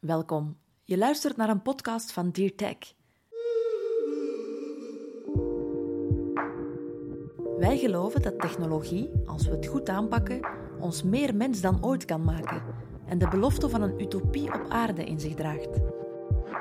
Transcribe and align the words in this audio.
Welkom. 0.00 0.56
Je 0.84 0.98
luistert 0.98 1.36
naar 1.36 1.48
een 1.48 1.62
podcast 1.62 2.12
van 2.12 2.30
Dear 2.30 2.54
Tech. 2.54 2.76
Wij 7.58 7.78
geloven 7.78 8.22
dat 8.22 8.40
technologie, 8.40 9.10
als 9.26 9.46
we 9.46 9.50
het 9.50 9.66
goed 9.66 9.88
aanpakken, 9.88 10.48
ons 10.78 11.02
meer 11.02 11.34
mens 11.34 11.60
dan 11.60 11.84
ooit 11.84 12.04
kan 12.04 12.24
maken 12.24 12.62
en 13.06 13.18
de 13.18 13.28
belofte 13.28 13.68
van 13.68 13.82
een 13.82 14.00
utopie 14.00 14.54
op 14.54 14.66
aarde 14.68 15.04
in 15.04 15.20
zich 15.20 15.34
draagt. 15.34 15.80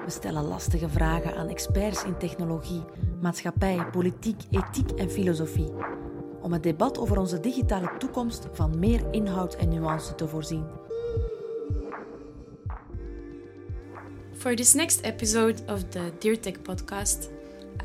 We 0.06 0.10
stellen 0.10 0.44
lastige 0.44 0.90
vragen 0.90 1.36
aan 1.36 1.48
experts 1.48 2.04
in 2.04 2.18
technologie, 2.18 2.84
maatschappij, 3.22 3.90
politiek, 3.92 4.42
ethiek 4.52 4.92
en 4.92 5.10
filosofie, 5.10 5.74
om 6.42 6.54
het 6.54 6.64
debat 6.64 6.98
over 6.98 7.20
onze 7.20 7.40
digitale 7.40 7.98
toekomst 7.98 8.48
van 8.52 8.80
meer 8.80 9.02
inhoud 9.12 9.56
en 9.56 9.70
nuance 9.70 10.16
te 10.16 10.28
voorzien. 10.28 10.79
For 14.40 14.56
this 14.56 14.74
next 14.74 15.06
episode 15.06 15.62
of 15.68 15.92
the 15.92 16.12
Dear 16.22 16.38
Tech 16.38 16.60
podcast, 16.60 17.28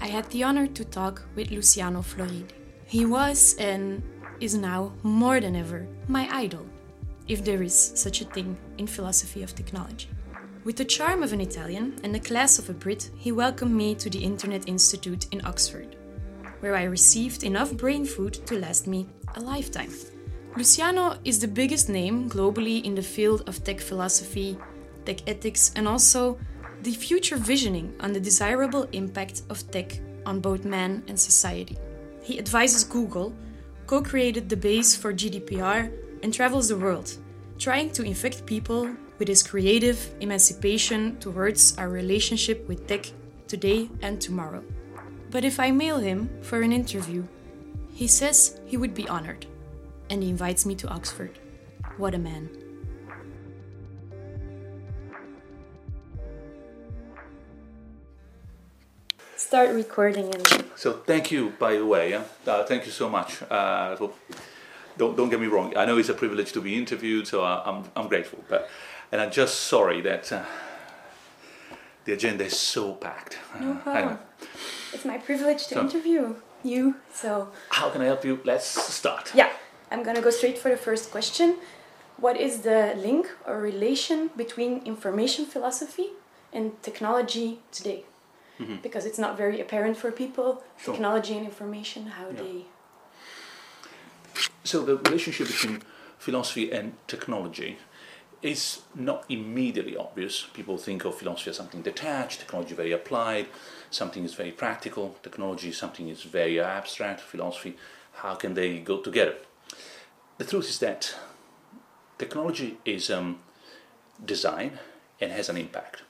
I 0.00 0.06
had 0.06 0.30
the 0.30 0.44
honor 0.44 0.68
to 0.68 0.84
talk 0.84 1.26
with 1.34 1.50
Luciano 1.50 2.00
Floridi. 2.00 2.46
He 2.86 3.04
was 3.04 3.56
and 3.58 4.04
is 4.38 4.54
now 4.54 4.92
more 5.02 5.40
than 5.40 5.56
ever 5.56 5.88
my 6.06 6.28
idol, 6.30 6.64
if 7.26 7.44
there 7.44 7.60
is 7.60 7.74
such 7.74 8.20
a 8.20 8.26
thing 8.26 8.56
in 8.78 8.86
philosophy 8.86 9.42
of 9.42 9.56
technology. 9.56 10.08
With 10.62 10.76
the 10.76 10.84
charm 10.84 11.24
of 11.24 11.32
an 11.32 11.40
Italian 11.40 11.98
and 12.04 12.14
the 12.14 12.20
class 12.20 12.60
of 12.60 12.70
a 12.70 12.72
Brit, 12.72 13.10
he 13.16 13.32
welcomed 13.32 13.74
me 13.74 13.96
to 13.96 14.08
the 14.08 14.22
Internet 14.22 14.68
Institute 14.68 15.26
in 15.32 15.44
Oxford, 15.44 15.96
where 16.60 16.76
I 16.76 16.84
received 16.84 17.42
enough 17.42 17.76
brain 17.76 18.04
food 18.04 18.34
to 18.46 18.60
last 18.60 18.86
me 18.86 19.08
a 19.34 19.40
lifetime. 19.40 19.90
Luciano 20.56 21.18
is 21.24 21.40
the 21.40 21.48
biggest 21.48 21.88
name 21.88 22.30
globally 22.30 22.84
in 22.84 22.94
the 22.94 23.02
field 23.02 23.42
of 23.48 23.64
tech 23.64 23.80
philosophy, 23.80 24.56
tech 25.04 25.28
ethics, 25.28 25.72
and 25.76 25.86
also 25.86 26.38
the 26.84 26.92
future 26.92 27.36
visioning 27.36 27.94
on 28.00 28.12
the 28.12 28.20
desirable 28.20 28.82
impact 28.92 29.40
of 29.48 29.68
tech 29.70 29.98
on 30.26 30.38
both 30.40 30.66
man 30.66 31.02
and 31.08 31.18
society. 31.18 31.78
He 32.22 32.38
advises 32.38 32.84
Google, 32.84 33.32
co 33.86 34.02
created 34.02 34.50
the 34.50 34.56
base 34.56 34.94
for 34.94 35.14
GDPR, 35.14 35.90
and 36.22 36.32
travels 36.32 36.68
the 36.68 36.76
world, 36.76 37.16
trying 37.58 37.90
to 37.92 38.02
infect 38.02 38.44
people 38.44 38.90
with 39.18 39.28
his 39.28 39.42
creative 39.42 40.14
emancipation 40.20 41.16
towards 41.20 41.76
our 41.78 41.88
relationship 41.88 42.68
with 42.68 42.86
tech 42.86 43.06
today 43.48 43.88
and 44.02 44.20
tomorrow. 44.20 44.62
But 45.30 45.44
if 45.44 45.58
I 45.58 45.70
mail 45.70 45.98
him 45.98 46.28
for 46.42 46.60
an 46.60 46.72
interview, 46.72 47.24
he 47.94 48.06
says 48.06 48.60
he 48.66 48.76
would 48.76 48.92
be 48.92 49.08
honored, 49.08 49.46
and 50.10 50.22
he 50.22 50.28
invites 50.28 50.66
me 50.66 50.74
to 50.76 50.88
Oxford. 50.88 51.38
What 51.96 52.14
a 52.14 52.18
man. 52.18 52.63
Start 59.54 59.70
recording 59.72 60.34
and 60.34 60.64
So 60.74 60.94
thank 61.06 61.30
you, 61.30 61.52
by 61.60 61.76
the 61.76 61.86
way. 61.86 62.10
Yeah? 62.10 62.24
Uh, 62.44 62.64
thank 62.64 62.86
you 62.86 62.90
so 62.90 63.08
much. 63.08 63.40
Uh, 63.48 63.94
don't 64.98 65.16
don't 65.16 65.30
get 65.30 65.38
me 65.40 65.46
wrong. 65.46 65.72
I 65.76 65.84
know 65.84 65.96
it's 65.96 66.08
a 66.08 66.14
privilege 66.14 66.50
to 66.54 66.60
be 66.60 66.72
interviewed, 66.76 67.28
so 67.28 67.36
I, 67.44 67.62
I'm 67.64 67.84
I'm 67.94 68.08
grateful. 68.08 68.40
But 68.48 68.68
and 69.12 69.20
I'm 69.22 69.30
just 69.30 69.54
sorry 69.68 70.00
that 70.02 70.32
uh, 70.32 70.42
the 72.04 72.12
agenda 72.14 72.44
is 72.44 72.58
so 72.58 72.94
packed. 72.94 73.38
No 73.60 73.70
Uh, 73.70 73.74
problem. 73.82 73.96
anyway, 73.96 74.18
It's 74.92 75.04
my 75.04 75.18
privilege 75.18 75.62
to 75.68 75.74
So- 75.74 75.80
interview 75.82 76.34
you. 76.64 76.94
So, 77.12 77.30
how 77.70 77.90
can 77.92 78.00
I 78.02 78.06
help 78.06 78.24
you? 78.24 78.38
Let's 78.44 78.66
start. 78.94 79.30
yeah, 79.34 79.50
I'm 79.92 80.02
gonna 80.02 80.22
go 80.28 80.30
straight 80.30 80.58
for 80.58 80.70
the 80.70 80.80
first 80.88 81.10
question. 81.12 81.48
What 82.24 82.36
is 82.46 82.52
the 82.62 82.80
link 83.06 83.26
or 83.46 83.54
relation 83.72 84.18
between 84.36 84.82
information 84.84 85.46
philosophy 85.46 86.08
and 86.52 86.72
technology 86.82 87.60
today? 87.70 88.00
Because 88.82 89.04
it's 89.04 89.18
not 89.18 89.36
very 89.36 89.60
apparent 89.60 89.96
for 89.96 90.12
people. 90.12 90.62
Sure. 90.78 90.94
Technology 90.94 91.36
and 91.36 91.44
information, 91.44 92.06
how 92.06 92.28
Yeah. 92.28 92.42
they. 92.42 92.66
So 94.62 94.84
the 94.84 94.96
relationship 94.96 95.48
between 95.48 95.82
philosophy 96.18 96.70
and 96.70 96.96
technology 97.06 97.78
is 98.42 98.82
not 98.94 99.24
immediately 99.28 99.96
obvious. 99.96 100.46
People 100.52 100.76
think 100.78 101.04
of 101.04 101.16
philosophy 101.16 101.50
as 101.50 101.56
something 101.56 101.82
detached, 101.82 102.40
technology 102.40 102.74
very 102.74 102.92
applied, 102.92 103.46
something 103.90 104.24
is 104.24 104.34
very 104.34 104.52
practical, 104.52 105.16
technology 105.22 105.70
is 105.70 105.78
something 105.78 106.08
is 106.08 106.22
very 106.22 106.60
abstract, 106.60 107.20
philosophy, 107.20 107.76
how 108.22 108.34
can 108.34 108.54
they 108.54 108.78
go 108.78 109.00
together? 109.00 109.34
The 110.38 110.44
truth 110.44 110.68
is 110.68 110.78
that 110.78 111.14
technology 112.18 112.78
is 112.84 113.10
um, 113.10 113.40
design 114.24 114.78
and 115.20 115.32
has 115.32 115.48
an 115.48 115.56
impact. 115.56 116.03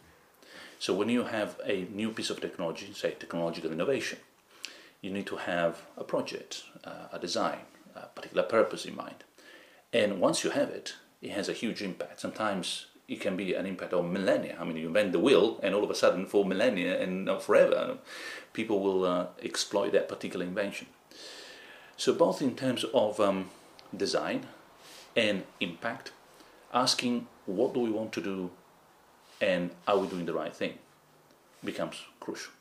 So 0.84 0.92
when 0.92 1.08
you 1.08 1.24
have 1.24 1.58
a 1.64 1.86
new 1.90 2.10
piece 2.10 2.28
of 2.28 2.42
technology, 2.42 2.92
say 2.92 3.12
technological 3.12 3.72
innovation, 3.72 4.18
you 5.00 5.10
need 5.10 5.26
to 5.28 5.36
have 5.36 5.80
a 5.96 6.04
project, 6.04 6.64
uh, 6.84 7.06
a 7.10 7.18
design, 7.18 7.60
a 7.96 8.08
particular 8.08 8.42
purpose 8.42 8.84
in 8.84 8.94
mind. 8.94 9.24
And 9.94 10.20
once 10.20 10.44
you 10.44 10.50
have 10.50 10.68
it, 10.68 10.96
it 11.22 11.30
has 11.30 11.48
a 11.48 11.54
huge 11.54 11.80
impact. 11.80 12.20
Sometimes 12.20 12.88
it 13.08 13.18
can 13.18 13.34
be 13.34 13.54
an 13.54 13.64
impact 13.64 13.94
of 13.94 14.04
millennia. 14.04 14.58
I 14.60 14.64
mean, 14.64 14.76
you 14.76 14.88
invent 14.88 15.12
the 15.12 15.20
wheel, 15.20 15.58
and 15.62 15.74
all 15.74 15.84
of 15.84 15.88
a 15.88 15.94
sudden, 15.94 16.26
for 16.26 16.44
millennia 16.44 17.00
and 17.02 17.30
forever, 17.40 17.96
people 18.52 18.80
will 18.80 19.06
uh, 19.06 19.28
exploit 19.42 19.92
that 19.92 20.06
particular 20.06 20.44
invention. 20.44 20.88
So, 21.96 22.12
both 22.12 22.42
in 22.42 22.56
terms 22.56 22.84
of 22.92 23.18
um, 23.20 23.48
design 23.96 24.48
and 25.16 25.44
impact, 25.60 26.12
asking 26.74 27.26
what 27.46 27.72
do 27.72 27.80
we 27.80 27.90
want 27.90 28.12
to 28.12 28.20
do 28.20 28.50
and 29.44 29.70
are 29.86 29.98
we 29.98 30.08
doing 30.08 30.24
the 30.24 30.32
right 30.32 30.56
thing 30.56 30.74
becomes 31.62 31.96
crucial. 32.18 32.52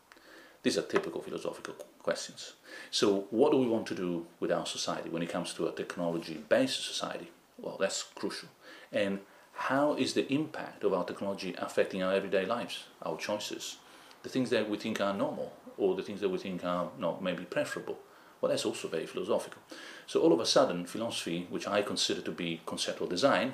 These 0.64 0.78
are 0.78 0.82
typical 0.82 1.22
philosophical 1.22 1.76
questions. 2.00 2.54
So, 2.92 3.28
what 3.32 3.52
do 3.52 3.58
we 3.58 3.68
want 3.68 3.88
to 3.88 3.96
do 3.96 4.26
with 4.40 4.52
our 4.52 4.66
society 4.66 5.10
when 5.10 5.24
it 5.24 5.30
comes 5.30 5.54
to 5.54 5.68
a 5.68 5.72
technology 5.72 6.44
based 6.50 6.86
society? 6.86 7.30
Well, 7.58 7.78
that's 7.80 8.04
crucial. 8.04 8.50
And 8.92 9.20
how 9.54 9.94
is 9.94 10.14
the 10.14 10.32
impact 10.34 10.84
of 10.84 10.94
our 10.94 11.06
technology 11.06 11.56
affecting 11.58 12.04
our 12.04 12.14
everyday 12.14 12.46
lives, 12.46 12.86
our 13.02 13.18
choices, 13.18 13.78
the 14.24 14.30
things 14.30 14.50
that 14.50 14.70
we 14.70 14.78
think 14.78 15.00
are 15.00 15.14
normal, 15.14 15.54
or 15.78 15.96
the 15.96 16.04
things 16.04 16.22
that 16.22 16.30
we 16.30 16.38
think 16.38 16.66
are 16.66 16.90
not 17.00 17.24
maybe 17.24 17.46
preferable? 17.46 17.98
Well, 18.42 18.50
that's 18.50 18.66
also 18.66 18.90
very 18.90 19.06
philosophical. 19.06 19.62
So, 20.06 20.22
all 20.22 20.34
of 20.34 20.40
a 20.42 20.46
sudden, 20.46 20.86
philosophy, 20.86 21.48
which 21.50 21.68
I 21.68 21.82
consider 21.82 22.22
to 22.22 22.32
be 22.32 22.62
conceptual 22.66 23.08
design, 23.08 23.54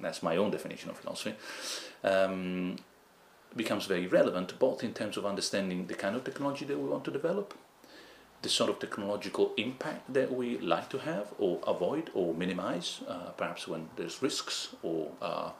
that's 0.00 0.22
my 0.22 0.36
own 0.36 0.50
definition 0.50 0.90
of 0.90 0.98
philosophy, 0.98 1.34
um, 2.04 2.76
becomes 3.56 3.86
very 3.86 4.06
relevant 4.06 4.58
both 4.58 4.84
in 4.84 4.92
terms 4.92 5.16
of 5.16 5.24
understanding 5.26 5.86
the 5.86 5.94
kind 5.94 6.14
of 6.16 6.24
technology 6.24 6.64
that 6.64 6.78
we 6.78 6.88
want 6.88 7.04
to 7.04 7.10
develop, 7.10 7.54
the 8.42 8.48
sort 8.48 8.70
of 8.70 8.78
technological 8.78 9.52
impact 9.56 10.12
that 10.12 10.32
we 10.32 10.58
like 10.58 10.88
to 10.90 10.98
have 10.98 11.32
or 11.38 11.58
avoid 11.66 12.10
or 12.14 12.34
minimize, 12.34 13.00
uh, 13.08 13.30
perhaps 13.36 13.66
when 13.66 13.88
there's 13.96 14.22
risks 14.22 14.74
or 14.82 15.10
uh, 15.20 15.50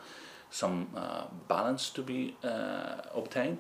some 0.51 0.89
uh, 0.97 1.25
balance 1.49 1.91
to 1.91 2.03
be 2.03 2.37
uh, 2.45 3.01
obtained, 3.15 3.59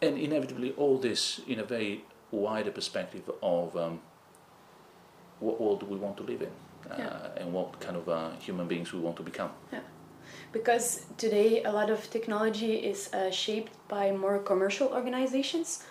and 0.00 0.16
inevitably 0.18 0.72
all 0.76 0.98
this 0.98 1.40
in 1.46 1.58
a 1.58 1.64
very 1.64 2.04
wider 2.30 2.70
perspective 2.70 3.28
of 3.42 3.76
um, 3.76 4.00
what 5.40 5.60
world 5.60 5.80
do 5.80 5.86
we 5.86 5.96
want 5.96 6.16
to 6.16 6.22
live 6.22 6.42
in 6.42 6.50
uh, 6.90 6.94
Yeah. 6.98 7.42
and 7.42 7.52
what 7.52 7.80
kind 7.80 7.96
of 7.96 8.08
uh, 8.08 8.30
human 8.38 8.68
beings 8.68 8.92
we 8.92 9.00
want 9.00 9.16
to 9.16 9.22
become. 9.22 9.50
Yeah. 9.72 9.80
Because 10.52 11.06
today 11.16 11.62
a 11.62 11.72
lot 11.72 11.90
of 11.90 12.10
technology 12.10 12.74
is 12.74 13.12
uh, 13.12 13.30
shaped 13.30 13.72
by 13.88 14.10
more 14.10 14.38
commercial 14.38 14.88
organizations 14.88 15.84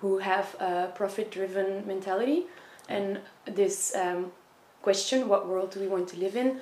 who 0.00 0.18
have 0.18 0.54
a 0.60 0.92
profit 0.94 1.30
driven 1.30 1.86
mentality 1.86 2.46
and 2.88 3.18
this 3.44 3.94
um, 3.94 4.32
question 4.82 5.28
what 5.28 5.48
world 5.48 5.70
do 5.72 5.80
we 5.80 5.88
want 5.88 6.08
to 6.08 6.16
live 6.16 6.36
in? 6.36 6.60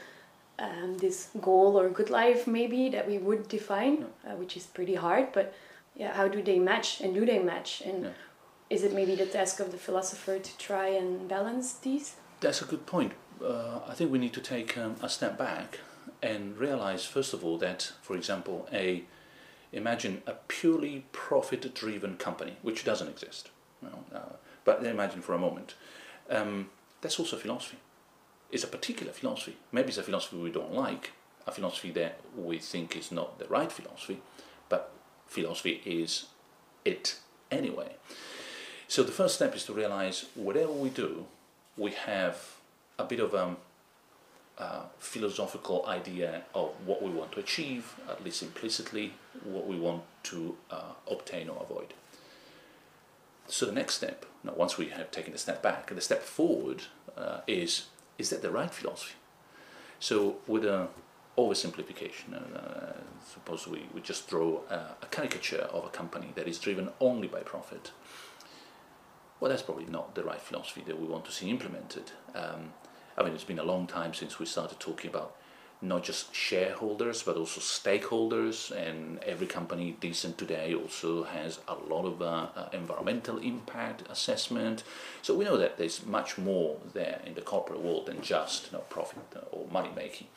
Um, 0.59 0.99
this 0.99 1.31
goal 1.41 1.79
or 1.79 1.89
good 1.89 2.11
life, 2.11 2.47
maybe 2.47 2.89
that 2.91 3.09
we 3.09 3.19
would 3.19 3.49
define, 3.49 4.07
uh, 4.27 4.37
which 4.37 4.57
is 4.57 4.65
pretty 4.67 4.95
hard, 4.95 5.33
but 5.33 5.53
yeah, 5.97 6.13
how 6.13 6.29
do 6.29 6.43
they 6.43 6.59
match 6.59 7.01
and 7.01 7.13
do 7.15 7.27
they 7.27 7.39
match? 7.39 7.83
And 7.85 8.05
Yeah. 8.05 8.11
is 8.71 8.85
it 8.85 8.93
maybe 8.93 9.15
the 9.17 9.27
task 9.27 9.61
of 9.61 9.73
the 9.73 9.79
philosopher 9.79 10.39
to 10.39 10.59
try 10.59 10.89
and 10.89 11.29
balance 11.29 11.73
these? 11.75 12.17
That's 12.41 12.63
a 12.63 12.65
good 12.65 12.87
point. 12.87 13.13
Uh, 13.43 13.81
I 13.89 13.95
think 13.95 14.13
we 14.13 14.19
need 14.19 14.33
to 14.35 14.41
take 14.41 14.79
um, 14.79 14.95
a 15.03 15.09
step 15.09 15.37
back 15.37 15.81
and 16.23 16.57
realize, 16.59 17.05
first 17.05 17.35
of 17.35 17.45
all, 17.45 17.59
that, 17.59 17.93
for 18.03 18.17
example, 18.17 18.69
a 18.73 19.05
imagine 19.73 20.23
a 20.27 20.35
purely 20.47 21.05
profit-driven 21.11 22.17
company, 22.17 22.57
which 22.63 22.85
doesn't 22.85 23.09
exist. 23.09 23.51
You 23.83 23.89
know, 23.89 24.05
uh, 24.15 24.37
but 24.65 24.85
imagine 24.85 25.21
for 25.21 25.35
a 25.35 25.39
moment, 25.39 25.75
um, 26.31 26.71
that's 27.01 27.19
also 27.19 27.37
philosophy. 27.37 27.79
It's 28.53 28.65
a 28.65 28.69
particular 28.69 29.13
philosophy. 29.13 29.57
Maybe 29.73 29.89
it's 29.89 29.99
a 29.99 30.03
philosophy 30.03 30.37
we 30.37 30.51
don't 30.51 30.73
like, 30.73 31.11
a 31.47 31.51
philosophy 31.51 31.91
that 31.93 32.21
we 32.37 32.59
think 32.59 32.97
is 32.97 33.11
not 33.11 33.39
the 33.39 33.47
right 33.47 33.71
philosophy, 33.71 34.23
but 34.69 34.93
philosophy 35.27 35.83
is 35.85 36.27
it 36.85 37.19
anyway. 37.51 37.97
So 38.89 39.03
the 39.03 39.13
first 39.13 39.35
step 39.35 39.55
is 39.57 39.65
to 39.65 39.73
realize 39.73 40.27
whatever 40.35 40.73
we 40.73 40.91
do, 40.91 41.27
we 41.77 41.91
have 41.93 42.57
a 42.99 43.05
bit 43.05 43.19
of 43.19 43.35
um, 43.35 43.57
uh, 44.59 44.83
philosophical 44.99 45.85
idea 45.87 46.43
of 46.55 46.71
what 46.87 47.03
we 47.03 47.11
want 47.11 47.33
to 47.33 47.41
achieve, 47.41 47.95
at 48.09 48.25
least 48.25 48.43
implicitly, 48.43 49.15
what 49.43 49.67
we 49.67 49.77
want 49.77 50.03
to 50.25 50.57
uh, 50.71 50.93
obtain 51.11 51.49
or 51.49 51.63
avoid. 51.63 51.95
So 53.47 53.67
the 53.67 53.73
next 53.73 53.95
step, 53.95 54.25
now 54.43 54.55
once 54.57 54.79
we 54.79 54.87
have 54.89 55.11
taken 55.11 55.35
a 55.35 55.39
step 55.39 55.63
back, 55.63 55.91
and 55.91 55.99
the 55.99 56.03
step 56.03 56.23
forward 56.23 56.85
uh, 57.17 57.41
is 57.47 57.87
is 58.17 58.31
that 58.31 58.43
the 58.43 58.51
right 58.51 58.73
philosophy? 58.73 59.17
So 59.99 60.37
with 60.47 60.65
a 60.65 60.89
oversimplification, 61.37 62.35
uh, 62.55 62.93
suppose 63.29 63.67
we, 63.67 63.87
we 63.93 64.01
just 64.01 64.29
draw 64.29 64.61
a, 64.71 64.95
a 65.03 65.07
caricature 65.11 65.69
of 65.73 65.85
a 65.85 65.89
company 65.89 66.29
that 66.37 66.47
is 66.47 66.59
driven 66.59 66.91
only 67.01 67.27
by 67.27 67.41
profit. 67.41 67.91
Well, 69.41 69.51
that's 69.51 69.63
probably 69.63 69.87
not 69.87 70.15
the 70.15 70.23
right 70.23 70.41
philosophy 70.41 70.83
that 70.87 71.01
we 71.01 71.07
want 71.07 71.25
to 71.25 71.33
see 71.33 71.51
implemented. 71.51 72.13
Um, 72.37 72.73
I 73.17 73.23
mean, 73.23 73.35
it's 73.35 73.45
been 73.45 73.59
a 73.59 73.65
long 73.65 73.87
time 73.87 74.15
since 74.15 74.39
we 74.39 74.47
started 74.47 74.81
talking 74.81 75.11
about 75.11 75.37
not 75.83 76.03
just 76.03 76.35
shareholders 76.35 77.23
but 77.23 77.37
also 77.37 77.61
stakeholders, 77.61 78.71
and 78.71 79.19
every 79.25 79.47
company 79.47 79.97
decent 80.01 80.39
today 80.39 80.75
also 80.75 81.25
has 81.25 81.61
a 81.69 81.75
lot 81.75 82.07
of 82.07 82.23
uh, 82.23 82.47
uh, 82.57 82.69
environmental 82.73 83.39
impact 83.39 84.03
assessment. 84.11 84.83
So 85.23 85.35
we 85.35 85.45
know 85.45 85.57
that 85.59 85.77
there's 85.77 86.05
much 86.07 86.39
more 86.39 86.77
there 86.93 87.21
in 87.27 87.35
the 87.35 87.43
corporate 87.43 87.81
world 87.81 88.07
than 88.07 88.23
just 88.23 88.67
you 88.67 88.79
know, 88.79 88.85
profit 88.89 89.19
or 89.53 89.67
money 89.71 89.91
making. 89.95 90.29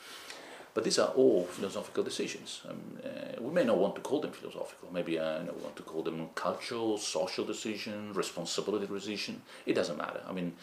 But 0.74 0.84
these 0.84 1.00
are 1.00 1.08
all 1.16 1.46
philosophical 1.46 2.04
decisions. 2.04 2.62
Um, 2.70 3.00
uh, 3.04 3.42
we 3.42 3.52
may 3.52 3.64
not 3.64 3.80
want 3.80 3.96
to 3.96 4.02
call 4.02 4.22
them 4.22 4.32
philosophical. 4.32 4.90
Maybe 4.94 5.18
uh, 5.18 5.42
we 5.42 5.64
want 5.64 5.76
to 5.78 5.82
call 5.82 6.04
them 6.04 6.30
cultural, 6.36 7.00
social 7.00 7.46
decision, 7.46 8.14
responsibility 8.14 8.86
decision. 8.86 9.42
It 9.66 9.74
doesn't 9.74 9.98
matter. 9.98 10.22
I 10.30 10.34
mean, 10.34 10.54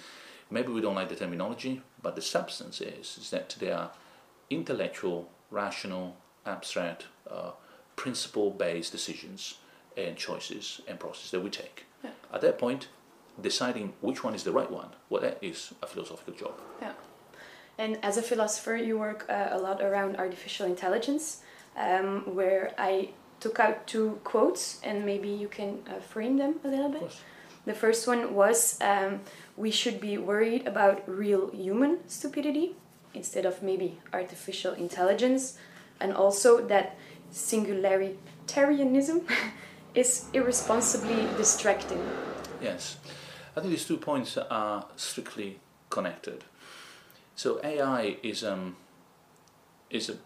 Maybe 0.51 0.73
we 0.73 0.81
don't 0.81 0.95
like 0.95 1.09
the 1.09 1.17
terminology, 1.17 1.83
but 2.03 2.15
the 2.15 2.23
substance 2.23 2.81
is, 2.81 3.19
is 3.19 3.31
that 3.31 3.57
they 3.59 3.71
are 3.71 3.91
intellectual, 4.51 5.31
rational, 5.51 6.17
abstract, 6.47 7.07
uh, 7.31 7.53
principle-based 7.97 8.93
decisions 8.93 9.59
and 9.97 10.17
choices 10.17 10.81
and 10.89 10.99
processes 10.99 11.31
that 11.31 11.41
we 11.41 11.51
take. 11.51 11.87
Yeah. 12.03 12.11
At 12.33 12.41
that 12.43 12.59
point, 12.59 12.89
deciding 13.41 13.95
which 14.01 14.23
one 14.23 14.35
is 14.35 14.45
the 14.45 14.53
right 14.53 14.71
one, 14.71 14.91
well, 15.09 15.23
that 15.23 15.39
is 15.41 15.73
a 15.83 15.87
philosophical 15.87 16.35
job. 16.35 16.61
Yeah. 16.81 16.93
And 17.79 17.99
as 18.05 18.17
a 18.17 18.23
philosopher, 18.23 18.77
you 18.77 18.99
work 18.99 19.27
uh, 19.29 19.49
a 19.51 19.59
lot 19.59 19.83
around 19.83 20.17
artificial 20.17 20.67
intelligence, 20.67 21.41
um, 21.77 22.23
where 22.35 22.73
I 22.79 23.11
took 23.41 23.59
out 23.59 23.87
two 23.87 24.21
quotes, 24.23 24.81
and 24.83 25.05
maybe 25.05 25.29
you 25.29 25.49
can 25.49 25.81
uh, 25.89 26.01
frame 26.01 26.37
them 26.37 26.61
a 26.65 26.69
little 26.69 26.89
bit. 26.89 27.13
The 27.67 27.75
first 27.75 28.07
one 28.07 28.35
was 28.35 28.79
um, 28.81 29.21
we 29.57 29.71
should 29.71 30.01
be 30.01 30.19
worried 30.19 30.67
about 30.67 31.03
real 31.09 31.51
human 31.51 31.99
stupidity 32.09 32.77
instead 33.15 33.47
of 33.47 33.63
maybe 33.63 33.99
artificial 34.13 34.75
intelligence, 34.75 35.57
and 36.01 36.13
also 36.13 36.67
that 36.67 36.97
singularitarianism 37.33 39.23
is 39.95 40.27
irresponsibly 40.33 41.27
distracting. 41.37 42.03
Yes, 42.61 42.97
I 43.57 43.61
think 43.61 43.71
these 43.71 43.87
two 43.87 43.97
points 43.97 44.37
are 44.37 44.87
strictly 44.97 45.61
connected. 45.91 46.45
So 47.37 47.61
AI 47.65 48.17
is 48.23 48.45
um, 48.45 48.77
is 49.91 50.09
a, 50.09 50.17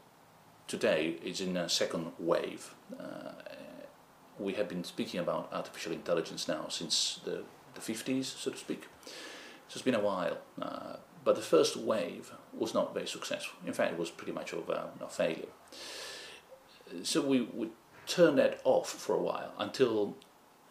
today 0.66 1.16
is 1.22 1.40
in 1.40 1.56
a 1.56 1.68
second 1.68 2.12
wave. 2.18 2.74
Uh, 2.98 3.32
we 4.38 4.54
have 4.54 4.68
been 4.68 4.84
speaking 4.84 5.20
about 5.20 5.48
artificial 5.52 5.92
intelligence 5.92 6.48
now 6.48 6.66
since 6.68 7.20
the, 7.24 7.42
the 7.74 7.80
50s, 7.80 8.24
so 8.24 8.50
to 8.50 8.56
speak. 8.56 8.86
So 9.68 9.74
it's 9.74 9.82
been 9.82 9.94
a 9.94 10.00
while. 10.00 10.38
Uh, 10.60 10.96
but 11.24 11.36
the 11.36 11.42
first 11.42 11.76
wave 11.76 12.32
was 12.56 12.74
not 12.74 12.94
very 12.94 13.06
successful. 13.06 13.58
In 13.66 13.72
fact, 13.72 13.92
it 13.92 13.98
was 13.98 14.10
pretty 14.10 14.32
much 14.32 14.52
of 14.52 14.68
a, 14.68 14.88
a 15.00 15.08
failure. 15.08 15.48
So 17.02 17.20
we, 17.20 17.42
we 17.42 17.68
turned 18.06 18.38
that 18.38 18.60
off 18.64 18.88
for 18.88 19.14
a 19.14 19.18
while 19.18 19.52
until, 19.58 20.16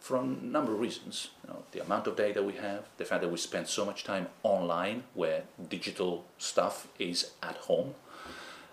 for 0.00 0.16
a 0.16 0.24
number 0.24 0.72
of 0.72 0.80
reasons, 0.80 1.28
you 1.44 1.52
know, 1.52 1.62
the 1.70 1.80
amount 1.80 2.06
of 2.08 2.16
data 2.16 2.42
we 2.42 2.54
have, 2.54 2.88
the 2.96 3.04
fact 3.04 3.22
that 3.22 3.28
we 3.28 3.36
spend 3.36 3.68
so 3.68 3.84
much 3.84 4.02
time 4.02 4.26
online 4.42 5.04
where 5.14 5.44
digital 5.68 6.24
stuff 6.38 6.88
is 6.98 7.32
at 7.42 7.56
home, 7.56 7.94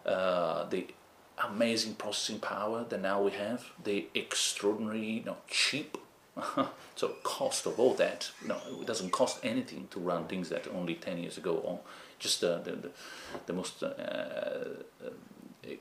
uh, 0.06 0.64
the 0.66 0.88
amazing 1.44 1.96
processing 1.96 2.40
power 2.40 2.86
that 2.88 3.02
now 3.02 3.22
we 3.22 3.32
have, 3.32 3.72
the 3.84 4.08
extraordinary, 4.14 5.06
you 5.06 5.24
know, 5.24 5.38
cheap 5.48 5.98
so 6.96 7.16
cost 7.24 7.66
of 7.66 7.80
all 7.80 7.94
that, 7.94 8.30
you 8.42 8.50
know, 8.50 8.58
it 8.82 8.86
doesn't 8.86 9.12
cost 9.12 9.40
anything 9.44 9.88
to 9.92 10.00
run 10.00 10.26
things 10.26 10.50
that 10.50 10.68
only 10.68 10.96
10 10.96 11.18
years 11.20 11.38
ago, 11.38 11.56
or 11.56 11.80
just 12.20 12.44
uh, 12.44 12.58
the, 12.60 12.72
the, 12.72 12.92
the, 13.46 13.54
most 13.54 13.82
uh, 13.82 13.88
uh, 13.88 15.10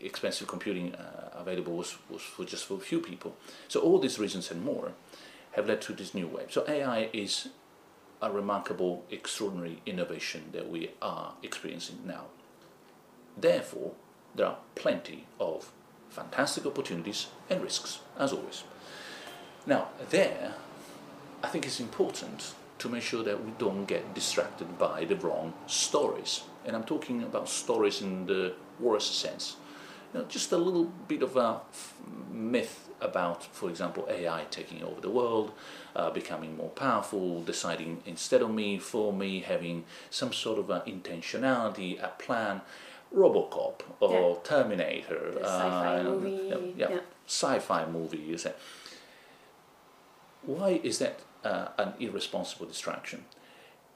expensive 0.00 0.46
computing 0.46 0.94
uh, 0.94 1.30
available 1.34 1.76
was, 1.76 1.96
was 2.08 2.22
for 2.22 2.44
just 2.44 2.66
for 2.66 2.74
a 2.74 2.80
few 2.80 3.00
people. 3.00 3.36
So 3.68 3.80
all 3.80 3.98
these 3.98 4.18
reasons 4.18 4.50
and 4.50 4.62
more 4.62 4.92
have 5.52 5.66
led 5.66 5.80
to 5.82 5.92
this 5.92 6.14
new 6.14 6.28
wave. 6.28 6.52
So 6.52 6.64
AI 6.68 7.08
is 7.12 7.48
a 8.22 8.30
remarkable, 8.30 9.04
extraordinary 9.10 9.82
innovation 9.86 10.50
that 10.52 10.70
we 10.70 10.90
are 11.02 11.34
experiencing 11.42 11.98
now. 12.06 12.26
Therefore, 13.36 13.92
there 14.34 14.46
are 14.46 14.58
plenty 14.74 15.26
of 15.38 15.70
fantastic 16.10 16.66
opportunities 16.66 17.28
and 17.50 17.62
risks, 17.62 18.00
as 18.18 18.32
always. 18.32 18.64
Now, 19.66 19.88
there, 20.10 20.54
I 21.42 21.48
think 21.48 21.66
it's 21.66 21.80
important 21.80 22.54
to 22.78 22.88
make 22.88 23.02
sure 23.02 23.22
that 23.22 23.44
we 23.44 23.52
don't 23.58 23.86
get 23.86 24.14
distracted 24.14 24.78
by 24.78 25.04
the 25.04 25.16
wrong 25.16 25.54
stories. 25.66 26.42
And 26.64 26.76
I'm 26.76 26.84
talking 26.84 27.22
about 27.22 27.48
stories 27.48 28.02
in 28.02 28.26
the 28.26 28.54
worst 28.80 29.18
sense. 29.18 29.56
You 30.12 30.20
know, 30.20 30.26
just 30.26 30.52
a 30.52 30.56
little 30.56 30.84
bit 31.08 31.22
of 31.22 31.36
a 31.36 31.60
myth 32.30 32.88
about, 33.00 33.44
for 33.44 33.68
example, 33.68 34.06
AI 34.08 34.44
taking 34.50 34.82
over 34.82 35.00
the 35.00 35.10
world, 35.10 35.52
uh, 35.96 36.10
becoming 36.10 36.56
more 36.56 36.70
powerful, 36.70 37.42
deciding 37.42 38.02
instead 38.06 38.42
of 38.42 38.50
me, 38.50 38.78
for 38.78 39.12
me, 39.12 39.40
having 39.40 39.84
some 40.10 40.32
sort 40.32 40.58
of 40.58 40.66
intentionality, 40.86 42.02
a 42.02 42.08
plan. 42.08 42.60
Robocop 43.14 43.80
or 44.00 44.30
yeah. 44.30 44.36
Terminator, 44.42 45.32
sci-fi 45.40 46.00
uh, 46.00 46.02
movie, 46.02 46.74
yeah, 46.76 46.98
sci-fi 47.26 47.86
movie. 47.86 48.18
You 48.18 48.38
say 48.38 48.52
why 50.46 50.80
is 50.82 50.98
that 50.98 51.20
uh, 51.42 51.68
an 51.78 51.94
irresponsible 51.98 52.66
distraction? 52.66 53.24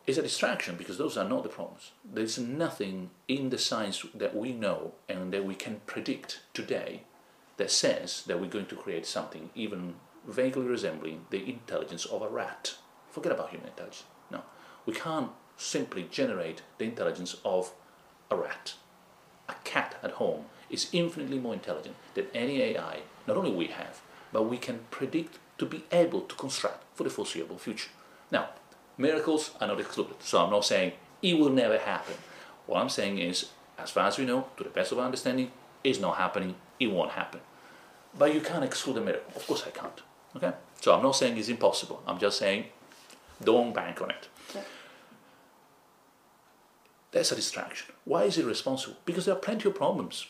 It's 0.07 0.19
a 0.19 0.23
distraction 0.23 0.77
because 0.77 0.97
those 0.97 1.19
are 1.19 1.29
not 1.29 1.43
the 1.43 1.49
problems. 1.51 1.93
There's 2.03 2.39
nothing 2.39 3.11
in 3.27 3.51
the 3.51 3.59
science 3.59 4.07
that 4.15 4.35
we 4.35 4.53
know 4.53 4.93
and 5.09 5.33
that 5.33 5.45
we 5.45 5.55
can 5.55 5.83
predict 5.85 6.41
today 6.55 7.03
that 7.59 7.71
says 7.71 8.23
that 8.27 8.41
we're 8.41 8.49
going 8.49 8.67
to 8.67 8.77
create 8.77 9.05
something 9.05 9.51
even 9.55 9.97
vaguely 10.27 10.65
resembling 10.65 11.27
the 11.31 11.47
intelligence 11.49 12.07
of 12.07 12.23
a 12.23 12.29
rat. 12.29 12.77
Forget 13.11 13.33
about 13.33 13.51
human 13.51 13.69
intelligence. 13.69 14.05
No, 14.31 14.43
we 14.87 14.95
can't 14.95 15.31
simply 15.59 16.07
generate 16.11 16.63
the 16.79 16.85
intelligence 16.85 17.37
of 17.45 17.73
a 18.31 18.37
rat. 18.37 18.75
A 19.49 19.55
cat 19.65 19.97
at 20.03 20.13
home 20.13 20.45
is 20.71 20.89
infinitely 20.93 21.39
more 21.39 21.55
intelligent 21.55 21.97
than 22.15 22.27
any 22.35 22.63
AI, 22.63 23.01
not 23.27 23.37
only 23.37 23.51
we 23.51 23.67
have, 23.67 24.01
but 24.33 24.43
we 24.43 24.59
can 24.59 24.81
predict 24.91 25.39
to 25.59 25.67
be 25.67 25.85
able 25.91 26.23
to 26.23 26.35
construct 26.35 26.85
for 26.95 27.05
the 27.05 27.11
foreseeable 27.11 27.59
future. 27.59 27.91
Now, 28.31 28.51
miracles 28.97 29.53
are 29.61 29.69
not 29.69 29.81
excluded, 29.81 30.17
so 30.21 30.45
I'm 30.45 30.51
not 30.51 30.65
saying 30.65 30.93
it 31.23 31.39
will 31.39 31.51
never 31.51 31.79
happen. 31.79 32.15
What 32.67 32.81
I'm 32.81 32.89
saying 32.89 33.19
is, 33.19 33.51
as 33.79 33.91
far 33.91 34.07
as 34.07 34.19
we 34.19 34.27
know, 34.27 34.49
to 34.57 34.65
the 34.65 34.71
best 34.71 34.93
of 34.93 34.99
our 34.99 35.07
understanding, 35.07 35.51
it's 35.83 35.99
not 35.99 36.17
happening, 36.17 36.55
it 36.79 36.89
won't 36.89 37.13
happen. 37.13 37.41
But 38.17 38.35
you 38.35 38.41
can't 38.41 38.65
exclude 38.65 38.99
a 38.99 39.01
miracle. 39.01 39.33
Of 39.35 39.47
course 39.47 39.65
I 39.67 39.71
can't. 39.71 40.01
Okay? 40.37 40.53
So 40.81 40.95
I'm 40.95 41.03
not 41.03 41.17
saying 41.17 41.39
it's 41.39 41.49
impossible. 41.49 42.03
I'm 42.07 42.19
just 42.19 42.39
saying 42.39 42.67
don't 43.43 43.73
bank 43.73 44.03
on 44.03 44.11
it. 44.11 44.29
Yeah. 44.55 44.63
That's 47.13 47.33
a 47.33 47.37
distraction. 47.37 47.95
Why 48.05 48.25
is 48.25 48.39
it 48.39 48.45
responsible? 48.45 48.97
Because 49.05 49.25
there 49.25 49.35
are 49.35 49.39
plenty 49.39 49.69
of 49.69 49.75
problems 49.75 50.27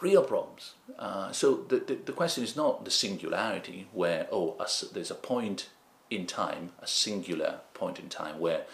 real 0.00 0.22
problems. 0.22 0.74
Uh, 0.98 1.30
so 1.32 1.56
the, 1.68 1.76
the, 1.76 1.94
the, 2.06 2.12
question 2.12 2.42
is 2.42 2.56
not 2.56 2.84
the 2.84 2.90
singularity 2.90 3.86
where, 3.92 4.26
oh, 4.32 4.56
a, 4.58 4.66
there's 4.94 5.10
a 5.10 5.14
point 5.14 5.68
in 6.10 6.26
time, 6.26 6.72
a 6.80 6.86
singular 6.86 7.60
point 7.74 7.98
in 7.98 8.08
time 8.08 8.38
where 8.38 8.64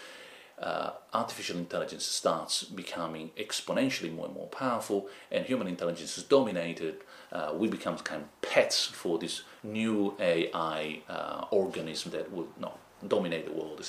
uh, 0.58 0.92
artificial 1.12 1.58
intelligence 1.58 2.04
starts 2.04 2.64
becoming 2.64 3.30
exponentially 3.38 4.12
more 4.14 4.26
and 4.26 4.34
more 4.34 4.46
powerful 4.46 5.08
and 5.30 5.44
human 5.44 5.66
intelligence 5.66 6.16
is 6.16 6.24
dominated. 6.24 6.96
Uh, 7.30 7.52
we 7.54 7.68
become 7.68 7.96
kind 7.98 8.22
of 8.22 8.40
pets 8.40 8.86
for 8.86 9.18
this 9.18 9.42
new 9.62 10.14
AI 10.18 11.02
uh, 11.08 11.44
organism 11.50 12.10
that 12.12 12.32
will 12.32 12.48
not 12.58 12.78
dominate 13.06 13.44
the 13.44 13.52
world. 13.52 13.84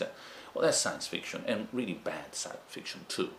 Well, 0.57 0.65
that's 0.65 0.79
science 0.79 1.05
fiction 1.05 1.43
and 1.45 1.67
really 1.71 1.93
bad 1.93 2.33
science 2.33 2.57
fiction 2.67 3.01
too. 3.07 3.29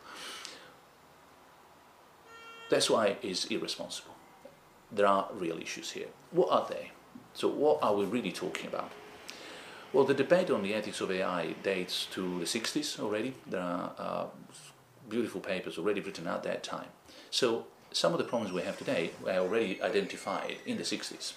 That's 2.70 2.88
why 2.88 3.16
it's 3.22 3.46
irresponsible. 3.46 4.14
There 4.92 5.04
are 5.04 5.26
real 5.32 5.58
issues 5.58 5.90
here. 5.90 6.06
What 6.30 6.48
are 6.52 6.64
they? 6.70 6.92
So, 7.34 7.48
what 7.48 7.80
are 7.82 7.92
we 7.92 8.04
really 8.04 8.30
talking 8.30 8.68
about? 8.68 8.92
Well, 9.92 10.04
the 10.04 10.14
debate 10.14 10.48
on 10.52 10.62
the 10.62 10.74
ethics 10.74 11.00
of 11.00 11.10
AI 11.10 11.56
dates 11.64 12.06
to 12.12 12.38
the 12.38 12.44
60s 12.44 13.00
already. 13.00 13.34
There 13.48 13.62
are 13.62 13.90
uh, 13.98 14.26
beautiful 15.08 15.40
papers 15.40 15.76
already 15.76 16.00
written 16.00 16.28
at 16.28 16.44
that 16.44 16.62
time. 16.62 16.90
So 17.32 17.66
some 17.90 18.12
of 18.12 18.18
the 18.18 18.24
problems 18.26 18.52
we 18.52 18.62
have 18.62 18.78
today 18.78 19.10
were 19.20 19.32
already 19.32 19.82
identified 19.82 20.58
in 20.64 20.76
the 20.76 20.84
60s. 20.84 21.32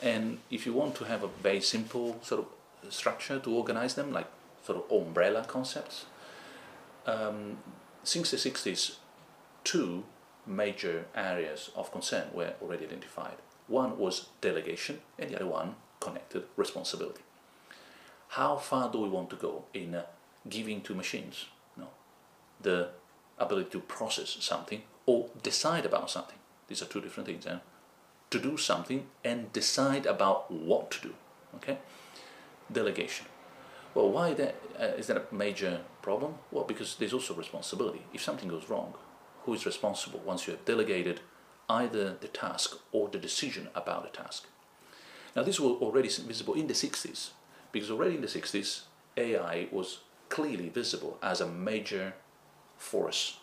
And 0.00 0.38
if 0.48 0.64
you 0.64 0.72
want 0.72 0.94
to 0.96 1.04
have 1.06 1.24
a 1.24 1.28
very 1.42 1.60
simple 1.60 2.20
sort 2.22 2.46
of 2.46 2.92
structure 2.92 3.40
to 3.40 3.50
organize 3.50 3.94
them, 3.94 4.12
like 4.12 4.26
sort 4.62 4.78
of 4.78 4.90
umbrella 4.90 5.44
concepts, 5.46 6.06
um, 7.06 7.58
since 8.04 8.30
the 8.30 8.36
60s, 8.36 8.96
two 9.64 10.04
major 10.46 11.06
areas 11.14 11.70
of 11.76 11.92
concern 11.92 12.28
were 12.32 12.54
already 12.60 12.84
identified. 12.84 13.36
One 13.68 13.98
was 13.98 14.28
delegation, 14.40 15.00
and 15.18 15.30
the 15.30 15.36
other 15.36 15.46
one 15.46 15.76
connected 16.00 16.44
responsibility. 16.56 17.22
How 18.28 18.56
far 18.56 18.90
do 18.90 18.98
we 18.98 19.08
want 19.08 19.30
to 19.30 19.36
go 19.36 19.64
in 19.72 19.94
uh, 19.94 20.04
giving 20.48 20.80
to 20.82 20.94
machines 20.94 21.46
no, 21.76 21.88
the 22.60 22.88
ability 23.38 23.70
to 23.70 23.80
process 23.80 24.36
something 24.40 24.82
or 25.06 25.28
decide 25.42 25.86
about 25.86 26.10
something? 26.10 26.38
These 26.66 26.82
are 26.82 26.86
two 26.86 27.00
different 27.00 27.28
things. 27.28 27.46
Eh? 27.46 27.58
To 28.30 28.38
do 28.38 28.56
something 28.56 29.06
and 29.22 29.52
decide 29.52 30.06
about 30.06 30.50
what 30.50 30.90
to 30.92 31.08
do. 31.08 31.14
Okay, 31.56 31.78
delegation. 32.72 33.26
Well, 33.94 34.08
why 34.10 34.34
that 34.34 34.54
uh, 34.80 34.84
is 34.98 35.06
that 35.08 35.16
a 35.16 35.34
major 35.34 35.80
problem? 36.00 36.36
Well, 36.50 36.64
because 36.64 36.96
there's 36.96 37.12
also 37.12 37.34
responsibility. 37.34 38.02
If 38.14 38.22
something 38.22 38.48
goes 38.48 38.68
wrong, 38.68 38.94
who 39.44 39.54
is 39.54 39.66
responsible 39.66 40.20
once 40.24 40.46
you 40.46 40.52
have 40.52 40.64
delegated 40.64 41.20
either 41.68 42.16
the 42.20 42.28
task 42.28 42.78
or 42.90 43.08
the 43.08 43.18
decision 43.18 43.68
about 43.74 44.02
the 44.04 44.16
task? 44.16 44.46
Now, 45.34 45.42
this 45.42 45.58
was 45.58 45.80
already 45.80 46.08
visible 46.08 46.54
in 46.54 46.66
the 46.66 46.74
60s, 46.74 47.30
because 47.70 47.90
already 47.90 48.16
in 48.16 48.20
the 48.20 48.26
60s, 48.26 48.82
AI 49.16 49.68
was 49.70 50.00
clearly 50.28 50.68
visible 50.68 51.18
as 51.22 51.40
a 51.40 51.46
major 51.46 52.14
force 52.76 53.38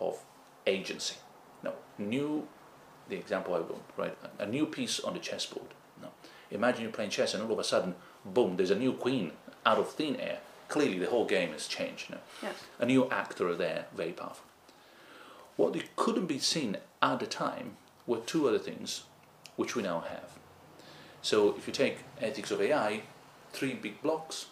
of 0.00 0.18
agency. 0.66 1.16
Now, 1.62 1.74
new, 1.98 2.48
the 3.08 3.16
example 3.16 3.54
I 3.54 3.58
will 3.58 3.82
write, 3.96 4.16
a 4.38 4.46
new 4.46 4.66
piece 4.66 5.00
on 5.00 5.14
the 5.14 5.20
chessboard. 5.20 5.74
Now, 6.00 6.12
imagine 6.50 6.82
you're 6.82 6.92
playing 6.92 7.10
chess 7.10 7.34
and 7.34 7.42
all 7.42 7.52
of 7.52 7.58
a 7.58 7.64
sudden, 7.64 7.94
boom, 8.24 8.56
there's 8.56 8.70
a 8.70 8.78
new 8.78 8.94
queen 8.94 9.32
out 9.66 9.78
of 9.78 9.90
thin 9.90 10.16
air. 10.16 10.38
Clearly, 10.68 10.98
the 10.98 11.06
whole 11.06 11.26
game 11.26 11.50
has 11.52 11.66
changed. 11.66 12.08
You 12.08 12.16
know? 12.16 12.20
Yeah. 12.42 12.52
A 12.78 12.86
new 12.86 13.10
actor 13.10 13.54
there, 13.54 13.86
very 13.94 14.12
powerful. 14.12 14.44
What 15.56 15.76
couldn't 15.96 16.26
be 16.26 16.38
seen 16.38 16.78
at 17.00 17.20
the 17.20 17.26
time 17.26 17.76
were 18.06 18.18
two 18.18 18.48
other 18.48 18.58
things 18.58 19.04
which 19.56 19.76
we 19.76 19.82
now 19.82 20.00
have. 20.00 20.30
So 21.22 21.54
if 21.56 21.66
you 21.66 21.72
take 21.72 21.98
ethics 22.20 22.50
of 22.50 22.60
AI, 22.60 23.02
three 23.52 23.74
big 23.74 24.02
blocks, 24.02 24.46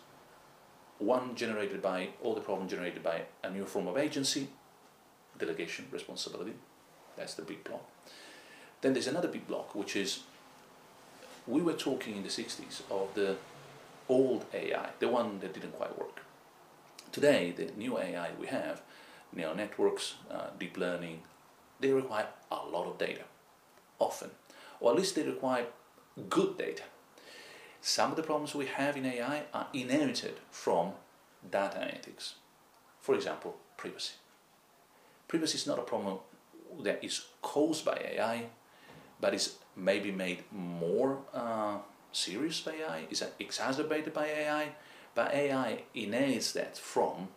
one 0.98 1.34
generated 1.34 1.82
by 1.82 2.10
all 2.22 2.34
the 2.34 2.40
problems 2.40 2.70
generated 2.70 3.02
by 3.02 3.22
a 3.42 3.50
new 3.50 3.64
form 3.64 3.88
of 3.88 3.98
agency, 3.98 4.48
delegation, 5.38 5.86
responsibility. 5.90 6.54
That's 7.16 7.34
the 7.34 7.42
big 7.42 7.64
block. 7.64 7.84
Then 8.80 8.92
there's 8.92 9.06
another 9.06 9.28
big 9.28 9.46
block, 9.46 9.74
which 9.74 9.96
is 9.96 10.20
we 11.46 11.60
were 11.60 11.72
talking 11.72 12.16
in 12.16 12.22
the 12.22 12.28
60s 12.28 12.82
of 12.90 13.14
the 13.14 13.36
old 14.12 14.44
AI, 14.52 14.90
the 14.98 15.08
one 15.08 15.40
that 15.40 15.54
didn't 15.54 15.76
quite 15.80 15.98
work. 15.98 16.16
Today, 17.10 17.52
the 17.56 17.66
new 17.76 17.98
AI 17.98 18.30
we 18.40 18.46
have, 18.46 18.82
neural 19.32 19.54
networks, 19.54 20.14
uh, 20.30 20.48
deep 20.58 20.76
learning, 20.76 21.22
they 21.80 21.92
require 21.92 22.28
a 22.50 22.56
lot 22.74 22.86
of 22.86 22.98
data, 22.98 23.24
often. 23.98 24.30
Or 24.80 24.92
at 24.92 24.98
least 24.98 25.14
they 25.14 25.22
require 25.22 25.66
good 26.28 26.58
data. 26.58 26.84
Some 27.80 28.10
of 28.10 28.16
the 28.16 28.22
problems 28.22 28.54
we 28.54 28.66
have 28.66 28.96
in 28.96 29.06
AI 29.06 29.44
are 29.52 29.68
inherited 29.72 30.36
from 30.50 30.92
data 31.50 31.78
analytics. 31.78 32.34
For 33.00 33.14
example, 33.14 33.56
privacy. 33.76 34.14
Privacy 35.26 35.56
is 35.56 35.66
not 35.66 35.78
a 35.78 35.82
problem 35.82 36.18
that 36.82 37.02
is 37.02 37.24
caused 37.40 37.84
by 37.84 37.96
AI, 38.14 38.46
but 39.20 39.34
is 39.34 39.56
maybe 39.74 40.10
made 40.10 40.44
more 40.52 41.18
uh, 41.34 41.78
serious 42.12 42.60
by 42.60 42.72
AI, 42.72 43.06
is 43.10 43.24
exacerbated 43.38 44.12
by 44.12 44.26
AI, 44.26 44.72
but 45.14 45.34
AI 45.34 45.82
inherits 45.94 46.52
that 46.52 46.78
from 46.78 47.28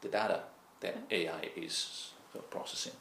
the 0.00 0.08
data 0.08 0.42
that 0.80 0.98
AI 1.10 1.50
is 1.56 2.10
processing. 2.50 2.92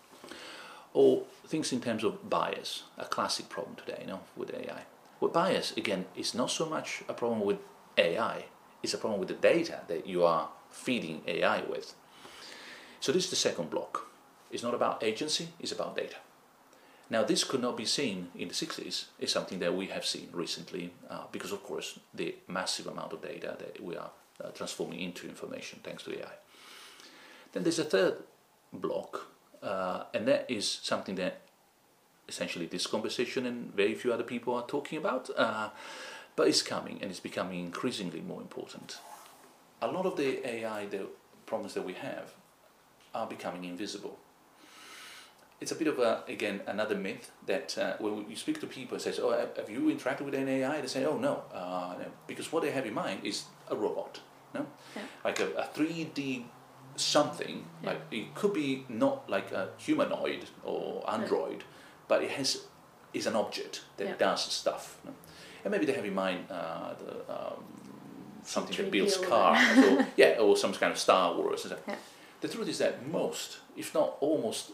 Or 0.93 1.23
things 1.45 1.73
in 1.73 1.81
terms 1.81 2.03
of 2.03 2.29
bias, 2.29 2.83
a 2.97 3.05
classic 3.05 3.49
problem 3.49 3.75
today, 3.75 3.99
you 4.01 4.07
know, 4.07 4.21
with 4.35 4.53
AI. 4.53 4.83
With 5.19 5.33
bias, 5.33 5.73
again, 5.75 6.05
is 6.15 6.33
not 6.33 6.49
so 6.49 6.65
much 6.65 7.03
a 7.09 7.13
problem 7.13 7.41
with 7.41 7.57
AI, 7.97 8.45
it's 8.81 8.93
a 8.93 8.97
problem 8.97 9.19
with 9.19 9.29
the 9.29 9.35
data 9.35 9.81
that 9.87 10.07
you 10.07 10.23
are 10.23 10.49
feeding 10.71 11.21
AI 11.27 11.61
with. 11.63 11.95
So 12.99 13.11
this 13.11 13.25
is 13.25 13.29
the 13.29 13.35
second 13.35 13.69
block. 13.69 14.07
It's 14.51 14.63
not 14.63 14.73
about 14.73 15.03
agency, 15.03 15.49
it's 15.59 15.71
about 15.71 15.95
data. 15.95 16.15
Now, 17.09 17.23
this 17.23 17.43
could 17.43 17.61
not 17.61 17.77
be 17.77 17.85
seen 17.85 18.29
in 18.35 18.47
the 18.47 18.53
60s. 18.53 19.05
It's 19.19 19.31
something 19.31 19.59
that 19.59 19.75
we 19.75 19.87
have 19.87 20.05
seen 20.05 20.29
recently 20.33 20.91
uh, 21.09 21.25
because, 21.31 21.51
of 21.51 21.63
course, 21.63 21.99
the 22.13 22.35
massive 22.47 22.87
amount 22.87 23.13
of 23.13 23.21
data 23.21 23.55
that 23.59 23.83
we 23.83 23.95
are 23.95 24.09
uh, 24.43 24.49
transforming 24.49 24.99
into 24.99 25.27
information 25.27 25.79
thanks 25.83 26.03
to 26.03 26.17
AI. 26.17 26.33
Then 27.53 27.63
there's 27.63 27.79
a 27.79 27.83
third 27.83 28.17
block, 28.73 29.27
uh, 29.61 30.05
and 30.13 30.27
that 30.27 30.49
is 30.49 30.67
something 30.67 31.15
that 31.15 31.41
essentially 32.27 32.65
this 32.65 32.87
conversation 32.87 33.45
and 33.45 33.73
very 33.73 33.93
few 33.93 34.11
other 34.11 34.23
people 34.23 34.55
are 34.55 34.65
talking 34.65 34.97
about, 34.97 35.29
uh, 35.37 35.69
but 36.35 36.47
it's 36.47 36.63
coming 36.63 36.99
and 37.01 37.11
it's 37.11 37.19
becoming 37.19 37.59
increasingly 37.59 38.21
more 38.21 38.41
important. 38.41 38.97
A 39.81 39.87
lot 39.87 40.05
of 40.07 40.17
the 40.17 40.45
AI 40.47 40.87
the 40.87 41.07
problems 41.45 41.75
that 41.75 41.83
we 41.83 41.93
have 41.93 42.33
are 43.13 43.27
becoming 43.27 43.63
invisible 43.63 44.17
it's 45.65 45.71
a 45.71 45.75
bit 45.83 45.87
of 45.87 45.97
a 45.97 46.23
again 46.27 46.61
another 46.67 46.93
myth 46.93 47.31
that 47.47 47.75
uh, 47.79 47.95
when 47.97 48.29
you 48.29 48.35
speak 48.35 48.59
to 48.61 48.67
people 48.67 48.99
says, 48.99 49.19
"Oh, 49.19 49.31
have 49.31 49.67
you 49.67 49.81
interacted 49.95 50.21
with 50.21 50.35
an 50.35 50.47
AI?" 50.47 50.79
They 50.79 50.87
say, 50.87 51.05
"Oh, 51.05 51.17
no," 51.17 51.41
uh, 51.51 51.95
because 52.27 52.51
what 52.51 52.61
they 52.61 52.69
have 52.69 52.85
in 52.85 52.93
mind 52.93 53.21
is 53.23 53.45
a 53.71 53.75
robot, 53.75 54.19
no, 54.53 54.67
yeah. 54.95 55.01
like 55.23 55.39
a 55.39 55.67
three 55.73 56.03
D 56.13 56.45
something. 56.95 57.65
Yeah. 57.81 57.89
Like 57.89 58.01
it 58.11 58.35
could 58.35 58.53
be 58.53 58.85
not 58.89 59.27
like 59.27 59.51
a 59.51 59.69
humanoid 59.77 60.45
or 60.63 61.03
android, 61.09 61.61
yeah. 61.61 62.09
but 62.09 62.21
it 62.21 62.29
has 62.37 62.49
is 63.11 63.25
an 63.25 63.35
object 63.35 63.81
that 63.97 64.19
does 64.19 64.43
stuff. 64.43 64.99
No? 65.03 65.13
And 65.63 65.71
maybe 65.71 65.87
they 65.87 65.93
have 65.93 66.05
in 66.05 66.13
mind 66.13 66.41
uh, 66.51 66.93
the, 67.01 67.11
um, 67.35 67.63
something 68.43 68.77
that 68.77 68.91
builds 68.91 69.17
cars, 69.17 69.79
or, 69.79 70.05
yeah, 70.15 70.37
or 70.39 70.55
some 70.55 70.73
kind 70.73 70.91
of 70.91 70.99
Star 70.99 71.35
Wars. 71.35 71.65
The 72.41 72.49
truth 72.49 72.67
is 72.67 72.77
that 72.77 73.07
most, 73.07 73.59
if 73.75 73.95
not 73.95 74.17
almost 74.19 74.71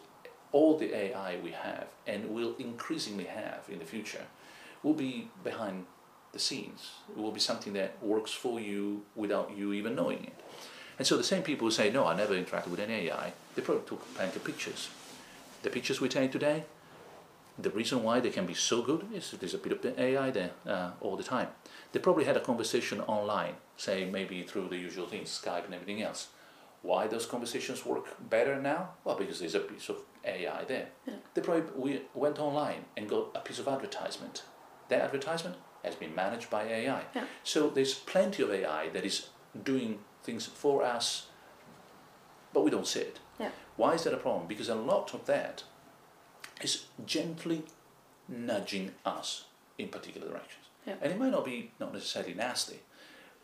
all 0.51 0.77
the 0.77 0.93
AI 0.93 1.38
we 1.43 1.51
have 1.51 1.88
and 2.05 2.29
will 2.29 2.55
increasingly 2.60 3.25
have 3.25 3.63
in 3.70 3.79
the 3.79 3.86
future 3.86 4.25
will 4.84 4.93
be 4.93 5.29
behind 5.43 5.86
the 6.34 6.39
scenes. 6.39 6.91
It 7.10 7.22
will 7.22 7.31
be 7.31 7.39
something 7.39 7.74
that 7.74 8.01
works 8.01 8.31
for 8.31 8.60
you 8.60 9.03
without 9.15 9.51
you 9.55 9.74
even 9.74 9.96
knowing 9.96 10.24
it. 10.25 10.39
And 10.98 11.08
so 11.08 11.17
the 11.17 11.24
same 11.24 11.43
people 11.43 11.67
who 11.67 11.72
say, 11.72 11.89
no, 11.89 12.05
I 12.05 12.15
never 12.15 12.34
interacted 12.34 12.67
with 12.67 12.79
any 12.79 13.10
AI, 13.10 13.34
they 13.55 13.62
probably 13.62 13.84
took 13.88 14.13
plenty 14.15 14.36
of 14.36 14.43
pictures. 14.43 14.89
The 15.63 15.70
pictures 15.70 16.01
we 16.01 16.10
take 16.10 16.31
today, 16.31 16.63
the 17.58 17.70
reason 17.70 18.03
why 18.03 18.20
they 18.20 18.29
can 18.29 18.46
be 18.46 18.53
so 18.53 18.81
good 18.81 19.05
is 19.13 19.31
there's 19.31 19.53
a 19.53 19.58
bit 19.58 19.72
of 19.72 20.00
AI 20.00 20.31
there 20.31 20.51
uh, 20.65 20.91
all 21.01 21.15
the 21.15 21.24
time. 21.24 21.48
They 21.91 22.00
probably 22.00 22.25
had 22.25 22.38
a 22.38 22.39
conversation 22.39 23.01
online, 23.01 23.55
say 23.77 24.05
maybe 24.05 24.43
through 24.43 24.70
the 24.70 24.77
usual 24.77 25.08
things, 25.08 25.41
Skype 25.43 25.65
and 25.65 25.74
everything 25.74 26.01
else. 26.01 26.27
Why 26.81 27.07
those 27.07 27.25
conversations 27.25 27.85
work 27.85 28.17
better 28.29 28.59
now? 28.59 28.91
Well, 29.03 29.15
because 29.15 29.39
there's 29.39 29.55
a 29.55 29.59
piece 29.59 29.89
of 29.89 29.97
AI 30.25 30.63
there. 30.63 30.89
Yeah. 31.05 31.15
They 31.33 31.41
probably 31.41 31.71
we 31.75 32.01
went 32.13 32.39
online 32.39 32.85
and 32.97 33.07
got 33.07 33.29
a 33.35 33.39
piece 33.39 33.59
of 33.59 33.67
advertisement. 33.67 34.43
That 34.89 35.01
advertisement 35.01 35.57
has 35.83 35.95
been 35.95 36.15
managed 36.15 36.50
by 36.50 36.63
AI. 36.63 37.03
Yeah. 37.15 37.25
So 37.43 37.69
there's 37.69 37.93
plenty 37.93 38.43
of 38.43 38.51
AI 38.51 38.89
that 38.89 39.05
is 39.05 39.27
doing 39.63 40.00
things 40.23 40.45
for 40.45 40.83
us, 40.83 41.27
but 42.53 42.63
we 42.63 42.71
don't 42.71 42.88
see 42.88 43.01
it. 43.01 43.19
Yeah. 43.39 43.50
Why 43.77 43.93
is 43.93 44.03
that 44.03 44.13
a 44.13 44.17
problem? 44.17 44.47
Because 44.47 44.69
a 44.69 44.75
lot 44.75 45.13
of 45.13 45.25
that 45.25 45.63
is 46.61 46.85
gently 47.05 47.63
nudging 48.27 48.91
us 49.05 49.45
in 49.77 49.89
particular 49.89 50.27
directions. 50.27 50.65
Yeah. 50.85 50.95
And 51.01 51.11
it 51.11 51.19
might 51.19 51.31
not 51.31 51.45
be 51.45 51.71
not 51.79 51.93
necessarily 51.93 52.33
nasty, 52.33 52.79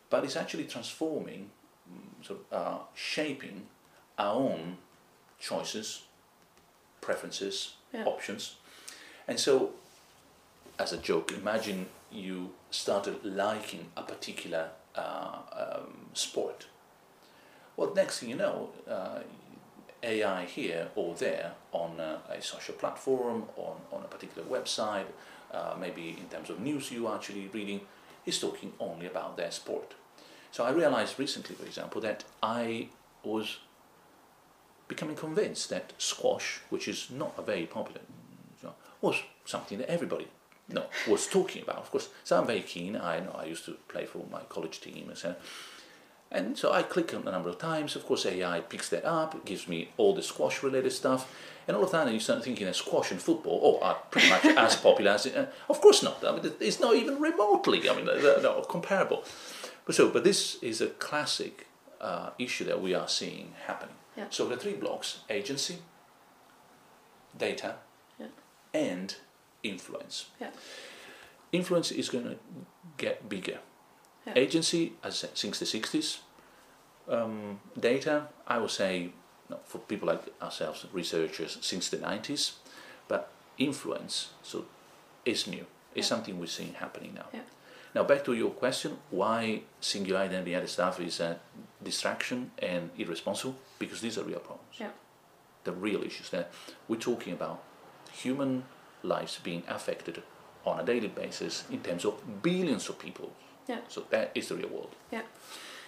but 0.09 0.23
it's 0.23 0.35
actually 0.35 0.65
transforming, 0.65 1.51
sort 2.21 2.39
of, 2.51 2.57
uh, 2.57 2.79
shaping 2.93 3.67
our 4.17 4.35
own 4.35 4.77
choices, 5.39 6.03
preferences, 7.01 7.75
yeah. 7.93 8.03
options. 8.05 8.55
And 9.27 9.39
so, 9.39 9.71
as 10.79 10.93
a 10.93 10.97
joke, 10.97 11.31
imagine 11.31 11.87
you 12.11 12.51
started 12.71 13.23
liking 13.23 13.87
a 13.95 14.03
particular 14.03 14.69
uh, 14.95 15.37
um, 15.53 16.07
sport. 16.13 16.67
Well, 17.75 17.93
next 17.93 18.19
thing 18.19 18.29
you 18.29 18.35
know, 18.35 18.69
uh, 18.89 19.19
AI 20.01 20.45
here 20.45 20.89
or 20.95 21.15
there 21.15 21.51
on 21.71 21.99
a, 21.99 22.21
a 22.29 22.41
social 22.41 22.75
platform, 22.75 23.43
on, 23.55 23.75
on 23.91 24.03
a 24.03 24.07
particular 24.07 24.47
website, 24.47 25.05
uh, 25.51 25.75
maybe 25.79 26.17
in 26.19 26.27
terms 26.29 26.49
of 26.49 26.59
news 26.59 26.91
you 26.91 27.07
are 27.07 27.15
actually 27.15 27.47
reading, 27.47 27.81
is 28.25 28.39
talking 28.39 28.73
only 28.79 29.05
about 29.05 29.37
their 29.37 29.51
sport. 29.51 29.93
So 30.51 30.63
I 30.63 30.71
realized 30.71 31.19
recently, 31.19 31.55
for 31.55 31.65
example, 31.65 32.01
that 32.01 32.23
I 32.41 32.89
was 33.23 33.57
becoming 34.87 35.15
convinced 35.15 35.69
that 35.69 35.93
squash, 35.97 36.61
which 36.69 36.87
is 36.87 37.09
not 37.11 37.33
a 37.37 37.41
very 37.41 37.65
popular, 37.65 38.01
was 39.01 39.17
something 39.45 39.77
that 39.77 39.89
everybody 39.89 40.27
no, 40.69 40.85
was 41.07 41.27
talking 41.27 41.61
about. 41.61 41.77
Of 41.77 41.91
course, 41.91 42.09
so 42.23 42.37
I'm 42.37 42.47
very 42.47 42.61
keen. 42.61 42.97
I 42.97 43.19
know 43.21 43.35
I 43.37 43.45
used 43.45 43.65
to 43.65 43.73
play 43.87 44.05
for 44.05 44.25
my 44.31 44.41
college 44.49 44.81
team 44.81 45.07
and 45.07 45.17
so. 45.17 45.35
And 46.29 46.57
so 46.57 46.73
I 46.73 46.83
click 46.83 47.13
on 47.13 47.25
a 47.25 47.31
number 47.31 47.47
of 47.47 47.57
times. 47.57 47.95
Of 47.95 48.05
course, 48.05 48.25
AI 48.25 48.59
picks 48.59 48.89
that 48.89 49.05
up, 49.05 49.45
gives 49.45 49.69
me 49.69 49.91
all 49.95 50.13
the 50.13 50.21
squash 50.21 50.61
related 50.61 50.91
stuff. 50.91 51.33
And 51.65 51.77
all 51.77 51.83
of 51.83 51.91
that, 51.91 52.11
you 52.11 52.19
start 52.19 52.43
thinking 52.43 52.65
that 52.65 52.75
squash 52.75 53.11
and 53.11 53.21
football 53.21 53.61
oh, 53.63 53.85
are 53.85 53.95
pretty 54.11 54.29
much 54.29 54.43
as 54.43 54.75
popular 54.87 55.11
as. 55.11 55.25
Uh, 55.25 55.45
of 55.69 55.79
course 55.79 56.03
not. 56.03 56.21
I 56.25 56.33
mean, 56.33 56.51
it's 56.59 56.81
not 56.81 56.97
even 56.97 57.21
remotely. 57.21 57.89
I 57.89 57.95
mean, 57.95 58.05
they're 58.05 58.41
not 58.41 58.67
comparable. 58.67 59.23
But 59.87 59.95
so, 59.95 60.09
but 60.09 60.23
this 60.23 60.57
is 60.61 60.81
a 60.81 60.87
classic 60.87 61.65
uh, 61.99 62.31
issue 62.37 62.65
that 62.65 62.81
we 62.81 62.93
are 62.93 63.07
seeing 63.07 63.53
happening. 63.65 63.95
Yeah. 64.17 64.25
So 64.29 64.47
the 64.47 64.57
three 64.57 64.73
blocks: 64.73 65.19
agency, 65.29 65.77
data, 67.37 67.75
Yeah. 68.19 68.27
and 68.73 69.15
influence. 69.63 70.25
Yeah. 70.39 70.51
Influence 71.51 71.91
is 71.91 72.09
going 72.09 72.25
to 72.25 72.37
get 72.97 73.29
bigger. 73.29 73.59
Agency, 74.35 74.91
as 75.05 75.23
since 75.35 75.57
the 75.59 75.65
60s. 75.65 76.17
Um, 77.07 77.61
data, 77.79 78.27
I 78.45 78.57
would 78.57 78.71
say, 78.71 79.11
for 79.63 79.77
people 79.77 80.09
like 80.09 80.21
ourselves, 80.41 80.85
researchers, 80.91 81.57
since 81.61 81.87
the 81.89 81.95
90s. 81.97 82.55
But 83.07 83.31
influence, 83.57 84.31
so 84.43 84.65
is 85.23 85.47
new. 85.47 85.65
It's 85.95 86.07
something 86.07 86.37
we're 86.37 86.47
seeing 86.47 86.73
happening 86.73 87.13
now. 87.15 87.27
Now 87.95 88.03
back 88.03 88.23
to 88.25 88.33
your 88.33 88.51
question, 88.51 88.97
why 89.09 89.61
singularity 89.79 90.35
and 90.35 90.45
the 90.45 90.55
other 90.55 90.67
stuff 90.67 90.99
is 90.99 91.19
a 91.19 91.39
distraction 91.83 92.51
and 92.59 92.89
irresponsible? 92.97 93.55
Because 93.79 94.01
these 94.01 94.17
are 94.17 94.23
real 94.23 94.39
problems. 94.39 94.79
Yeah. 94.79 94.91
The 95.63 95.71
real 95.71 96.03
issues 96.03 96.29
that 96.29 96.51
we're 96.87 96.99
talking 96.99 97.33
about 97.33 97.63
human 98.11 98.63
lives 99.03 99.39
being 99.43 99.63
affected 99.67 100.21
on 100.65 100.79
a 100.79 100.83
daily 100.83 101.07
basis 101.07 101.65
in 101.71 101.79
terms 101.81 102.05
of 102.05 102.41
billions 102.41 102.89
of 102.89 102.99
people. 102.99 103.31
Yeah. 103.67 103.79
So 103.87 104.03
that 104.09 104.31
is 104.35 104.49
the 104.49 104.55
real 104.55 104.69
world. 104.69 104.95
Yeah. 105.11 105.23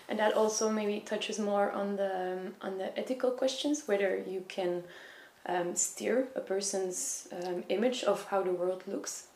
and 0.09 0.17
that 0.17 0.33
also 0.33 0.69
maybe 0.69 0.99
touches 0.99 1.39
more 1.39 1.71
on 1.71 1.95
the 1.95 2.33
um, 2.33 2.55
on 2.61 2.77
the 2.77 2.97
ethical 2.99 3.31
questions 3.31 3.83
whether 3.87 4.17
you 4.27 4.43
can 4.47 4.83
um, 5.45 5.75
steer 5.75 6.27
a 6.35 6.41
person's 6.41 7.27
um, 7.31 7.63
image 7.69 8.03
of 8.03 8.25
how 8.25 8.41
the 8.41 8.51
world 8.51 8.83
looks 8.87 9.27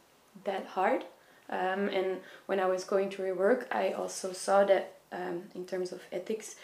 that 0.43 0.65
hard 0.65 1.05
um, 1.49 1.89
and 1.89 2.19
when 2.45 2.59
i 2.59 2.65
was 2.65 2.83
going 2.83 3.09
through 3.09 3.25
your 3.27 3.35
work 3.35 3.67
i 3.71 3.91
also 3.91 4.31
saw 4.33 4.63
that 4.63 4.93
um, 5.11 5.43
in 5.55 5.65
terms 5.65 5.91
of 5.91 6.01
ethics 6.11 6.55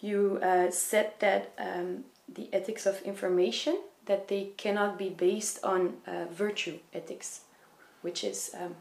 you 0.00 0.38
uh, 0.42 0.70
said 0.70 1.12
that 1.18 1.52
um, 1.58 2.04
the 2.32 2.48
ethics 2.52 2.86
of 2.86 3.00
information 3.02 3.78
that 4.06 4.28
they 4.28 4.50
cannot 4.56 4.96
be 4.98 5.08
based 5.10 5.58
on 5.64 5.94
uh, 6.06 6.24
virtue 6.30 6.78
ethics 6.94 7.40
which 8.02 8.22
is 8.24 8.50
um, 8.60 8.74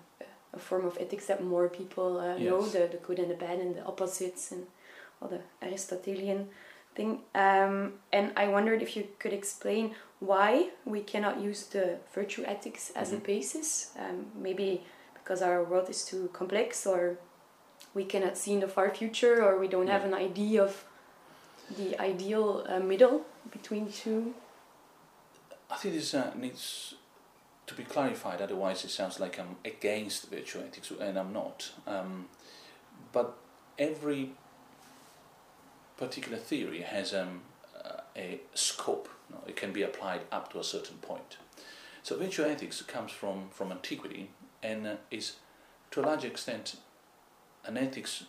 a 0.54 0.60
form 0.60 0.86
of 0.86 0.98
ethics 1.00 1.26
that 1.28 1.44
more 1.44 1.68
people 1.68 2.20
uh, 2.20 2.38
know 2.38 2.62
the, 2.68 2.88
the 2.92 2.98
good 2.98 3.20
and 3.20 3.30
the 3.30 3.36
bad 3.36 3.60
and 3.60 3.76
the 3.76 3.84
opposites 3.86 4.52
and 4.52 4.66
all 5.22 5.28
the 5.28 5.42
Aristotelian 5.62 6.48
thing. 6.96 7.20
Um, 7.36 7.94
and 8.14 8.32
I 8.38 8.48
wondered 8.48 8.82
if 8.82 8.96
you 8.96 9.08
could 9.20 9.34
explain 9.34 9.96
why 10.20 10.70
we 10.86 11.02
cannot 11.02 11.40
use 11.42 11.64
the 11.66 11.98
virtue 12.14 12.44
ethics 12.46 12.92
as 12.96 13.12
a 13.14 13.18
Mhm. 13.18 13.24
basis. 13.24 13.92
Um, 14.00 14.32
maybe 14.36 14.84
because 15.28 15.42
our 15.42 15.62
world 15.62 15.90
is 15.90 16.06
too 16.06 16.30
complex, 16.32 16.88
or 16.88 17.18
we 17.94 18.06
cannot 18.06 18.38
see 18.38 18.54
in 18.54 18.62
the 18.62 18.68
far 18.68 18.90
future, 18.90 19.44
or 19.44 19.60
we 19.60 19.68
don't 19.68 19.88
have 19.88 20.06
an 20.06 20.14
idea 20.14 20.64
of 20.64 20.86
the 21.76 22.00
ideal 22.02 22.66
uh, 22.70 22.80
middle 22.80 23.26
between 23.52 23.92
two. 23.92 24.34
I 25.70 25.76
think 25.76 25.96
this 25.96 26.14
uh, 26.14 26.32
needs 26.34 26.96
to 27.66 27.74
be 27.74 27.84
clarified, 27.84 28.42
otherwise 28.42 28.86
it 28.86 28.90
sounds 28.90 29.20
like 29.20 29.38
I'm 29.38 29.58
against 29.66 30.30
virtual 30.32 30.64
ethics, 30.64 30.94
and 30.98 31.20
I'm 31.20 31.34
not. 31.34 31.72
Um, 31.86 32.28
but 33.12 33.38
every 33.78 34.32
particular 35.98 36.38
theory 36.38 36.84
has 36.84 37.14
um, 37.14 37.42
a 38.16 38.40
scope. 38.54 39.10
you 39.30 39.36
know, 39.36 39.42
it 39.46 39.58
can 39.58 39.74
be 39.74 39.84
applied 39.84 40.22
up 40.32 40.54
to 40.54 40.60
a 40.60 40.64
certain 40.64 41.00
point. 41.00 41.36
So 42.02 42.16
virtual 42.18 42.46
ethics 42.46 42.82
comes 42.82 43.12
from, 43.12 43.50
from 43.52 43.74
antiquity 43.74 44.30
and 44.68 44.98
is 45.10 45.28
to 45.92 46.02
a 46.02 46.04
large 46.10 46.26
extent 46.26 46.76
an 47.66 47.78
ethics 47.78 48.24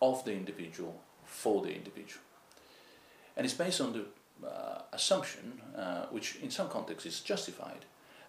of 0.00 0.24
the 0.24 0.32
individual 0.32 1.00
for 1.24 1.62
the 1.62 1.72
individual. 1.74 2.22
And 3.36 3.44
it's 3.44 3.54
based 3.54 3.80
on 3.80 3.92
the 3.92 4.04
uh, 4.46 4.82
assumption, 4.92 5.60
uh, 5.76 6.06
which 6.10 6.36
in 6.36 6.50
some 6.50 6.68
contexts 6.68 7.06
is 7.06 7.20
justified, 7.20 7.84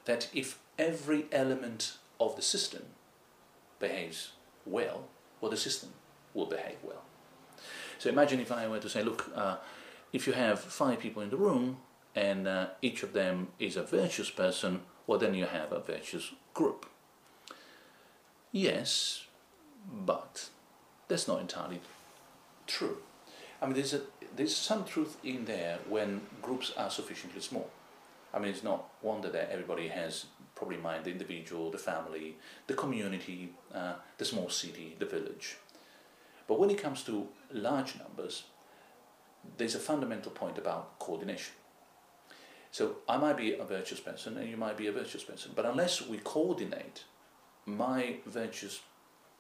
that 0.06 0.30
if 0.34 0.60
every 0.78 1.26
element 1.32 1.98
of 2.20 2.36
the 2.36 2.42
system 2.42 2.84
behaves 3.80 4.32
well, 4.66 5.08
well, 5.42 5.52
the 5.52 5.58
system 5.58 5.90
will 6.34 6.46
behave 6.46 6.78
well. 6.84 7.04
So 7.98 8.10
imagine 8.10 8.40
if 8.40 8.52
I 8.52 8.68
were 8.68 8.80
to 8.80 8.90
say, 8.90 9.04
look, 9.04 9.32
uh, 9.36 9.58
if 10.14 10.28
you 10.28 10.34
have 10.34 10.60
five 10.60 11.00
people 11.00 11.22
in 11.22 11.30
the 11.30 11.38
room 11.38 11.78
and 12.16 12.48
uh, 12.48 12.68
each 12.82 13.04
of 13.04 13.14
them 13.14 13.50
is 13.60 13.78
a 13.78 13.84
virtuous 13.84 14.30
person, 14.30 14.82
well, 15.08 15.20
then 15.20 15.34
you 15.34 15.46
have 15.46 15.72
a 15.72 15.80
virtuous 15.80 16.32
group. 16.54 16.86
Yes, 18.56 19.26
but 19.86 20.48
that's 21.10 21.28
not 21.28 21.42
entirely 21.42 21.82
true. 22.66 23.00
I 23.62 23.66
mean, 23.66 23.76
there's, 23.76 23.94
a, 23.94 24.00
there's 24.34 24.56
some 24.56 24.86
truth 24.86 25.18
in 25.26 25.44
there 25.44 25.80
when 25.90 26.22
groups 26.42 26.72
are 26.78 26.90
sufficiently 26.90 27.42
small. 27.42 27.70
I 28.34 28.40
mean, 28.40 28.52
it's 28.52 28.64
not 28.64 28.86
wonder 29.02 29.30
that 29.30 29.52
everybody 29.52 29.90
has 29.90 30.28
probably 30.56 30.78
in 30.78 30.84
mind 30.84 31.04
the 31.04 31.12
individual, 31.12 31.70
the 31.70 31.78
family, 31.78 32.38
the 32.68 32.76
community, 32.76 33.50
uh, 33.74 33.96
the 34.18 34.24
small 34.24 34.48
city, 34.48 34.96
the 35.00 35.06
village. 35.06 35.58
But 36.48 36.58
when 36.58 36.70
it 36.70 36.82
comes 36.82 37.04
to 37.04 37.28
large 37.52 38.00
numbers, 38.00 38.44
there's 39.58 39.76
a 39.76 39.80
fundamental 39.80 40.32
point 40.32 40.58
about 40.58 40.98
coordination. 41.00 41.56
So 42.72 43.00
I 43.10 43.18
might 43.18 43.36
be 43.36 43.56
a 43.56 43.66
virtuous 43.66 44.00
person 44.00 44.38
and 44.38 44.50
you 44.50 44.56
might 44.56 44.78
be 44.78 44.88
a 44.88 44.94
virtuous 44.94 45.26
person, 45.26 45.52
but 45.54 45.66
unless 45.66 46.08
we 46.08 46.20
coordinate, 46.20 47.04
my 47.66 48.18
virtuous 48.26 48.82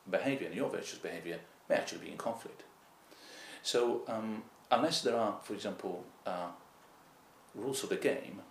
behavior 0.09 0.47
and 0.47 0.55
your 0.55 0.69
virtuous 0.69 0.99
behavior 0.99 1.39
may 1.69 1.75
actually 1.75 2.05
be 2.05 2.11
in 2.11 2.17
conflict. 2.17 2.63
So 3.63 4.01
um, 4.07 4.43
unless 4.71 5.01
there 5.01 5.15
are, 5.15 5.37
for 5.43 5.53
example, 5.53 6.03
uh, 6.25 6.49
rules 7.53 7.83
of 7.83 7.89
the 7.89 7.95
game 7.95 8.41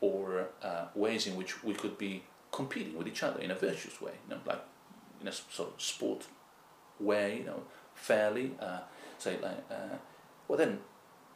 or 0.00 0.48
uh, 0.62 0.86
ways 0.94 1.26
in 1.26 1.36
which 1.36 1.62
we 1.62 1.74
could 1.74 1.98
be 1.98 2.22
competing 2.50 2.96
with 2.96 3.06
each 3.06 3.22
other 3.22 3.40
in 3.40 3.50
a 3.50 3.54
virtuous 3.54 4.00
way, 4.00 4.12
you 4.28 4.34
know, 4.34 4.40
like 4.46 4.62
in 5.20 5.28
a 5.28 5.32
sort 5.32 5.74
of 5.74 5.80
sport 5.80 6.26
way, 6.98 7.38
you 7.38 7.44
know, 7.44 7.62
fairly, 7.94 8.52
uh, 8.60 8.80
say, 9.18 9.38
like, 9.40 9.64
uh, 9.70 9.96
well 10.48 10.58
then 10.58 10.80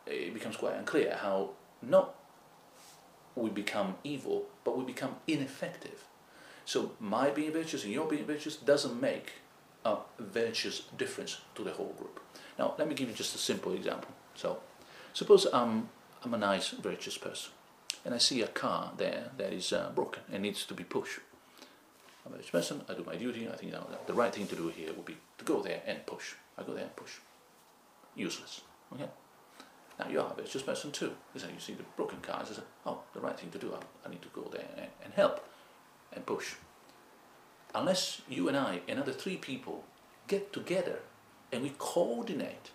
it 0.07 0.35
becomes 0.35 0.57
quite 0.57 0.75
unclear 0.75 1.17
how 1.21 1.51
not 1.83 2.15
we 3.37 3.51
become 3.51 3.97
evil, 4.05 4.47
but 4.65 4.77
we 4.77 4.85
become 4.85 5.17
ineffective. 5.27 6.05
So 6.65 6.93
my 7.01 7.31
being 7.31 7.53
virtuous 7.53 7.85
and 7.85 7.93
your 7.93 8.07
being 8.07 8.25
virtuous 8.25 8.57
doesn't 8.57 9.01
make 9.01 9.33
a 9.85 9.99
virtuous 10.19 10.83
difference 10.97 11.41
to 11.55 11.63
the 11.63 11.73
whole 11.73 11.95
group. 11.99 12.21
Now, 12.59 12.75
let 12.79 12.89
me 12.89 12.95
give 12.95 13.09
you 13.09 13.15
just 13.15 13.35
a 13.35 13.39
simple 13.39 13.73
example. 13.73 14.11
So, 14.35 14.59
suppose 15.13 15.47
I'm, 15.53 15.89
I'm 16.25 16.35
a 16.35 16.39
nice, 16.39 16.71
virtuous 16.71 17.19
person, 17.19 17.53
and 18.05 18.15
I 18.15 18.19
see 18.19 18.41
a 18.43 18.47
car 18.47 18.93
there 18.97 19.31
that 19.37 19.53
is 19.53 19.73
uh, 19.73 19.91
broken 19.95 20.23
and 20.33 20.43
needs 20.43 20.65
to 20.67 20.75
be 20.75 20.85
pushed. 20.85 21.21
I'm 22.25 22.33
a 22.33 22.37
virtuous 22.37 22.51
person, 22.51 22.83
I 22.89 22.95
do 22.95 23.05
my 23.05 23.17
duty, 23.17 23.47
I 23.49 23.57
think 23.57 23.73
you 23.73 23.79
know, 23.79 23.87
the 24.07 24.15
right 24.15 24.35
thing 24.35 24.47
to 24.47 24.57
do 24.57 24.69
here 24.69 24.93
would 24.95 25.05
be 25.05 25.17
to 25.39 25.45
go 25.45 25.61
there 25.61 25.83
and 25.87 26.07
push. 26.07 26.35
I 26.57 26.63
go 26.63 26.73
there 26.73 26.85
and 26.85 26.97
push. 26.97 27.19
Useless. 28.17 28.63
Okay? 28.93 29.09
Now 29.99 30.09
you 30.09 30.21
are 30.21 30.33
a 30.33 30.35
virtuous 30.35 30.63
person 30.63 30.93
too. 30.93 31.13
You 31.35 31.41
see 31.59 31.75
the 31.75 31.83
broken 31.97 32.21
car, 32.21 32.39
and 32.39 32.49
say, 32.49 32.63
oh, 32.87 33.01
the 33.13 33.21
right 33.21 33.39
thing 33.39 33.51
to 33.51 33.59
do, 33.59 33.75
I, 33.75 34.07
I 34.07 34.11
need 34.11 34.23
to 34.23 34.29
go 34.29 34.49
there 34.51 34.65
and, 34.77 34.87
and 35.05 35.13
help 35.13 35.45
and 36.15 36.27
push. 36.27 36.55
Unless 37.75 38.23
you 38.29 38.49
and 38.49 38.57
I 38.57 38.81
and 38.89 39.01
other 39.01 39.13
three 39.13 39.37
people 39.37 39.85
get 40.29 40.53
together 40.53 41.01
and 41.53 41.63
we 41.63 41.73
coordinate, 41.79 42.71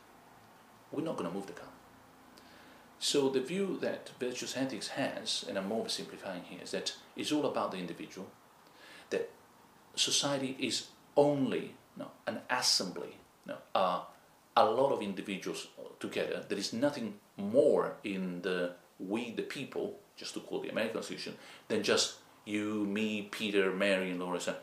we're 0.92 1.04
not 1.04 1.18
going 1.18 1.30
to 1.30 1.36
move 1.36 1.48
the 1.48 1.54
car. 1.54 1.70
So 3.00 3.30
the 3.30 3.40
view 3.40 3.78
that 3.82 4.12
virtuous 4.20 4.58
ethics 4.58 4.90
has, 4.90 5.46
and 5.48 5.58
I'm 5.58 5.70
oversimplifying 5.70 6.44
here, 6.44 6.60
is 6.62 6.72
that 6.72 6.94
it's 7.16 7.32
all 7.32 7.46
about 7.46 7.72
the 7.72 7.78
individual, 7.78 8.28
that 9.10 9.30
society 9.96 10.58
is 10.60 10.88
only 11.16 11.76
no, 11.96 12.12
an 12.28 12.40
assembly, 12.50 13.18
no, 13.46 13.56
uh, 13.74 14.02
a 14.58 14.66
lot 14.66 14.92
of 14.92 15.02
individuals 15.02 15.68
together. 16.00 16.44
There 16.48 16.58
is 16.58 16.74
nothing 16.74 17.16
more 17.38 17.94
in 18.04 18.42
the 18.42 18.74
we 19.00 19.32
the 19.32 19.44
people, 19.44 19.98
just 20.18 20.34
to 20.34 20.42
call 20.42 20.60
the 20.60 20.70
American 20.70 20.96
Constitution, 20.96 21.36
than 21.70 21.84
just 21.84 22.16
you, 22.46 22.86
me, 22.86 23.28
Peter, 23.32 23.72
Mary, 23.72 24.12
and 24.12 24.20
Laura. 24.20 24.40
So 24.40 24.56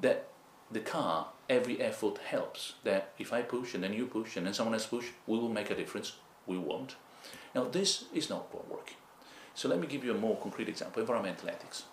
that 0.00 0.28
the 0.70 0.80
car, 0.80 1.28
every 1.48 1.80
effort 1.80 2.18
helps. 2.18 2.74
That 2.84 3.12
if 3.18 3.32
I 3.32 3.42
push 3.42 3.74
and 3.74 3.82
then 3.82 3.92
you 3.92 4.06
push 4.06 4.36
and 4.36 4.46
then 4.46 4.54
someone 4.54 4.74
else 4.74 4.86
push, 4.86 5.06
we 5.26 5.38
will 5.38 5.48
make 5.48 5.70
a 5.70 5.74
difference. 5.74 6.12
We 6.46 6.58
won't. 6.58 6.96
Now, 7.54 7.64
this 7.64 8.04
is 8.14 8.30
not 8.30 8.52
working. 8.70 8.96
So 9.54 9.68
let 9.68 9.80
me 9.80 9.86
give 9.86 10.04
you 10.04 10.12
a 10.12 10.18
more 10.18 10.36
concrete 10.36 10.68
example, 10.68 11.00
environmental 11.00 11.48
ethics. 11.48 11.84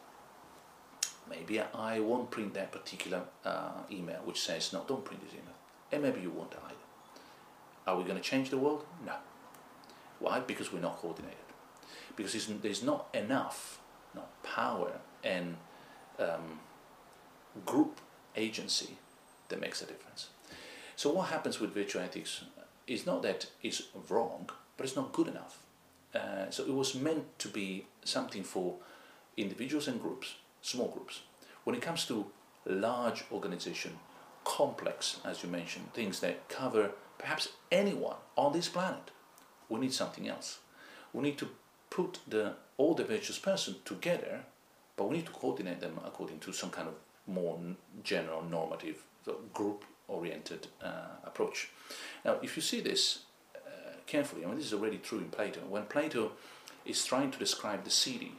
Maybe 1.27 1.59
I 1.59 1.99
won't 1.99 2.29
print 2.29 2.53
that 2.53 2.71
particular 2.71 3.23
uh, 3.43 3.81
email 3.91 4.21
which 4.25 4.39
says, 4.39 4.71
no, 4.71 4.83
don't 4.87 5.03
print 5.03 5.23
this 5.23 5.33
email. 5.33 5.55
And 5.91 6.03
maybe 6.03 6.21
you 6.21 6.29
won't 6.29 6.53
either. 6.53 6.75
Are 7.87 7.97
we 7.97 8.03
going 8.03 8.17
to 8.17 8.21
change 8.21 8.51
the 8.51 8.57
world? 8.57 8.85
No. 9.05 9.13
Why? 10.19 10.39
Because 10.39 10.71
we're 10.71 10.79
not 10.79 10.97
coordinated. 10.97 11.37
Because 12.15 12.33
there's 12.61 12.83
not 12.83 13.07
enough 13.13 13.79
no, 13.79 13.84
power 14.45 14.91
and 15.23 15.57
um, 16.19 16.59
group 17.65 17.99
agency 18.35 18.97
that 19.49 19.59
makes 19.59 19.81
a 19.81 19.85
difference. 19.85 20.29
So 20.95 21.11
what 21.11 21.29
happens 21.29 21.59
with 21.59 21.73
virtue 21.73 21.99
ethics 21.99 22.43
is 22.87 23.05
not 23.05 23.21
that 23.23 23.47
it's 23.61 23.83
wrong, 24.09 24.49
but 24.77 24.85
it's 24.85 24.95
not 24.95 25.11
good 25.11 25.27
enough. 25.27 25.59
Uh, 26.13 26.49
so 26.49 26.63
it 26.63 26.73
was 26.73 26.95
meant 26.95 27.37
to 27.39 27.49
be 27.49 27.85
something 28.03 28.43
for 28.43 28.75
individuals 29.35 29.87
and 29.87 30.01
groups, 30.01 30.35
small 30.61 30.87
groups. 30.87 31.21
When 31.65 31.75
it 31.75 31.81
comes 31.81 32.05
to 32.05 32.27
large 32.65 33.25
organization, 33.31 33.99
complex, 34.43 35.19
as 35.25 35.43
you 35.43 35.49
mentioned, 35.49 35.93
things 35.93 36.19
that 36.21 36.47
cover 36.47 36.91
perhaps 37.17 37.49
anyone 37.71 38.15
on 38.35 38.53
this 38.53 38.69
planet, 38.69 39.11
we 39.67 39.79
need 39.79 39.93
something 39.93 40.27
else. 40.27 40.59
We 41.11 41.23
need 41.23 41.37
to 41.39 41.49
put 41.89 42.19
the, 42.27 42.53
all 42.77 42.93
the 42.93 43.03
virtuous 43.03 43.39
person 43.39 43.75
together, 43.85 44.41
but 44.97 45.09
we 45.09 45.17
need 45.17 45.25
to 45.25 45.31
coordinate 45.31 45.79
them 45.79 45.99
according 46.05 46.39
to 46.39 46.53
some 46.53 46.69
kind 46.69 46.87
of 46.87 46.95
more 47.27 47.59
general 48.03 48.43
normative 48.43 49.03
so 49.25 49.39
group-oriented 49.53 50.67
uh, 50.83 51.07
approach. 51.23 51.69
Now, 52.23 52.37
if 52.43 52.55
you 52.55 52.61
see 52.61 52.81
this 52.81 53.23
uh, 53.55 53.93
carefully, 54.05 54.43
I 54.43 54.47
mean, 54.47 54.57
this 54.57 54.67
is 54.67 54.73
already 54.73 54.97
true 54.97 55.17
in 55.17 55.25
Plato. 55.25 55.61
When 55.67 55.83
Plato 55.83 56.33
is 56.85 57.03
trying 57.03 57.31
to 57.31 57.39
describe 57.39 57.83
the 57.83 57.89
city 57.89 58.33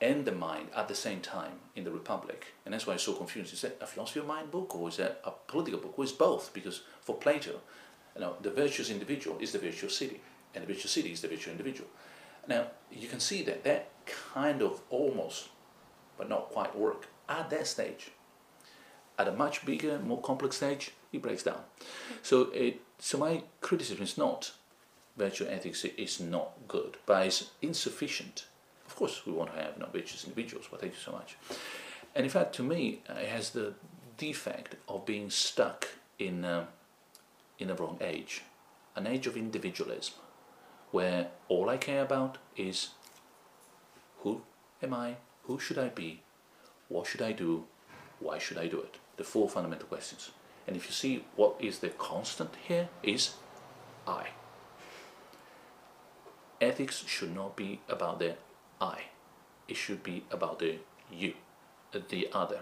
and 0.00 0.24
the 0.24 0.32
mind 0.32 0.68
at 0.74 0.88
the 0.88 0.94
same 0.94 1.20
time 1.20 1.54
in 1.74 1.84
the 1.84 1.90
Republic, 1.90 2.54
and 2.64 2.72
that's 2.72 2.86
why 2.86 2.94
it's 2.94 3.02
so 3.02 3.12
confused. 3.12 3.52
Is 3.52 3.62
that 3.62 3.78
a 3.80 3.86
philosophy 3.86 4.20
of 4.20 4.26
mind 4.26 4.50
book 4.50 4.74
or 4.74 4.88
is 4.88 4.96
that 4.96 5.20
a 5.24 5.32
political 5.48 5.80
book? 5.80 5.98
Or 5.98 6.04
is 6.04 6.12
both? 6.12 6.54
Because 6.54 6.82
for 7.02 7.16
Plato, 7.16 7.60
you 8.14 8.20
know, 8.20 8.36
the 8.40 8.50
virtuous 8.50 8.90
individual 8.90 9.36
is 9.40 9.52
the 9.52 9.58
virtuous 9.58 9.96
city, 9.96 10.20
and 10.54 10.62
the 10.62 10.72
virtuous 10.72 10.92
city 10.92 11.12
is 11.12 11.20
the 11.20 11.28
virtuous 11.28 11.52
individual. 11.52 11.88
Now, 12.48 12.66
you 12.90 13.08
can 13.08 13.20
see 13.20 13.42
that 13.42 13.64
that 13.64 13.90
kind 14.06 14.62
of 14.62 14.80
almost, 14.90 15.48
but 16.18 16.28
not 16.28 16.50
quite 16.50 16.76
work 16.76 17.08
at 17.28 17.50
that 17.50 17.66
stage. 17.66 18.10
At 19.18 19.28
a 19.28 19.32
much 19.32 19.64
bigger, 19.66 19.98
more 19.98 20.20
complex 20.20 20.56
stage, 20.56 20.92
it 21.12 21.22
breaks 21.22 21.42
down. 21.42 21.60
So, 22.22 22.50
it, 22.52 22.80
so 22.98 23.18
my 23.18 23.42
criticism 23.60 24.02
is 24.02 24.16
not 24.16 24.52
virtue 25.16 25.46
ethics 25.46 25.84
is 25.84 26.20
not 26.20 26.52
good, 26.66 26.96
but 27.04 27.26
it's 27.26 27.50
insufficient. 27.60 28.46
Of 28.86 28.96
course, 28.96 29.26
we 29.26 29.32
want 29.32 29.54
to 29.54 29.60
have 29.60 29.76
no 29.76 29.86
virtuous 29.92 30.24
individuals, 30.24 30.66
but 30.70 30.80
thank 30.80 30.94
you 30.94 30.98
so 30.98 31.12
much. 31.12 31.36
And 32.14 32.24
in 32.24 32.30
fact, 32.30 32.54
to 32.56 32.62
me, 32.62 33.02
it 33.08 33.28
has 33.28 33.50
the 33.50 33.74
defect 34.16 34.76
of 34.88 35.04
being 35.04 35.28
stuck 35.30 35.88
in. 36.18 36.44
Uh, 36.44 36.64
in 37.60 37.70
a 37.70 37.74
wrong 37.74 37.98
age, 38.00 38.42
an 38.96 39.06
age 39.06 39.26
of 39.26 39.36
individualism, 39.36 40.14
where 40.90 41.28
all 41.48 41.68
I 41.70 41.76
care 41.76 42.02
about 42.02 42.38
is 42.56 42.90
who 44.18 44.42
am 44.82 44.94
I, 44.94 45.16
who 45.44 45.58
should 45.58 45.78
I 45.78 45.88
be, 45.88 46.22
what 46.88 47.06
should 47.06 47.22
I 47.22 47.32
do, 47.32 47.64
why 48.18 48.38
should 48.38 48.58
I 48.58 48.66
do 48.66 48.80
it? 48.80 48.96
The 49.16 49.24
four 49.24 49.48
fundamental 49.48 49.88
questions. 49.88 50.30
And 50.66 50.76
if 50.76 50.86
you 50.86 50.92
see 50.92 51.24
what 51.36 51.56
is 51.58 51.78
the 51.78 51.88
constant 51.88 52.50
here 52.66 52.88
is 53.02 53.34
I. 54.06 54.28
Ethics 56.60 57.04
should 57.06 57.34
not 57.34 57.56
be 57.56 57.80
about 57.88 58.18
the 58.18 58.36
I. 58.80 59.02
It 59.68 59.76
should 59.76 60.02
be 60.02 60.24
about 60.30 60.58
the 60.58 60.78
you, 61.10 61.34
the 61.92 62.28
other. 62.32 62.60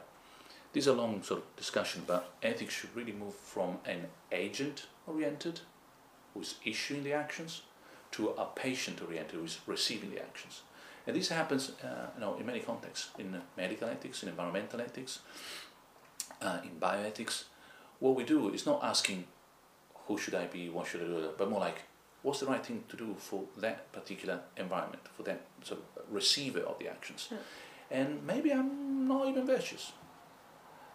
This 0.72 0.84
is 0.84 0.88
a 0.88 0.92
long 0.92 1.22
sort 1.22 1.40
of 1.40 1.56
discussion, 1.56 2.02
but 2.06 2.32
ethics 2.42 2.74
should 2.74 2.94
really 2.94 3.12
move 3.12 3.34
from 3.34 3.78
an 3.84 4.06
agent-oriented, 4.30 5.60
who's 6.34 6.56
issuing 6.64 7.02
the 7.02 7.12
actions, 7.14 7.62
to 8.12 8.30
a 8.30 8.46
patient-oriented, 8.46 9.38
who's 9.38 9.58
receiving 9.66 10.10
the 10.10 10.20
actions. 10.20 10.62
And 11.06 11.16
this 11.16 11.28
happens 11.28 11.72
uh, 11.82 12.08
you 12.14 12.20
know, 12.20 12.36
in 12.38 12.46
many 12.46 12.60
contexts, 12.60 13.10
in 13.18 13.40
medical 13.56 13.88
ethics, 13.88 14.22
in 14.22 14.28
environmental 14.28 14.80
ethics, 14.80 15.20
uh, 16.42 16.58
in 16.62 16.78
bioethics. 16.78 17.44
What 17.98 18.14
we 18.14 18.24
do 18.24 18.50
is 18.50 18.66
not 18.66 18.80
asking 18.82 19.24
who 20.06 20.18
should 20.18 20.34
I 20.34 20.46
be, 20.46 20.68
what 20.68 20.86
should 20.86 21.02
I 21.02 21.04
do, 21.04 21.30
but 21.36 21.50
more 21.50 21.60
like 21.60 21.82
what's 22.22 22.40
the 22.40 22.46
right 22.46 22.64
thing 22.64 22.84
to 22.88 22.96
do 22.96 23.14
for 23.18 23.44
that 23.58 23.90
particular 23.92 24.40
environment, 24.56 25.02
for 25.16 25.22
that 25.24 25.40
sort 25.62 25.80
of 25.80 26.14
receiver 26.14 26.60
of 26.60 26.78
the 26.78 26.88
actions. 26.88 27.28
Yeah. 27.30 27.38
And 27.90 28.26
maybe 28.26 28.52
I'm 28.52 29.08
not 29.08 29.28
even 29.28 29.46
virtuous. 29.46 29.92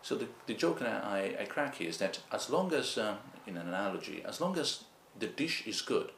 So 0.02 0.15
the, 0.15 0.28
the 0.45 0.54
joke 0.54 0.80
that 0.80 1.04
I, 1.04 1.36
I 1.39 1.45
crack 1.45 1.76
here 1.76 1.89
is 1.89 1.97
that 1.97 2.19
as 2.32 2.49
long 2.49 2.73
as, 2.73 2.97
uh, 2.97 3.15
in 3.47 3.58
an 3.58 3.67
analogy, 3.67 4.21
as 4.26 4.41
long 4.41 4.58
as 4.60 4.84
the 5.17 5.28
dish 5.28 5.65
is 5.65 5.82
good, 5.82 6.12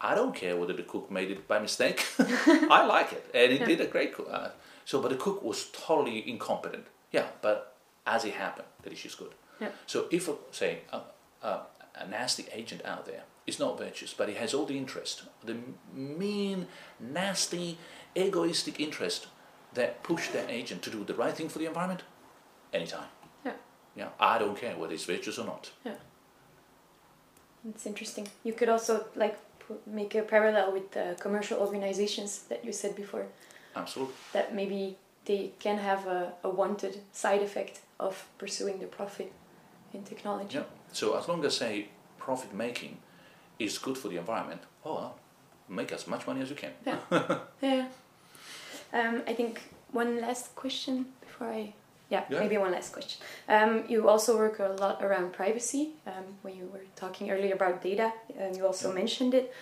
I 0.00 0.14
don't 0.14 0.34
care 0.34 0.56
whether 0.56 0.72
the 0.72 0.82
cook 0.82 1.10
made 1.10 1.30
it 1.30 1.46
by 1.46 1.58
mistake. 1.58 2.06
I 2.18 2.86
like 2.86 3.12
it, 3.12 3.30
and 3.34 3.52
it 3.52 3.60
yeah. 3.60 3.66
did 3.66 3.80
a 3.80 3.86
great 3.86 4.14
cook. 4.14 4.28
Uh, 4.30 4.48
so, 4.84 5.00
but 5.00 5.10
the 5.10 5.16
cook 5.16 5.42
was 5.42 5.66
totally 5.72 6.28
incompetent. 6.28 6.86
Yeah, 7.12 7.26
but 7.42 7.76
as 8.06 8.24
it 8.24 8.34
happened, 8.34 8.68
the 8.82 8.90
dish 8.90 9.04
is 9.04 9.14
good. 9.14 9.32
Yeah. 9.60 9.68
So, 9.86 10.06
if 10.10 10.28
say 10.52 10.80
a, 10.92 11.00
a, 11.42 11.60
a 11.96 12.06
nasty 12.08 12.46
agent 12.52 12.84
out 12.84 13.04
there 13.06 13.24
is 13.46 13.58
not 13.58 13.78
virtuous, 13.78 14.14
but 14.14 14.28
he 14.28 14.34
has 14.36 14.54
all 14.54 14.64
the 14.64 14.78
interest, 14.78 15.24
the 15.44 15.56
mean, 15.92 16.66
nasty, 16.98 17.78
egoistic 18.16 18.80
interest 18.80 19.26
that 19.74 20.02
push 20.02 20.28
that 20.28 20.48
agent 20.50 20.82
to 20.82 20.90
do 20.90 21.04
the 21.04 21.14
right 21.14 21.34
thing 21.34 21.48
for 21.48 21.58
the 21.58 21.66
environment, 21.66 22.02
anytime. 22.72 23.08
Yeah. 23.44 23.52
Yeah, 23.96 24.08
I 24.18 24.38
don't 24.38 24.56
care 24.56 24.76
whether 24.76 24.94
it's 24.94 25.04
virtuous 25.04 25.38
or 25.38 25.44
not. 25.44 25.70
Yeah. 25.84 25.94
It's 27.68 27.86
interesting. 27.86 28.28
You 28.42 28.54
could 28.54 28.68
also 28.68 29.06
like 29.14 29.38
make 29.86 30.14
a 30.14 30.22
parallel 30.22 30.72
with 30.72 30.90
the 30.92 31.16
commercial 31.20 31.58
organizations 31.58 32.40
that 32.48 32.64
you 32.64 32.72
said 32.72 32.96
before. 32.96 33.26
Absolutely. 33.76 34.14
That 34.32 34.54
maybe 34.54 34.96
they 35.24 35.52
can 35.58 35.78
have 35.78 36.06
a, 36.06 36.32
a 36.42 36.48
wanted 36.48 37.00
side 37.12 37.42
effect 37.42 37.80
of 37.98 38.26
pursuing 38.38 38.78
the 38.80 38.86
profit 38.86 39.32
in 39.92 40.02
technology. 40.02 40.58
Yeah. 40.58 40.64
So 40.92 41.16
as 41.16 41.28
long 41.28 41.44
as 41.44 41.56
say 41.56 41.88
profit 42.18 42.54
making 42.54 42.98
is 43.58 43.78
good 43.78 43.96
for 43.96 44.08
the 44.08 44.16
environment, 44.16 44.62
oh, 44.84 44.94
well, 44.94 45.18
make 45.68 45.92
as 45.92 46.06
much 46.06 46.26
money 46.26 46.40
as 46.40 46.50
you 46.50 46.56
can. 46.56 46.72
Yeah. 46.86 46.98
yeah. 47.62 47.88
Um, 48.92 49.22
I 49.26 49.34
think 49.34 49.60
one 49.92 50.20
last 50.20 50.54
question 50.56 51.06
before 51.20 51.48
I 51.48 51.74
yeah, 52.10 52.24
yeah, 52.28 52.40
maybe 52.40 52.58
one 52.58 52.72
last 52.72 52.92
question. 52.92 53.20
Um, 53.48 53.84
you 53.88 54.08
also 54.08 54.36
work 54.36 54.58
a 54.58 54.76
lot 54.80 55.02
around 55.02 55.32
privacy. 55.32 55.90
Um, 56.06 56.24
when 56.42 56.56
you 56.56 56.66
were 56.72 56.84
talking 56.96 57.30
earlier 57.30 57.54
about 57.54 57.82
data, 57.82 58.12
um, 58.38 58.52
you 58.54 58.66
also 58.66 58.88
yeah. 58.88 58.94
mentioned 58.94 59.34
it. 59.34 59.54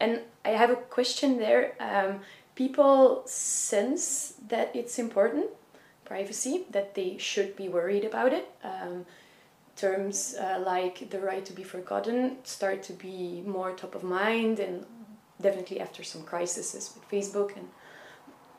And 0.00 0.20
I 0.44 0.50
have 0.50 0.70
a 0.70 0.76
question 0.76 1.38
there. 1.38 1.74
Um, 1.78 2.20
people 2.56 3.22
sense 3.26 4.34
that 4.48 4.74
it's 4.74 4.98
important, 4.98 5.46
privacy, 6.04 6.64
that 6.70 6.94
they 6.94 7.18
should 7.18 7.56
be 7.56 7.68
worried 7.68 8.04
about 8.04 8.32
it. 8.32 8.50
Um, 8.64 9.06
terms 9.76 10.34
uh, 10.38 10.62
like 10.66 11.08
the 11.08 11.18
right 11.18 11.44
to 11.46 11.52
be 11.52 11.62
forgotten 11.62 12.36
start 12.44 12.82
to 12.82 12.92
be 12.92 13.42
more 13.46 13.72
top 13.72 13.94
of 13.94 14.02
mind, 14.02 14.58
and 14.58 14.84
definitely 15.40 15.80
after 15.80 16.02
some 16.02 16.22
crises 16.22 16.74
with 16.94 17.08
Facebook 17.10 17.56
and 17.56 17.68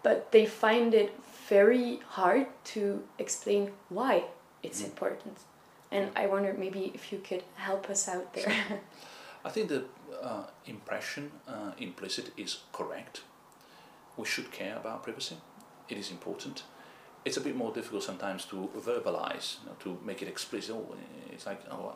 but 0.01 0.31
they 0.31 0.45
find 0.45 0.93
it 0.93 1.13
very 1.49 1.99
hard 2.07 2.47
to 2.63 3.03
explain 3.19 3.71
why 3.89 4.23
it's 4.61 4.81
mm. 4.81 4.85
important. 4.85 5.37
And 5.91 6.09
I 6.15 6.25
wonder 6.25 6.55
maybe 6.57 6.91
if 6.95 7.11
you 7.11 7.19
could 7.19 7.43
help 7.55 7.89
us 7.89 8.07
out 8.07 8.33
there. 8.33 8.51
I 9.45 9.49
think 9.49 9.69
the 9.69 9.83
uh, 10.21 10.43
impression 10.65 11.31
uh, 11.47 11.71
implicit 11.77 12.31
is 12.37 12.61
correct. 12.71 13.21
We 14.17 14.25
should 14.25 14.51
care 14.51 14.75
about 14.77 15.03
privacy. 15.03 15.37
It 15.89 15.97
is 15.97 16.09
important. 16.11 16.63
It's 17.25 17.37
a 17.37 17.41
bit 17.41 17.55
more 17.55 17.71
difficult 17.71 18.03
sometimes 18.03 18.45
to 18.45 18.69
verbalize, 18.77 19.57
you 19.61 19.69
know, 19.69 19.75
to 19.79 19.99
make 20.05 20.21
it 20.21 20.27
explicit. 20.27 20.75
Oh, 20.75 20.95
it's 21.31 21.45
like, 21.45 21.61
oh, 21.71 21.95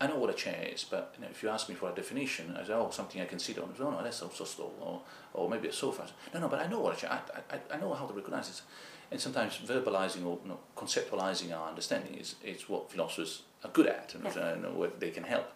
I 0.00 0.06
know 0.06 0.18
what 0.18 0.30
a 0.30 0.34
chair 0.34 0.68
is, 0.72 0.84
but 0.84 1.12
you 1.16 1.24
know, 1.24 1.30
if 1.30 1.42
you 1.42 1.48
ask 1.48 1.68
me 1.68 1.74
for 1.74 1.90
a 1.90 1.94
definition, 1.94 2.56
I 2.56 2.64
say, 2.64 2.72
oh, 2.72 2.90
something 2.90 3.20
I 3.20 3.24
can 3.24 3.40
sit 3.40 3.58
on. 3.58 3.74
Oh, 3.80 3.90
no, 3.90 4.02
that's 4.02 4.22
also 4.22 4.44
stool, 4.44 4.74
or, 4.80 5.02
or 5.34 5.50
maybe 5.50 5.68
a 5.68 5.72
sofa. 5.72 6.06
No, 6.32 6.40
no, 6.40 6.48
but 6.48 6.60
I 6.60 6.68
know 6.68 6.78
what 6.78 6.96
a 6.96 7.00
chair. 7.00 7.10
I, 7.10 7.54
I, 7.54 7.76
I 7.76 7.80
know 7.80 7.92
how 7.94 8.06
to 8.06 8.14
recognize 8.14 8.48
it. 8.48 8.62
And 9.10 9.20
sometimes 9.20 9.58
verbalizing 9.58 10.24
or 10.24 10.38
you 10.42 10.50
know, 10.50 10.60
conceptualizing 10.76 11.56
our 11.56 11.68
understanding 11.68 12.14
is, 12.14 12.36
is 12.44 12.68
what 12.68 12.90
philosophers 12.92 13.42
are 13.64 13.70
good 13.70 13.86
at 13.86 14.14
and 14.14 14.24
yeah. 14.24 14.54
know 14.54 14.72
what 14.72 15.00
they 15.00 15.10
can 15.10 15.24
help. 15.24 15.50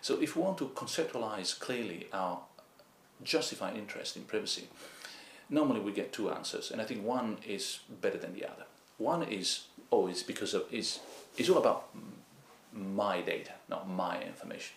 So 0.00 0.20
if 0.20 0.36
we 0.36 0.42
want 0.42 0.58
to 0.58 0.68
conceptualize 0.68 1.58
clearly 1.58 2.06
our 2.12 2.38
justified 3.22 3.76
interest 3.76 4.16
in 4.16 4.22
privacy, 4.22 4.68
normally 5.50 5.80
we 5.80 5.92
get 5.92 6.12
two 6.12 6.30
answers, 6.30 6.70
and 6.70 6.80
I 6.80 6.84
think 6.84 7.04
one 7.04 7.38
is 7.46 7.80
better 8.00 8.18
than 8.18 8.32
the 8.32 8.44
other. 8.46 8.64
One 8.96 9.24
is, 9.24 9.64
oh, 9.90 10.06
it's 10.06 10.22
because 10.22 10.54
of, 10.54 10.64
it's, 10.70 11.00
it's 11.36 11.48
all 11.48 11.58
about 11.58 11.88
my 12.74 13.20
data, 13.20 13.52
not 13.68 13.88
my 13.88 14.22
information. 14.22 14.76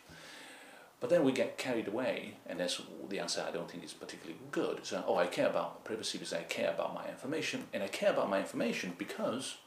But 0.99 1.11
then 1.11 1.23
we 1.23 1.31
get 1.31 1.57
carried 1.57 1.87
away, 1.87 2.35
and 2.47 2.59
that's 2.59 2.81
the 3.07 3.19
answer 3.19 3.45
I 3.47 3.51
don't 3.51 3.69
think 3.69 3.83
is 3.83 3.93
particularly 3.93 4.39
good. 4.51 4.79
So, 4.83 5.03
oh, 5.07 5.15
I 5.15 5.27
care 5.27 5.47
about 5.47 5.83
privacy 5.83 6.17
because 6.17 6.33
I 6.33 6.41
care 6.43 6.71
about 6.71 6.95
my 6.95 7.07
information, 7.07 7.65
and 7.71 7.83
I 7.83 7.87
care 7.87 8.09
about 8.09 8.29
my 8.29 8.39
information 8.39 8.93
because 8.97 9.57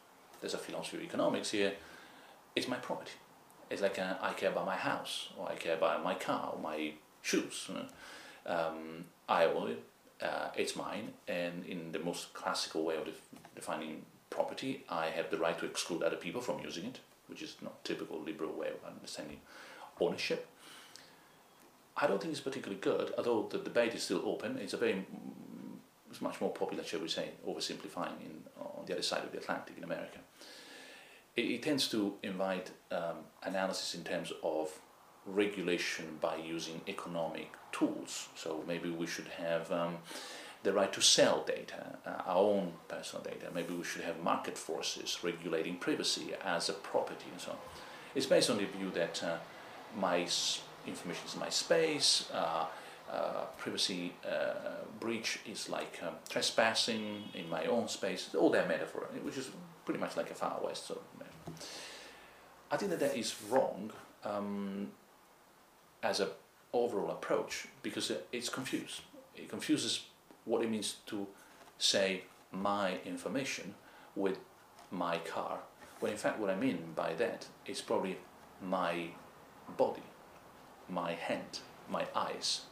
there's 0.40 0.54
a 0.54 0.58
philosophy 0.58 0.96
of 0.96 1.02
economics 1.04 1.50
here. 1.50 1.74
It's 2.56 2.66
my 2.66 2.76
property. 2.76 3.12
It's 3.70 3.80
like 3.80 3.98
uh, 4.00 4.14
I 4.20 4.32
care 4.32 4.50
about 4.50 4.66
my 4.66 4.74
house, 4.76 5.28
or 5.36 5.48
I 5.48 5.54
care 5.54 5.76
about 5.76 6.02
my 6.02 6.14
car, 6.14 6.52
or 6.52 6.60
my 6.60 6.94
shoes. 7.22 7.70
Um, 8.44 9.04
I 9.28 9.44
own 9.44 9.70
it. 9.70 9.84
Uh, 10.20 10.48
it's 10.56 10.74
mine, 10.74 11.12
and 11.28 11.64
in 11.64 11.92
the 11.92 12.00
most 12.00 12.34
classical 12.34 12.84
way 12.84 12.96
of 12.96 13.04
def- 13.04 13.22
defining 13.54 14.02
property, 14.28 14.84
I 14.88 15.06
have 15.06 15.30
the 15.30 15.38
right 15.38 15.58
to 15.60 15.64
exclude 15.64 16.02
other 16.02 16.16
people 16.16 16.40
from 16.40 16.60
using 16.60 16.84
it, 16.84 16.98
which 17.30 17.42
is 17.42 17.56
not 17.62 17.84
typical 17.84 18.20
liberal 18.20 18.52
way 18.52 18.68
of 18.68 18.92
understanding 18.92 19.40
ownership. 20.00 20.46
I 21.96 22.06
don't 22.06 22.20
think 22.20 22.32
it's 22.32 22.40
particularly 22.40 22.80
good, 22.80 23.12
although 23.16 23.48
the 23.50 23.58
debate 23.58 23.94
is 23.94 24.02
still 24.02 24.22
open. 24.24 24.58
It's 24.58 24.72
a 24.72 24.76
very, 24.76 25.06
it's 26.10 26.20
much 26.20 26.40
more 26.40 26.50
popular, 26.50 26.84
shall 26.84 27.00
we 27.00 27.08
say, 27.08 27.30
oversimplifying 27.46 28.20
in, 28.24 28.42
on 28.58 28.84
the 28.86 28.94
other 28.94 29.02
side 29.02 29.24
of 29.24 29.32
the 29.32 29.38
Atlantic 29.38 29.76
in 29.78 29.84
America. 29.84 30.18
It, 31.36 31.42
it 31.42 31.62
tends 31.62 31.88
to 31.88 32.14
invite 32.22 32.70
um, 32.90 33.18
analysis 33.42 33.94
in 33.94 34.04
terms 34.04 34.32
of 34.42 34.70
regulation 35.26 36.18
by 36.20 36.36
using 36.36 36.80
economic 36.88 37.52
tools. 37.72 38.28
So 38.34 38.64
maybe 38.66 38.90
we 38.90 39.06
should 39.06 39.28
have 39.28 39.70
um, 39.70 39.98
the 40.62 40.72
right 40.72 40.92
to 40.92 41.00
sell 41.00 41.42
data, 41.46 41.98
uh, 42.06 42.22
our 42.26 42.36
own 42.36 42.72
personal 42.88 43.24
data. 43.24 43.46
Maybe 43.54 43.74
we 43.74 43.84
should 43.84 44.02
have 44.02 44.20
market 44.22 44.58
forces 44.58 45.18
regulating 45.22 45.76
privacy 45.76 46.34
as 46.44 46.68
a 46.68 46.74
property 46.74 47.26
and 47.32 47.40
so 47.40 47.52
on. 47.52 47.56
It's 48.14 48.26
based 48.26 48.50
on 48.50 48.58
the 48.58 48.66
view 48.66 48.90
that 48.94 49.22
uh, 49.22 49.36
my 49.96 50.26
information 50.86 51.26
is 51.26 51.36
my 51.36 51.48
space. 51.48 52.28
Uh, 52.32 52.66
uh, 53.10 53.44
privacy 53.58 54.12
uh, 54.24 54.84
breach 55.00 55.40
is 55.44 55.68
like 55.68 55.98
um, 56.06 56.14
trespassing 56.28 57.24
in 57.34 57.48
my 57.48 57.64
own 57.64 57.88
space. 57.88 58.30
All 58.38 58.50
that 58.50 58.68
metaphor, 58.68 59.08
which 59.22 59.36
is 59.36 59.50
pretty 59.84 59.98
much 59.98 60.16
like 60.16 60.30
a 60.30 60.34
Far 60.34 60.60
West. 60.62 60.86
So, 60.86 61.00
I 62.70 62.76
think 62.76 62.92
that 62.92 63.00
that 63.00 63.16
is 63.16 63.34
wrong 63.48 63.90
um, 64.24 64.92
as 66.02 66.20
an 66.20 66.28
overall 66.72 67.10
approach 67.10 67.66
because 67.82 68.12
it's 68.30 68.48
confused. 68.48 69.00
It 69.34 69.48
confuses 69.48 70.04
what 70.50 70.62
it 70.62 70.70
means 70.70 70.96
to 71.06 71.26
say 71.78 72.24
my 72.52 72.98
information 73.04 73.74
with 74.14 74.38
my 74.90 75.18
car, 75.18 75.60
when 76.00 76.12
in 76.12 76.18
fact 76.18 76.38
what 76.40 76.50
I 76.50 76.56
mean 76.56 76.78
by 76.96 77.14
that 77.14 77.46
is 77.66 77.80
probably 77.80 78.18
my 78.60 78.92
body 79.76 80.02
my 80.90 81.12
hand, 81.12 81.60
my 81.88 82.06
eyes. 82.14 82.62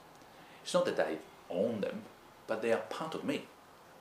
It's 0.62 0.74
not 0.74 0.84
that 0.86 1.00
I 1.00 1.16
own 1.50 1.80
them, 1.80 2.02
but 2.46 2.62
they 2.62 2.72
are 2.72 2.82
part 2.90 3.14
of 3.14 3.24
me. 3.24 3.44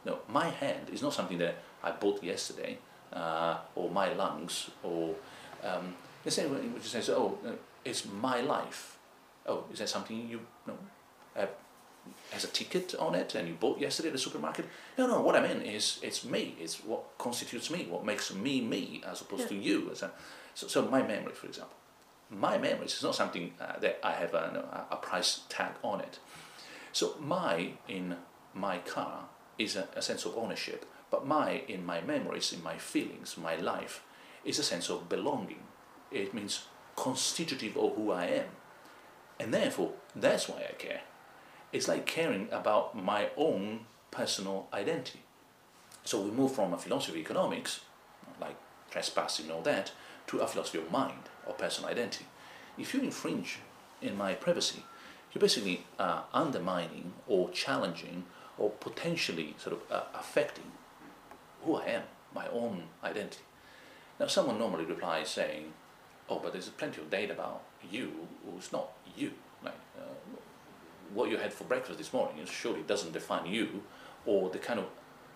No, 0.05 0.19
my 0.27 0.49
hand 0.49 0.89
is 0.91 1.01
not 1.01 1.13
something 1.13 1.37
that 1.37 1.55
I 1.83 1.91
bought 1.91 2.23
yesterday, 2.23 2.77
uh, 3.13 3.57
or 3.75 3.89
my 3.89 4.13
lungs, 4.13 4.69
or 4.83 5.15
um, 5.63 5.95
the 6.23 6.31
same 6.31 6.51
way 6.51 6.61
which 6.67 6.83
says, 6.83 7.09
oh, 7.09 7.37
uh, 7.45 7.51
it's 7.85 8.05
my 8.05 8.41
life. 8.41 8.97
Oh, 9.45 9.65
is 9.71 9.79
that 9.79 9.89
something 9.89 10.27
you 10.27 10.41
has 12.31 12.43
a 12.43 12.47
ticket 12.47 12.95
on 12.99 13.15
it 13.15 13.35
and 13.35 13.47
you 13.47 13.53
bought 13.53 13.79
yesterday 13.79 14.09
at 14.09 14.13
the 14.13 14.19
supermarket? 14.19 14.65
No, 14.97 15.07
no, 15.07 15.21
what 15.21 15.35
I 15.35 15.47
mean 15.47 15.61
is 15.61 15.99
it's 16.01 16.23
me. 16.25 16.55
It's 16.59 16.83
what 16.83 17.17
constitutes 17.17 17.69
me, 17.69 17.87
what 17.89 18.05
makes 18.05 18.33
me 18.33 18.61
me, 18.61 19.01
as 19.05 19.21
opposed 19.21 19.43
yeah. 19.43 19.47
to 19.49 19.55
you. 19.55 19.91
So, 19.93 20.09
so 20.67 20.81
my 20.87 21.01
memory, 21.01 21.33
for 21.33 21.47
example 21.47 21.77
my 22.29 22.57
memories 22.57 22.93
is 22.93 23.03
not 23.03 23.15
something 23.15 23.53
uh, 23.59 23.79
that 23.79 23.99
I 24.03 24.11
have 24.11 24.33
a, 24.33 24.87
a, 24.91 24.95
price 24.97 25.41
tag 25.49 25.73
on 25.83 26.01
it. 26.01 26.19
So 26.91 27.15
my 27.19 27.71
in 27.87 28.17
my 28.53 28.79
car 28.79 29.25
is 29.57 29.75
a, 29.75 29.87
a, 29.95 30.01
sense 30.01 30.25
of 30.25 30.37
ownership, 30.37 30.85
but 31.09 31.25
my 31.25 31.63
in 31.67 31.85
my 31.85 32.01
memories, 32.01 32.51
in 32.51 32.61
my 32.63 32.77
feelings, 32.77 33.37
my 33.37 33.55
life 33.55 34.03
is 34.43 34.59
a 34.59 34.63
sense 34.63 34.89
of 34.89 35.09
belonging. 35.09 35.63
It 36.11 36.33
means 36.33 36.65
constitutive 36.95 37.77
of 37.77 37.95
who 37.95 38.11
I 38.11 38.25
am. 38.25 38.49
And 39.39 39.53
therefore, 39.53 39.91
that's 40.15 40.49
why 40.49 40.65
I 40.67 40.73
care. 40.73 41.01
It's 41.71 41.87
like 41.87 42.05
caring 42.05 42.47
about 42.51 42.95
my 42.95 43.29
own 43.35 43.81
personal 44.11 44.67
identity. 44.73 45.19
So 46.03 46.21
we 46.21 46.31
move 46.31 46.53
from 46.53 46.73
a 46.73 46.77
philosophy 46.77 47.19
of 47.19 47.25
economics, 47.25 47.81
like 48.39 48.55
trespassing 48.89 49.45
and 49.45 49.53
all 49.53 49.61
that, 49.63 49.91
to 50.27 50.39
a 50.39 50.47
philosophy 50.47 50.77
of 50.77 50.91
mind 50.91 51.29
or 51.45 51.53
personal 51.53 51.89
identity. 51.89 52.25
If 52.77 52.93
you 52.93 53.01
infringe 53.01 53.59
in 54.01 54.17
my 54.17 54.33
privacy, 54.33 54.83
you're 55.33 55.41
basically 55.41 55.85
uh, 55.99 56.21
undermining 56.33 57.13
or 57.27 57.49
challenging 57.49 58.25
or 58.57 58.69
potentially 58.69 59.55
sort 59.57 59.73
of 59.75 59.91
uh, 59.91 60.03
affecting 60.15 60.71
who 61.63 61.75
I 61.75 61.85
am, 61.87 62.03
my 62.33 62.47
own 62.47 62.83
identity. 63.03 63.43
Now, 64.19 64.27
someone 64.27 64.57
normally 64.57 64.85
replies 64.85 65.29
saying, 65.29 65.73
"Oh, 66.29 66.39
but 66.39 66.53
there's 66.53 66.69
plenty 66.69 67.01
of 67.01 67.09
data 67.09 67.33
about 67.33 67.61
you 67.91 68.27
who's 68.45 68.71
not 68.71 68.91
you. 69.15 69.33
Like 69.63 69.75
uh, 69.97 70.16
what 71.13 71.29
you 71.29 71.37
had 71.37 71.53
for 71.53 71.63
breakfast 71.63 71.97
this 71.97 72.13
morning 72.13 72.45
surely 72.45 72.81
doesn't 72.81 73.13
define 73.13 73.45
you, 73.45 73.83
or 74.25 74.49
the 74.49 74.59
kind 74.59 74.79
of 74.79 74.85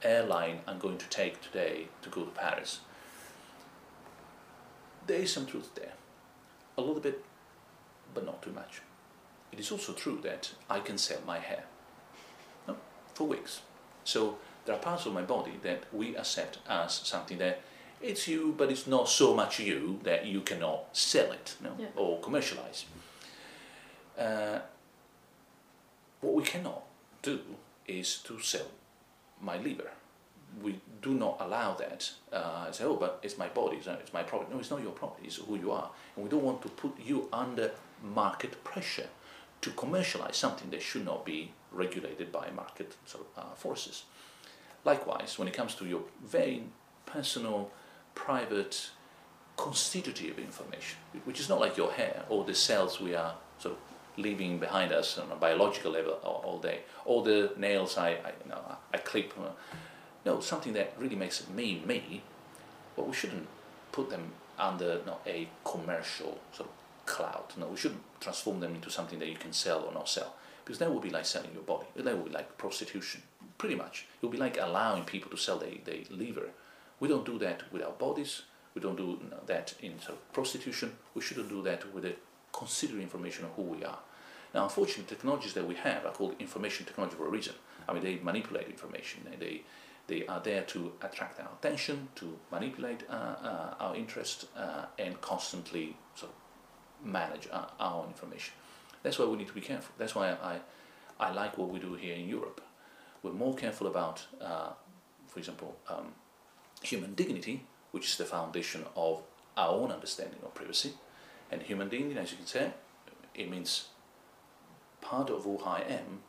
airline 0.04 0.62
I'm 0.68 0.80
going 0.80 0.98
to 0.98 1.10
take 1.10 1.42
today 1.42 1.88
to 2.02 2.10
go 2.10 2.24
to 2.24 2.32
Paris." 2.32 2.82
There 5.08 5.20
is 5.20 5.34
some 5.34 5.46
truth 5.46 5.74
there 5.76 5.94
a 6.78 6.82
little 6.82 7.02
bit, 7.02 7.24
but 8.14 8.26
not 8.26 8.42
too 8.42 8.52
much. 8.52 8.82
It 9.52 9.60
is 9.60 9.72
also 9.72 9.94
true 9.94 10.20
that 10.24 10.52
I 10.70 10.80
can 10.80 10.98
sell 10.98 11.20
my 11.26 11.40
hair 11.40 11.64
no, 12.68 12.78
for 13.14 13.28
wigs. 13.28 13.62
So 14.04 14.38
there 14.66 14.76
are 14.76 14.80
parts 14.80 15.06
of 15.06 15.14
my 15.14 15.22
body 15.22 15.54
that 15.64 15.84
we 15.92 16.16
accept 16.16 16.60
as 16.68 16.94
something 16.94 17.38
that 17.40 17.62
it's 18.02 18.28
you, 18.28 18.56
but 18.58 18.72
it's 18.72 18.88
not 18.88 19.10
so 19.10 19.36
much 19.36 19.60
you 19.60 20.00
that 20.04 20.26
you 20.26 20.42
cannot 20.42 20.86
sell 20.96 21.32
it 21.32 21.56
no, 21.62 21.72
yeah. 21.78 21.88
or 21.96 22.20
commercialize. 22.20 22.86
Uh, 24.18 24.60
what 26.22 26.34
we 26.34 26.44
cannot 26.44 26.84
do 27.22 27.40
is 27.88 28.18
to 28.20 28.40
sell 28.40 28.68
my 29.42 29.58
liver 29.58 29.92
we 30.62 30.80
do 31.02 31.14
not 31.14 31.38
allow 31.40 31.74
that. 31.76 32.12
Uh, 32.32 32.72
say, 32.72 32.84
oh, 32.84 32.96
but 32.96 33.20
it's 33.24 33.38
my 33.38 33.48
body, 33.48 33.78
it's 33.78 34.14
my 34.14 34.24
property. 34.24 34.52
No, 34.52 34.60
it's 34.60 34.72
not 34.72 34.82
your 34.82 34.92
property, 34.92 35.28
it's 35.28 35.38
who 35.38 35.58
you 35.58 35.72
are. 35.72 35.90
And 36.16 36.24
we 36.24 36.30
don't 36.30 36.44
want 36.44 36.62
to 36.64 36.70
put 36.70 37.00
you 37.00 37.28
under 37.32 37.72
market 38.04 38.64
pressure 38.64 39.08
to 39.62 39.70
commercialize 39.72 40.36
something 40.36 40.70
that 40.72 40.82
should 40.82 41.06
not 41.06 41.26
be 41.26 41.52
regulated 41.72 42.32
by 42.32 42.50
market 42.52 42.96
uh, 43.38 43.42
forces. 43.56 44.04
Likewise, 44.84 45.38
when 45.38 45.48
it 45.48 45.54
comes 45.54 45.76
to 45.76 45.86
your 45.86 46.02
very 46.24 46.64
personal, 47.06 47.70
private, 48.16 48.90
constitutive 49.58 50.40
information, 50.40 50.98
which 51.26 51.40
is 51.40 51.48
not 51.48 51.60
like 51.60 51.78
your 51.78 51.92
hair 51.92 52.24
or 52.30 52.44
the 52.44 52.56
cells 52.56 53.00
we 53.00 53.14
are 53.14 53.36
sort 53.60 53.76
of 53.76 53.91
leaving 54.22 54.60
behind 54.60 54.92
us 54.92 55.18
on 55.18 55.32
a 55.32 55.36
biological 55.36 55.92
level 55.92 56.14
all, 56.24 56.60
day, 56.60 56.80
All 57.06 57.22
the 57.24 57.54
nails 57.58 57.98
I, 57.98 58.10
I, 58.10 58.32
you 58.44 58.50
know, 58.50 58.62
I 58.94 58.98
clip. 58.98 59.34
Uh, 59.38 59.50
no, 60.26 60.40
something 60.40 60.74
that 60.74 60.94
really 60.98 61.16
makes 61.16 61.48
me 61.50 61.82
me, 61.86 62.22
but 62.96 63.08
we 63.08 63.14
shouldn't 63.14 63.48
put 63.92 64.10
them 64.10 64.32
under 64.58 65.02
a 65.26 65.48
commercial 65.66 66.40
sort 66.54 66.70
of 66.70 67.06
cloud. 67.06 67.46
No, 67.58 67.68
we 67.68 67.78
shouldn't 67.78 68.04
transform 68.20 68.60
them 68.60 68.76
into 68.76 68.90
something 68.90 69.20
that 69.20 69.28
you 69.28 69.36
can 69.36 69.54
sell 69.54 69.82
or 69.82 69.94
not 69.94 70.08
sell, 70.08 70.36
because 70.64 70.78
that 70.80 70.92
would 70.92 71.02
be 71.02 71.10
like 71.10 71.26
selling 71.26 71.52
your 71.54 71.64
body. 71.64 71.88
That 71.96 72.16
would 72.16 72.26
be 72.26 72.32
like 72.32 72.58
prostitution, 72.58 73.24
pretty 73.58 73.76
much. 73.76 74.06
It 74.22 74.26
would 74.26 74.32
be 74.32 74.38
like 74.38 74.58
allowing 74.60 75.04
people 75.04 75.32
to 75.32 75.38
sell 75.38 75.58
their, 75.58 75.72
their 75.84 76.02
liver. 76.10 76.50
We 77.00 77.08
don't 77.08 77.26
do 77.26 77.40
that 77.40 77.64
with 77.72 77.82
our 77.82 77.92
bodies. 77.92 78.44
We 78.76 78.82
don't 78.82 78.96
do 78.96 79.20
that 79.48 79.74
in 79.82 80.00
sort 80.00 80.14
of 80.14 80.34
prostitution. 80.34 80.94
We 81.16 81.22
shouldn't 81.22 81.50
do 81.50 81.62
that 81.64 81.94
with 81.94 82.04
the 82.04 82.16
considered 82.54 83.02
information 83.02 83.46
of 83.46 83.52
who 83.52 83.64
we 83.64 83.84
are. 83.84 84.00
Now, 84.54 84.64
unfortunately, 84.64 85.06
technologies 85.16 85.54
that 85.54 85.68
we 85.68 85.76
have 85.76 86.06
are 86.06 86.12
called 86.12 86.36
information 86.40 86.86
technology 86.86 87.16
for 87.16 87.26
a 87.26 87.30
reason. 87.30 87.56
I 87.88 87.94
mean, 87.94 88.04
they 88.04 88.20
manipulate 88.22 88.68
information. 88.68 89.28
They 89.40 89.64
they 90.08 90.26
are 90.26 90.42
there 90.42 90.64
to 90.64 90.92
attract 91.02 91.40
our 91.40 91.50
attention, 91.60 92.10
to 92.16 92.38
manipulate 92.52 93.04
uh, 93.10 93.14
uh, 93.14 93.76
our 93.80 93.96
interest, 93.96 94.46
uh, 94.58 94.86
and 95.00 95.20
constantly 95.22 95.96
sort 96.16 96.32
of 96.32 97.08
manage 97.08 97.48
our, 97.52 97.72
our, 97.80 98.06
information. 98.08 98.54
That's 99.04 99.18
why 99.20 99.26
we 99.26 99.38
need 99.38 99.48
to 99.48 99.54
be 99.54 99.62
careful. 99.62 99.94
That's 99.98 100.14
why 100.14 100.32
I, 100.32 100.60
I 101.20 101.32
like 101.32 101.58
what 101.58 101.70
we 101.70 101.80
do 101.80 101.94
here 101.94 102.16
in 102.16 102.28
Europe. 102.28 102.62
We're 103.24 103.32
more 103.32 103.56
careful 103.56 103.88
about, 103.88 104.26
uh, 104.42 104.72
for 105.28 105.40
example, 105.40 105.78
um, 105.88 106.14
human 106.82 107.14
dignity, 107.14 107.66
which 107.92 108.06
is 108.06 108.18
the 108.18 108.26
foundation 108.26 108.84
of 108.96 109.22
our 109.56 109.70
own 109.70 109.92
understanding 109.92 110.40
of 110.44 110.54
privacy. 110.54 110.94
And 111.52 111.62
human 111.62 111.90
dignity, 111.90 112.20
as 112.20 112.32
you 112.32 112.38
can 112.38 112.48
say, 112.48 112.72
it 113.34 113.50
means 113.50 113.86
part 115.02 115.30
of 115.30 115.44
who 115.44 115.60
I 115.66 115.82
am 115.82 116.22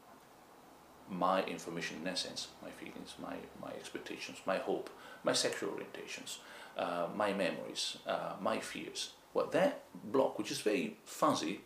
my 1.11 1.45
information 1.45 1.99
in 2.01 2.09
essence, 2.09 2.49
my 2.63 2.71
feelings, 2.71 3.15
my, 3.21 3.37
my 3.61 3.71
expectations, 3.73 4.39
my 4.47 4.57
hope, 4.57 4.91
my 5.25 5.33
sexual 5.33 5.71
orientations, 5.71 6.39
uh, 6.79 7.07
my 7.15 7.33
memories, 7.33 7.99
uh, 8.07 8.33
my 8.41 8.59
fears. 8.59 9.13
Well, 9.35 9.47
that 9.53 9.83
block, 10.05 10.39
which 10.39 10.51
is 10.51 10.61
very 10.61 10.97
fuzzy, 11.05 11.61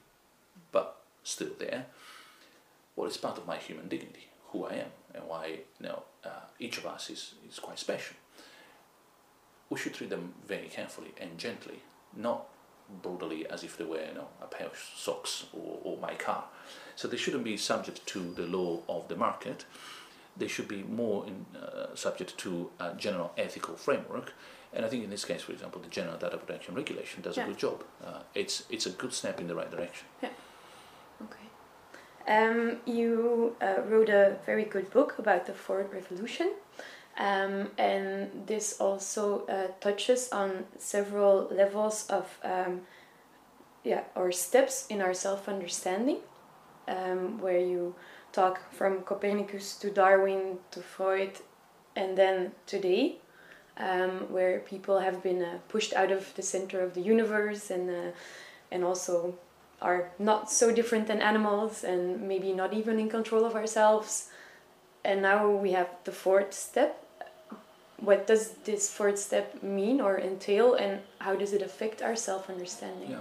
but 0.72 1.02
still 1.22 1.50
there. 1.58 1.86
Well, 2.94 3.06
it's 3.06 3.16
part 3.16 3.38
of 3.38 3.46
my 3.46 3.56
human 3.56 3.88
dignity, 3.88 4.28
who 4.48 4.64
I 4.64 4.74
am, 4.74 4.90
and 5.14 5.24
why 5.26 5.46
you 5.80 5.86
know, 5.86 6.02
uh, 6.24 6.46
each 6.58 6.78
of 6.78 6.86
us 6.86 7.10
is, 7.10 7.34
is 7.48 7.58
quite 7.58 7.78
special. 7.78 8.16
We 9.68 9.78
should 9.78 9.94
treat 9.94 10.10
them 10.10 10.34
very 10.46 10.68
carefully 10.68 11.12
and 11.20 11.38
gently, 11.38 11.82
not 12.16 12.46
brutally 13.02 13.46
as 13.48 13.64
if 13.64 13.76
they 13.76 13.84
were 13.84 14.04
you 14.06 14.14
know, 14.14 14.28
a 14.40 14.46
pair 14.46 14.68
of 14.68 14.78
socks 14.96 15.46
or, 15.52 15.80
or 15.82 15.98
my 15.98 16.14
car. 16.14 16.44
So 16.96 17.06
they 17.08 17.16
shouldn't 17.16 17.44
be 17.44 17.56
subject 17.56 18.06
to 18.06 18.20
the 18.34 18.46
law 18.46 18.80
of 18.88 19.08
the 19.08 19.16
market. 19.16 19.64
They 20.36 20.48
should 20.48 20.68
be 20.68 20.82
more 20.82 21.26
in, 21.26 21.46
uh, 21.56 21.94
subject 21.94 22.36
to 22.38 22.70
a 22.80 22.94
general 22.94 23.32
ethical 23.38 23.76
framework. 23.76 24.32
And 24.72 24.84
I 24.84 24.88
think 24.88 25.04
in 25.04 25.10
this 25.10 25.24
case, 25.24 25.42
for 25.42 25.52
example, 25.52 25.80
the 25.80 25.88
General 25.88 26.18
Data 26.18 26.36
Protection 26.36 26.74
Regulation 26.74 27.22
does 27.22 27.36
Yeah. 27.36 27.44
a 27.44 27.46
good 27.48 27.58
job. 27.58 27.84
Uh, 28.04 28.20
it's, 28.34 28.64
it's 28.68 28.86
a 28.86 28.90
good 28.90 29.12
step 29.12 29.40
in 29.40 29.46
the 29.46 29.54
right 29.54 29.70
direction. 29.70 30.06
Yeah. 30.22 30.30
Okay. 31.22 31.46
Um, 32.28 32.78
you 32.84 33.54
uh, 33.62 33.80
wrote 33.88 34.08
a 34.08 34.36
very 34.44 34.64
good 34.64 34.90
book 34.90 35.18
about 35.18 35.46
the 35.46 35.54
fourth 35.54 35.92
revolution, 35.92 36.50
um, 37.16 37.70
and 37.78 38.46
this 38.46 38.80
also 38.80 39.46
uh, 39.46 39.68
touches 39.80 40.28
on 40.32 40.66
several 40.76 41.48
levels 41.50 42.06
of 42.10 42.26
um, 42.42 42.80
yeah 43.84 44.02
or 44.16 44.32
steps 44.32 44.86
in 44.88 45.00
our 45.00 45.14
self-understanding, 45.14 46.18
um, 46.88 47.38
where 47.40 47.58
you 47.58 47.94
talk 48.32 48.72
from 48.72 49.02
Copernicus 49.02 49.76
to 49.76 49.90
Darwin 49.90 50.58
to 50.70 50.80
Freud, 50.80 51.32
and 51.94 52.16
then 52.16 52.52
today, 52.66 53.16
um, 53.78 54.32
where 54.32 54.60
people 54.60 55.00
have 55.00 55.22
been 55.22 55.42
uh, 55.42 55.58
pushed 55.68 55.92
out 55.94 56.10
of 56.10 56.34
the 56.34 56.42
center 56.42 56.80
of 56.80 56.94
the 56.94 57.00
universe 57.00 57.70
and 57.70 57.90
uh, 57.90 58.12
and 58.70 58.84
also 58.84 59.34
are 59.80 60.10
not 60.18 60.50
so 60.50 60.72
different 60.72 61.06
than 61.06 61.20
animals 61.20 61.84
and 61.84 62.26
maybe 62.26 62.52
not 62.52 62.72
even 62.72 62.98
in 62.98 63.08
control 63.08 63.44
of 63.44 63.54
ourselves. 63.54 64.28
And 65.04 65.22
now 65.22 65.50
we 65.50 65.72
have 65.72 65.88
the 66.04 66.12
fourth 66.12 66.52
step. 66.54 67.02
What 67.98 68.26
does 68.26 68.52
this 68.64 68.90
fourth 68.92 69.18
step 69.18 69.62
mean 69.62 70.00
or 70.00 70.18
entail, 70.18 70.74
and 70.74 71.00
how 71.18 71.34
does 71.34 71.52
it 71.52 71.62
affect 71.62 72.02
our 72.02 72.16
self 72.16 72.50
understanding? 72.50 73.12
Yeah, 73.12 73.20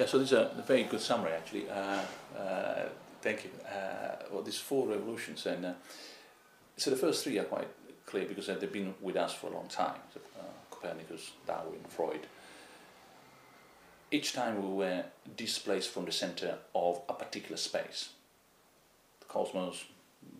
yeah. 0.00 0.06
So 0.06 0.18
this 0.18 0.32
is 0.32 0.38
a 0.38 0.64
very 0.66 0.84
good 0.84 1.00
summary, 1.00 1.32
actually. 1.32 1.68
Uh, 1.68 2.00
uh, 2.38 2.88
thank 3.20 3.44
you. 3.44 3.50
Uh, 3.66 4.16
well, 4.32 4.42
these 4.42 4.58
four 4.58 4.88
revolutions, 4.88 5.44
and 5.44 5.66
uh, 5.66 5.72
so 6.78 6.90
the 6.90 6.96
first 6.96 7.22
three 7.22 7.38
are 7.38 7.44
quite 7.44 7.68
clear 8.06 8.24
because 8.24 8.46
they've 8.46 8.72
been 8.72 8.94
with 9.02 9.16
us 9.16 9.34
for 9.34 9.48
a 9.48 9.50
long 9.50 9.68
time. 9.68 10.00
So, 10.14 10.20
uh, 10.38 10.44
Copernicus, 10.70 11.32
Darwin, 11.46 11.80
Freud. 11.88 12.26
Each 14.10 14.32
time 14.32 14.60
we 14.62 14.74
were 14.74 15.04
displaced 15.36 15.90
from 15.90 16.06
the 16.06 16.12
center 16.12 16.58
of 16.74 17.02
a 17.08 17.12
particular 17.12 17.58
space, 17.58 18.08
the 19.20 19.26
cosmos, 19.26 19.84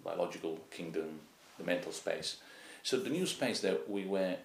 biological 0.02 0.58
kingdom, 0.70 1.20
the 1.58 1.64
mental 1.64 1.92
space. 1.92 2.38
So 2.82 2.98
the 2.98 3.10
new 3.10 3.26
space 3.26 3.60
that 3.60 3.88
we 3.88 4.06
were 4.06 4.36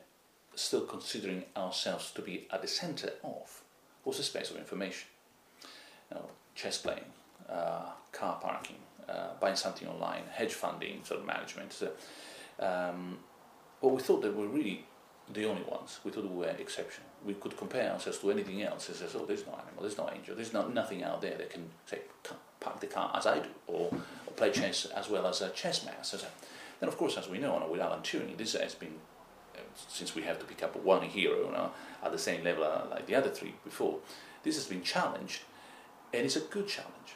still 0.56 0.82
considering 0.82 1.46
ourselves 1.56 2.12
to 2.12 2.22
be 2.22 2.48
at 2.52 2.62
the 2.62 2.68
center 2.68 3.14
of 3.24 3.64
was 4.06 4.20
a 4.20 4.24
space 4.24 4.52
of 4.52 4.58
information. 4.58 5.08
You 6.12 6.18
know, 6.18 6.30
chess 6.54 6.78
playing, 6.78 7.12
uh, 7.50 7.90
car 8.12 8.40
parking, 8.42 8.78
uh, 9.10 9.30
buying 9.40 9.56
something 9.56 9.88
online, 9.88 10.24
hedge 10.32 10.54
funding, 10.54 11.04
sort 11.04 11.20
of 11.20 11.26
management. 11.26 11.74
So, 11.74 11.92
um, 12.60 13.18
well, 13.82 13.96
we 13.96 14.02
thought 14.02 14.22
that 14.22 14.36
we 14.36 14.48
were 14.48 14.54
really 14.54 14.86
the 15.34 15.46
only 15.46 15.64
ones. 15.64 16.00
We 16.04 16.12
thought 16.12 16.24
we 16.24 16.36
were 16.36 16.48
exceptional. 16.48 17.08
We 17.26 17.34
could 17.34 17.58
compare 17.58 17.92
ourselves 17.92 18.20
to 18.20 18.32
anything 18.32 18.62
else 18.62 18.88
and 18.88 18.98
say, 18.98 19.06
oh, 19.16 19.26
there's 19.26 19.46
no 19.46 19.54
animal, 19.54 19.82
there's 19.82 19.98
no 19.98 20.10
angel, 20.14 20.36
there's 20.36 20.54
not, 20.54 20.72
nothing 20.74 21.04
out 21.04 21.22
there 21.22 21.36
that 21.38 21.50
can 21.50 21.68
say, 21.88 22.00
park 22.60 22.80
the 22.80 22.88
car 22.88 23.12
as 23.16 23.26
I 23.26 23.40
do, 23.40 23.50
or, 23.68 23.92
or 24.28 24.34
play 24.36 24.52
chess 24.52 24.86
as 24.86 25.10
well 25.10 25.26
as 25.26 25.42
a 25.42 25.50
chess 25.50 25.84
master. 25.84 26.20
So, 26.20 26.28
then, 26.80 26.90
of 26.90 26.98
course, 26.98 27.18
as 27.18 27.28
we 27.28 27.40
know, 27.40 27.68
with 27.72 27.82
Alan 27.82 28.02
Turing, 28.02 28.38
this 28.38 28.54
has 28.54 28.76
been 28.76 28.94
since 29.88 30.16
we 30.16 30.24
have 30.24 30.40
to 30.40 30.46
pick 30.46 30.64
up 30.64 30.76
one 30.76 31.04
hero 31.04 31.50
know, 31.52 31.72
at 32.04 32.12
the 32.12 32.20
same 32.20 32.44
level 32.44 32.64
uh, 32.64 32.84
like 32.90 33.06
the 33.06 33.16
other 33.16 33.30
three 33.30 33.56
before, 33.64 34.00
this 34.44 34.56
has 34.56 34.66
been 34.66 34.84
challenged, 34.84 35.42
and 36.14 36.26
it's 36.26 36.36
a 36.36 36.42
good 36.42 36.68
challenge. 36.68 37.16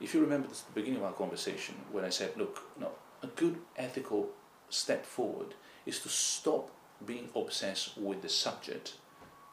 If 0.00 0.14
you 0.14 0.20
remember 0.20 0.48
the 0.48 0.54
beginning 0.74 0.98
of 0.98 1.04
our 1.04 1.12
conversation, 1.12 1.74
when 1.90 2.04
I 2.04 2.10
said, 2.10 2.36
look, 2.36 2.62
no, 2.78 2.90
a 3.22 3.28
good 3.28 3.58
ethical 3.76 4.30
step 4.68 5.06
forward 5.06 5.54
is 5.86 6.00
to 6.00 6.08
stop 6.08 6.70
being 7.04 7.28
obsessed 7.34 7.96
with 7.96 8.22
the 8.22 8.28
subject, 8.28 8.94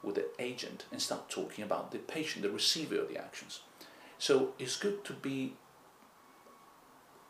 with 0.03 0.15
the 0.15 0.25
agent, 0.39 0.85
and 0.91 1.01
start 1.01 1.29
talking 1.29 1.63
about 1.63 1.91
the 1.91 1.99
patient, 1.99 2.43
the 2.43 2.49
receiver 2.49 2.99
of 2.99 3.09
the 3.09 3.17
actions. 3.17 3.61
So 4.17 4.53
it's 4.59 4.75
good 4.75 5.03
to 5.05 5.13
be 5.13 5.53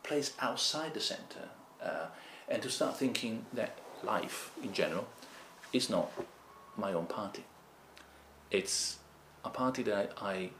placed 0.02 0.34
outside 0.40 0.94
the 0.94 1.00
center 1.00 1.48
uh, 1.82 2.06
and 2.48 2.62
to 2.62 2.70
start 2.70 2.96
thinking 2.96 3.46
that 3.52 3.78
life 4.04 4.50
in 4.62 4.72
general 4.72 5.06
is 5.72 5.90
not 5.90 6.10
my 6.76 6.92
own 6.92 7.06
party. 7.06 7.44
It's 8.50 8.98
a 9.44 9.50
party 9.50 9.82
that 9.84 10.12
I 10.20 10.50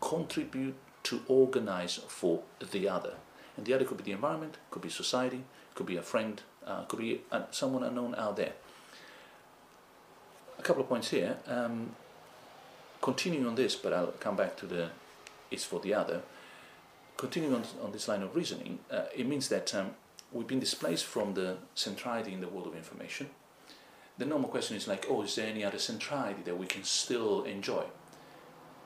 contribute 0.00 0.74
to 1.04 1.22
organize 1.28 2.00
for 2.08 2.42
the 2.72 2.88
other. 2.88 3.14
And 3.56 3.64
the 3.66 3.74
other 3.74 3.84
could 3.84 3.98
be 3.98 4.04
the 4.04 4.12
environment, 4.12 4.56
could 4.70 4.82
be 4.82 4.88
society, 4.90 5.44
could 5.74 5.86
be 5.86 5.96
a 5.96 6.02
friend, 6.02 6.42
uh, 6.66 6.82
could 6.84 6.98
be 6.98 7.20
uh, 7.30 7.42
someone 7.50 7.82
unknown 7.82 8.14
out 8.16 8.36
there. 8.36 8.52
A 10.58 10.62
couple 10.62 10.82
of 10.82 10.88
points 10.88 11.10
here. 11.10 11.36
Um, 11.46 11.90
continuing 13.00 13.46
on 13.46 13.54
this, 13.54 13.76
but 13.76 13.92
I'll 13.92 14.08
come 14.18 14.36
back 14.36 14.56
to 14.56 14.66
the 14.66 14.90
it's 15.50 15.64
for 15.64 15.80
the 15.80 15.94
other. 15.94 16.22
Continuing 17.16 17.54
on, 17.54 17.64
on 17.82 17.92
this 17.92 18.08
line 18.08 18.22
of 18.22 18.34
reasoning, 18.34 18.80
uh, 18.90 19.04
it 19.14 19.26
means 19.26 19.48
that 19.48 19.74
um, 19.74 19.92
we've 20.32 20.46
been 20.46 20.60
displaced 20.60 21.04
from 21.04 21.34
the 21.34 21.58
centrality 21.74 22.32
in 22.32 22.40
the 22.40 22.48
world 22.48 22.66
of 22.66 22.74
information. 22.74 23.30
The 24.18 24.24
normal 24.24 24.48
question 24.48 24.76
is 24.76 24.88
like, 24.88 25.06
oh, 25.08 25.22
is 25.22 25.34
there 25.34 25.46
any 25.46 25.64
other 25.64 25.78
centrality 25.78 26.42
that 26.44 26.58
we 26.58 26.66
can 26.66 26.84
still 26.84 27.44
enjoy? 27.44 27.84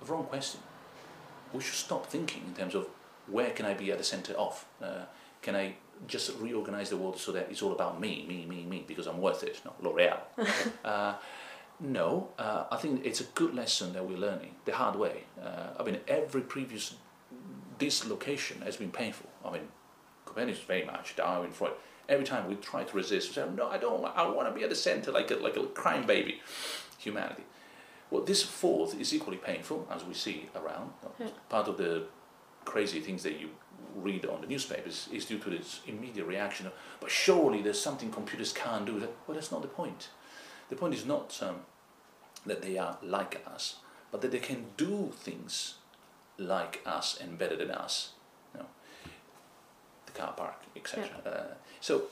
Wrong 0.07 0.25
question. 0.25 0.61
We 1.53 1.61
should 1.61 1.75
stop 1.75 2.07
thinking 2.07 2.43
in 2.47 2.55
terms 2.55 2.75
of 2.75 2.89
where 3.27 3.51
can 3.51 3.67
I 3.67 3.75
be 3.75 3.93
at 3.93 3.99
the 3.99 4.05
center 4.05 4.33
of? 4.35 4.65
Uh, 4.83 5.05
can 5.43 5.55
I 5.55 5.75
just 6.07 6.37
reorganize 6.39 6.91
the 6.91 6.97
world 6.97 7.19
so 7.19 7.33
that 7.33 7.49
it's 7.51 7.63
all 7.63 7.73
about 7.73 8.01
me, 8.01 8.25
me, 8.27 8.45
me, 8.47 8.65
me, 8.65 8.85
because 8.87 9.07
I'm 9.07 9.21
worth 9.21 9.43
it? 9.43 9.61
not 9.65 9.83
L'Oreal. 9.83 10.19
uh, 10.85 11.15
no, 11.81 12.29
uh, 12.39 12.65
I 12.71 12.77
think 12.77 13.05
it's 13.07 13.21
a 13.21 13.25
good 13.35 13.55
lesson 13.55 13.93
that 13.95 14.07
we're 14.07 14.19
learning 14.19 14.55
the 14.65 14.73
hard 14.73 14.97
way. 14.97 15.25
Uh, 15.43 15.69
I 15.79 15.83
mean, 15.83 15.99
every 16.09 16.43
previous 16.43 16.95
dislocation 17.79 18.63
has 18.63 18.77
been 18.77 18.91
painful. 18.91 19.29
I 19.45 19.53
mean, 19.53 19.69
Copernicus 20.31 20.63
very 20.63 20.85
much, 20.85 21.17
Darwin, 21.17 21.51
Freud. 21.51 21.73
Every 22.09 22.25
time 22.25 22.49
we 22.49 22.55
try 22.57 22.85
to 22.85 22.97
resist, 22.97 23.29
we 23.29 23.35
say, 23.35 23.45
no, 23.55 23.69
I 23.69 23.79
don't, 23.79 24.05
I 24.05 24.27
want 24.29 24.49
to 24.49 24.55
be 24.55 24.63
at 24.63 24.71
the 24.71 24.77
center 24.77 25.11
like 25.13 25.31
a, 25.31 25.37
like 25.37 25.57
a 25.57 25.67
crying 25.67 26.07
baby, 26.07 26.41
humanity. 26.99 27.43
Well, 28.11 28.23
this 28.25 28.43
fourth 28.43 29.01
is 29.01 29.15
equally 29.15 29.37
painful, 29.37 29.87
as 29.91 30.05
we 30.05 30.15
see 30.15 30.49
around. 30.57 30.91
Part 31.49 31.69
of 31.69 31.77
the 31.79 32.05
crazy 32.65 33.01
things 33.01 33.23
that 33.23 33.39
you 33.41 33.51
read 33.97 34.25
on 34.27 34.41
the 34.41 34.47
newspapers 34.47 35.09
is 35.13 35.25
due 35.25 35.39
to 35.39 35.51
this 35.51 35.81
immediate 35.87 36.27
reaction 36.27 36.67
of, 36.67 36.73
but 37.01 37.11
surely 37.11 37.61
there's 37.63 37.81
something 37.81 38.11
computers 38.11 38.53
can't 38.53 38.87
do. 38.87 38.99
Well, 39.27 39.35
that's 39.35 39.53
not 39.53 39.63
the 39.63 39.69
point. 39.69 40.09
The 40.69 40.77
point 40.77 40.95
is 40.95 41.05
not 41.05 41.39
um, 41.43 41.57
that 42.47 42.63
they 42.63 42.79
are 42.79 42.99
like 43.03 43.45
us, 43.47 43.77
but 44.11 44.21
that 44.21 44.31
they 44.31 44.39
can 44.39 44.67
do 44.77 45.13
things 45.15 45.75
like 46.39 46.81
us 46.87 47.19
and 47.21 47.39
better 47.39 47.57
than 47.57 47.71
us. 47.71 48.13
Car 50.21 50.33
park, 50.37 50.63
etc. 50.77 51.09
Uh, 51.25 51.55
so 51.81 52.03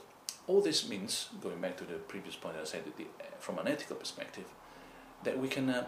all 0.46 0.62
this 0.62 0.88
means, 0.88 1.28
going 1.42 1.60
back 1.60 1.76
to 1.76 1.84
the 1.84 1.94
previous 1.94 2.36
point 2.36 2.56
I 2.60 2.64
said, 2.64 2.84
that 2.86 2.96
the, 2.96 3.06
from 3.38 3.58
an 3.58 3.68
ethical 3.68 3.96
perspective, 3.96 4.46
that 5.24 5.38
we 5.38 5.48
can 5.48 5.68
uh, 5.68 5.86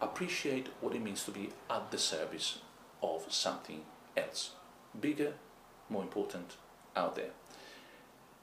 appreciate 0.00 0.68
what 0.80 0.94
it 0.94 1.02
means 1.02 1.24
to 1.24 1.30
be 1.30 1.50
at 1.70 1.90
the 1.90 1.98
service 1.98 2.58
of 3.02 3.32
something 3.32 3.80
else, 4.16 4.50
bigger, 5.00 5.32
more 5.88 6.02
important, 6.02 6.56
out 6.94 7.16
there. 7.16 7.30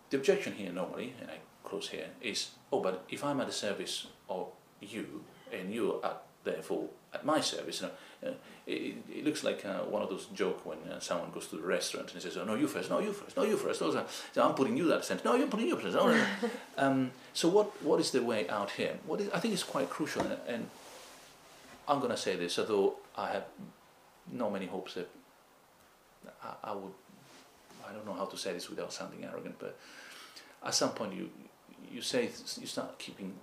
The 0.10 0.18
objection 0.18 0.54
here 0.54 0.72
normally, 0.72 1.14
and 1.22 1.30
I 1.30 1.38
close 1.64 1.90
here, 1.90 2.08
is 2.22 2.52
oh, 2.72 2.82
but 2.82 3.06
if 3.10 3.24
I'm 3.24 3.40
at 3.42 3.48
the 3.48 3.54
service 3.54 4.08
of 4.30 4.48
you 4.82 5.24
and 5.52 5.74
you 5.74 6.00
are 6.04 6.18
therefore 6.48 6.88
at 7.14 7.26
my 7.26 7.40
service, 7.40 7.82
you 7.82 7.88
know, 7.88 8.30
uh, 8.30 8.36
it, 8.66 8.96
it 9.10 9.24
looks 9.24 9.44
like 9.44 9.66
uh, 9.66 9.80
one 9.80 10.02
of 10.02 10.10
those 10.10 10.26
jokes 10.28 10.66
when 10.66 10.78
uh, 10.92 11.00
someone 11.00 11.32
goes 11.32 11.48
to 11.48 11.56
the 11.56 11.62
restaurant 11.62 12.12
and 12.14 12.22
says, 12.22 12.36
oh, 12.38 12.44
no, 12.44 12.56
you 12.56 12.68
first, 12.68 12.90
no, 12.90 13.00
you 13.00 13.14
first, 13.14 13.38
no, 13.38 13.44
you 13.44 13.56
first. 13.56 13.80
Those 13.80 13.96
are, 13.96 14.06
so 14.34 14.44
I'm 14.44 14.56
putting 14.56 14.76
you 14.76 14.92
at 14.92 15.00
the 15.00 15.06
center. 15.06 15.22
No, 15.26 15.36
you're 15.36 15.48
putting 15.48 15.68
you 15.68 15.78
first. 15.78 15.96
Oh, 15.96 16.12
no. 16.12 16.26
um, 16.78 17.12
so 17.34 17.48
what, 17.48 17.82
what 17.84 18.00
is 18.00 18.12
the 18.12 18.24
way 18.24 18.50
out 18.50 18.72
here? 18.72 18.98
What 19.06 19.22
is, 19.22 19.30
I 19.30 19.40
think 19.40 19.54
it's 19.54 19.64
quite 19.64 19.90
crucial, 19.90 20.24
and, 20.24 20.38
and 20.48 20.70
I'm 21.88 22.00
going 22.00 22.12
to 22.12 22.18
say 22.18 22.36
this, 22.36 22.60
although 22.60 22.96
I 23.16 23.32
have 23.32 23.46
not 24.32 24.52
many 24.52 24.66
hopes 24.66 24.96
that 24.96 25.10
I, 26.44 26.72
I 26.72 26.74
would, 26.74 26.94
I 27.88 27.94
don't 27.94 28.06
know 28.06 28.14
how 28.14 28.26
to 28.26 28.38
say 28.38 28.52
this 28.54 28.70
without 28.70 28.92
sounding 28.92 29.24
arrogant, 29.24 29.56
but 29.60 29.78
at 30.66 30.74
some 30.74 30.90
point 30.90 31.14
you, 31.14 31.30
you 31.90 32.02
say, 32.02 32.30
you 32.60 32.68
start 32.68 33.00
keeping, 33.00 33.34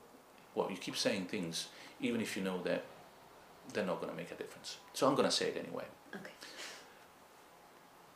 well, 0.55 0.71
you 0.71 0.77
keep 0.77 0.97
saying 0.97 1.27
things 1.27 1.69
even 2.01 2.21
if 2.21 2.37
you 2.37 2.43
know 2.43 2.63
that 2.63 2.85
they're 3.73 3.87
not 3.87 4.01
going 4.01 4.11
to 4.11 4.17
make 4.17 4.31
a 4.31 4.35
difference. 4.35 4.79
So 4.93 5.07
I'm 5.07 5.15
going 5.15 5.29
to 5.29 5.35
say 5.35 5.49
it 5.49 5.57
anyway. 5.57 5.85
Okay. 6.15 6.31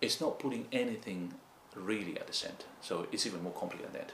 it's 0.01 0.21
not 0.21 0.39
putting 0.39 0.67
anything 0.73 1.35
really 1.75 2.19
at 2.19 2.27
the 2.27 2.33
center. 2.33 2.67
So 2.81 3.07
it's 3.11 3.27
even 3.27 3.43
more 3.43 3.53
complicated 3.53 3.93
than 3.93 4.03
that. 4.03 4.13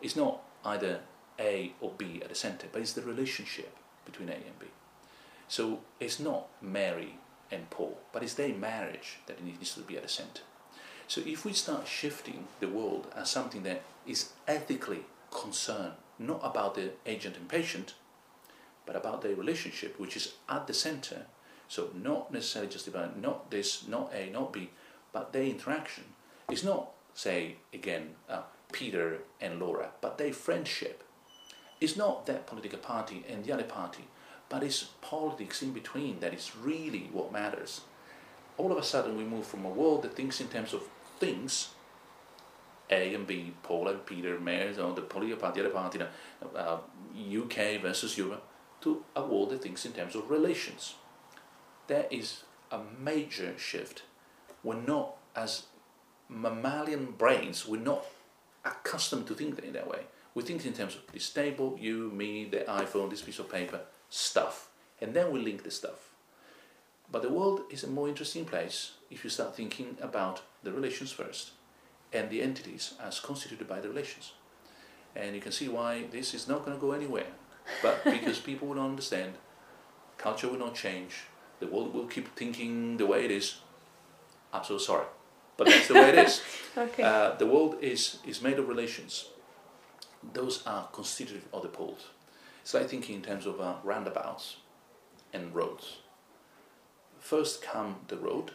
It's 0.00 0.16
not 0.16 0.40
either 0.64 1.00
A 1.38 1.72
or 1.80 1.92
B 1.96 2.20
at 2.22 2.28
the 2.28 2.34
center, 2.34 2.66
but 2.72 2.80
it's 2.80 2.92
the 2.92 3.02
relationship 3.02 3.76
between 4.04 4.28
A 4.28 4.32
and 4.32 4.58
B. 4.58 4.66
So 5.48 5.80
it's 6.00 6.20
not 6.20 6.48
Mary 6.60 7.18
and 7.50 7.68
Paul, 7.70 7.98
but 8.12 8.22
it's 8.22 8.34
their 8.34 8.54
marriage 8.54 9.18
that 9.26 9.42
needs 9.42 9.74
to 9.74 9.80
be 9.80 9.96
at 9.96 10.02
the 10.02 10.08
center. 10.08 10.42
So 11.06 11.22
if 11.24 11.44
we 11.44 11.54
start 11.54 11.86
shifting 11.86 12.48
the 12.60 12.68
world 12.68 13.06
as 13.16 13.30
something 13.30 13.62
that 13.62 13.82
is 14.06 14.30
ethically 14.46 15.06
concerned, 15.30 15.94
not 16.18 16.40
about 16.42 16.74
the 16.74 16.90
agent 17.06 17.36
and 17.36 17.48
patient, 17.48 17.94
but 18.88 18.96
about 18.96 19.20
their 19.20 19.34
relationship, 19.34 20.00
which 20.00 20.16
is 20.16 20.32
at 20.48 20.66
the 20.66 20.72
center. 20.72 21.26
So 21.68 21.90
not 21.94 22.32
necessarily 22.32 22.72
just 22.72 22.88
about 22.88 23.20
not 23.20 23.50
this, 23.50 23.86
not 23.86 24.10
A, 24.14 24.30
not 24.30 24.50
B, 24.50 24.70
but 25.12 25.34
their 25.34 25.42
interaction. 25.42 26.04
It's 26.50 26.64
not, 26.64 26.92
say, 27.12 27.56
again, 27.74 28.14
uh, 28.30 28.44
Peter 28.72 29.18
and 29.42 29.60
Laura, 29.60 29.90
but 30.00 30.16
their 30.16 30.32
friendship. 30.32 31.04
It's 31.82 31.98
not 31.98 32.24
that 32.26 32.46
political 32.46 32.78
party 32.78 33.26
and 33.28 33.44
the 33.44 33.52
other 33.52 33.62
party, 33.62 34.04
but 34.48 34.62
it's 34.62 34.84
politics 35.02 35.62
in 35.62 35.72
between 35.72 36.20
that 36.20 36.32
is 36.32 36.56
really 36.56 37.10
what 37.12 37.30
matters. 37.30 37.82
All 38.56 38.72
of 38.72 38.78
a 38.78 38.82
sudden, 38.82 39.18
we 39.18 39.24
move 39.24 39.44
from 39.44 39.66
a 39.66 39.68
world 39.68 40.00
that 40.02 40.16
thinks 40.16 40.40
in 40.40 40.48
terms 40.48 40.72
of 40.72 40.82
things, 41.20 41.74
A 42.88 43.14
and 43.14 43.26
B, 43.26 43.52
Paul 43.62 43.88
and 43.88 44.06
Peter, 44.06 44.40
mayors, 44.40 44.78
or 44.78 44.94
the 44.94 45.02
political 45.02 45.38
party, 45.38 45.60
the 45.60 45.66
other 45.66 45.74
party, 45.74 46.00
uh, 46.56 46.78
UK 47.38 47.82
versus 47.82 48.16
Europe, 48.16 48.46
to 48.80 49.04
a 49.16 49.22
the 49.22 49.58
things 49.58 49.84
in 49.84 49.92
terms 49.92 50.14
of 50.14 50.30
relations. 50.30 50.94
There 51.86 52.06
is 52.10 52.44
a 52.70 52.80
major 53.00 53.56
shift. 53.58 54.02
We're 54.62 54.80
not, 54.80 55.16
as 55.34 55.64
mammalian 56.28 57.12
brains, 57.12 57.66
we're 57.66 57.80
not 57.80 58.04
accustomed 58.64 59.26
to 59.28 59.34
thinking 59.34 59.64
in 59.64 59.72
that 59.72 59.88
way. 59.88 60.00
We 60.34 60.42
think 60.42 60.64
in 60.66 60.72
terms 60.72 60.94
of 60.94 61.12
this 61.12 61.30
table, 61.30 61.76
you, 61.80 62.10
me, 62.10 62.44
the 62.44 62.58
iPhone, 62.68 63.10
this 63.10 63.22
piece 63.22 63.38
of 63.38 63.50
paper, 63.50 63.80
stuff. 64.10 64.68
And 65.00 65.14
then 65.14 65.32
we 65.32 65.40
link 65.40 65.62
the 65.62 65.70
stuff. 65.70 66.10
But 67.10 67.22
the 67.22 67.32
world 67.32 67.62
is 67.70 67.84
a 67.84 67.88
more 67.88 68.08
interesting 68.08 68.44
place 68.44 68.92
if 69.10 69.24
you 69.24 69.30
start 69.30 69.56
thinking 69.56 69.96
about 70.00 70.42
the 70.62 70.72
relations 70.72 71.10
first 71.10 71.52
and 72.12 72.28
the 72.28 72.42
entities 72.42 72.94
as 73.02 73.20
constituted 73.20 73.66
by 73.66 73.80
the 73.80 73.88
relations. 73.88 74.32
And 75.16 75.34
you 75.34 75.40
can 75.40 75.52
see 75.52 75.68
why 75.68 76.04
this 76.10 76.34
is 76.34 76.48
not 76.48 76.64
going 76.64 76.76
to 76.76 76.80
go 76.80 76.92
anywhere. 76.92 77.26
But 77.82 78.04
because 78.04 78.38
people 78.38 78.68
will 78.68 78.76
not 78.76 78.86
understand, 78.86 79.34
culture 80.16 80.48
will 80.48 80.58
not 80.58 80.74
change, 80.74 81.24
the 81.60 81.66
world 81.66 81.94
will 81.94 82.06
keep 82.06 82.34
thinking 82.36 82.96
the 82.96 83.06
way 83.06 83.24
it 83.24 83.30
is. 83.30 83.58
I'm 84.52 84.64
so 84.64 84.78
sorry. 84.78 85.06
But 85.56 85.66
that's 85.66 85.88
the 85.88 85.94
way 85.94 86.08
it 86.10 86.18
is. 86.18 86.42
Okay. 86.78 87.02
Uh, 87.02 87.34
the 87.34 87.46
world 87.46 87.74
is, 87.80 88.18
is 88.24 88.40
made 88.40 88.56
of 88.60 88.68
relations. 88.68 89.30
Those 90.32 90.64
are 90.64 90.86
constitutive 90.92 91.48
of 91.52 91.62
the 91.62 91.68
poles. 91.68 92.06
It's 92.62 92.72
like 92.72 92.88
thinking 92.88 93.16
in 93.16 93.22
terms 93.22 93.46
of 93.46 93.60
uh, 93.60 93.74
roundabouts 93.82 94.58
and 95.32 95.52
roads. 95.52 95.96
First 97.18 97.62
come 97.62 97.96
the 98.06 98.16
road, 98.16 98.52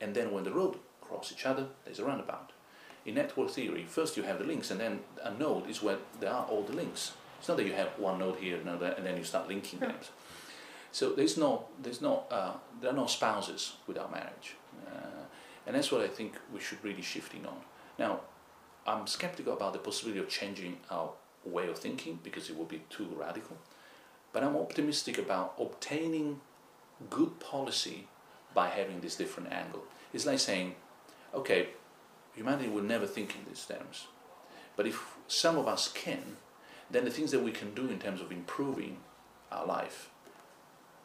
and 0.00 0.14
then 0.14 0.30
when 0.30 0.44
the 0.44 0.52
road 0.52 0.76
cross 1.00 1.32
each 1.32 1.46
other, 1.46 1.66
there's 1.84 1.98
a 1.98 2.04
roundabout. 2.04 2.52
In 3.04 3.16
network 3.16 3.50
theory, 3.50 3.84
first 3.88 4.16
you 4.16 4.22
have 4.22 4.38
the 4.38 4.44
links, 4.44 4.70
and 4.70 4.78
then 4.78 5.00
a 5.20 5.32
node 5.32 5.68
is 5.68 5.82
where 5.82 5.98
there 6.20 6.30
are 6.30 6.46
all 6.46 6.62
the 6.62 6.72
links. 6.72 7.12
It's 7.44 7.48
not 7.50 7.58
that 7.58 7.66
you 7.66 7.74
have 7.74 7.98
one 7.98 8.20
node 8.20 8.36
here, 8.36 8.56
another, 8.56 8.94
and 8.96 9.04
then 9.04 9.18
you 9.18 9.22
start 9.22 9.48
linking 9.48 9.78
them. 9.78 9.92
So 10.92 11.12
there's 11.12 11.36
no, 11.36 11.66
there's 11.78 12.00
no, 12.00 12.24
uh, 12.30 12.54
there 12.80 12.90
are 12.90 12.94
no 12.94 13.04
spouses 13.04 13.74
without 13.86 14.10
marriage, 14.10 14.54
uh, 14.86 15.24
and 15.66 15.76
that's 15.76 15.92
what 15.92 16.00
I 16.00 16.08
think 16.08 16.38
we 16.54 16.58
should 16.58 16.82
really 16.82 17.02
shifting 17.02 17.44
on. 17.44 17.58
Now, 17.98 18.20
I'm 18.86 19.06
skeptical 19.06 19.52
about 19.52 19.74
the 19.74 19.78
possibility 19.78 20.20
of 20.20 20.28
changing 20.30 20.78
our 20.90 21.10
way 21.44 21.68
of 21.68 21.78
thinking 21.78 22.18
because 22.24 22.48
it 22.48 22.56
will 22.56 22.64
be 22.64 22.80
too 22.88 23.08
radical, 23.14 23.58
but 24.32 24.42
I'm 24.42 24.56
optimistic 24.56 25.18
about 25.18 25.52
obtaining 25.60 26.40
good 27.10 27.40
policy 27.40 28.08
by 28.54 28.68
having 28.68 29.02
this 29.02 29.16
different 29.16 29.52
angle. 29.52 29.84
It's 30.14 30.24
like 30.24 30.38
saying, 30.38 30.76
okay, 31.34 31.68
humanity 32.34 32.70
will 32.70 32.84
never 32.84 33.06
think 33.06 33.34
in 33.36 33.44
these 33.46 33.66
terms, 33.66 34.06
but 34.76 34.86
if 34.86 35.18
some 35.28 35.58
of 35.58 35.68
us 35.68 35.92
can, 35.92 36.38
then 36.90 37.04
the 37.04 37.10
things 37.10 37.30
that 37.30 37.40
we 37.40 37.50
can 37.50 37.74
do 37.74 37.88
in 37.88 37.98
terms 37.98 38.20
of 38.20 38.30
improving 38.30 38.98
our 39.50 39.66
life 39.66 40.10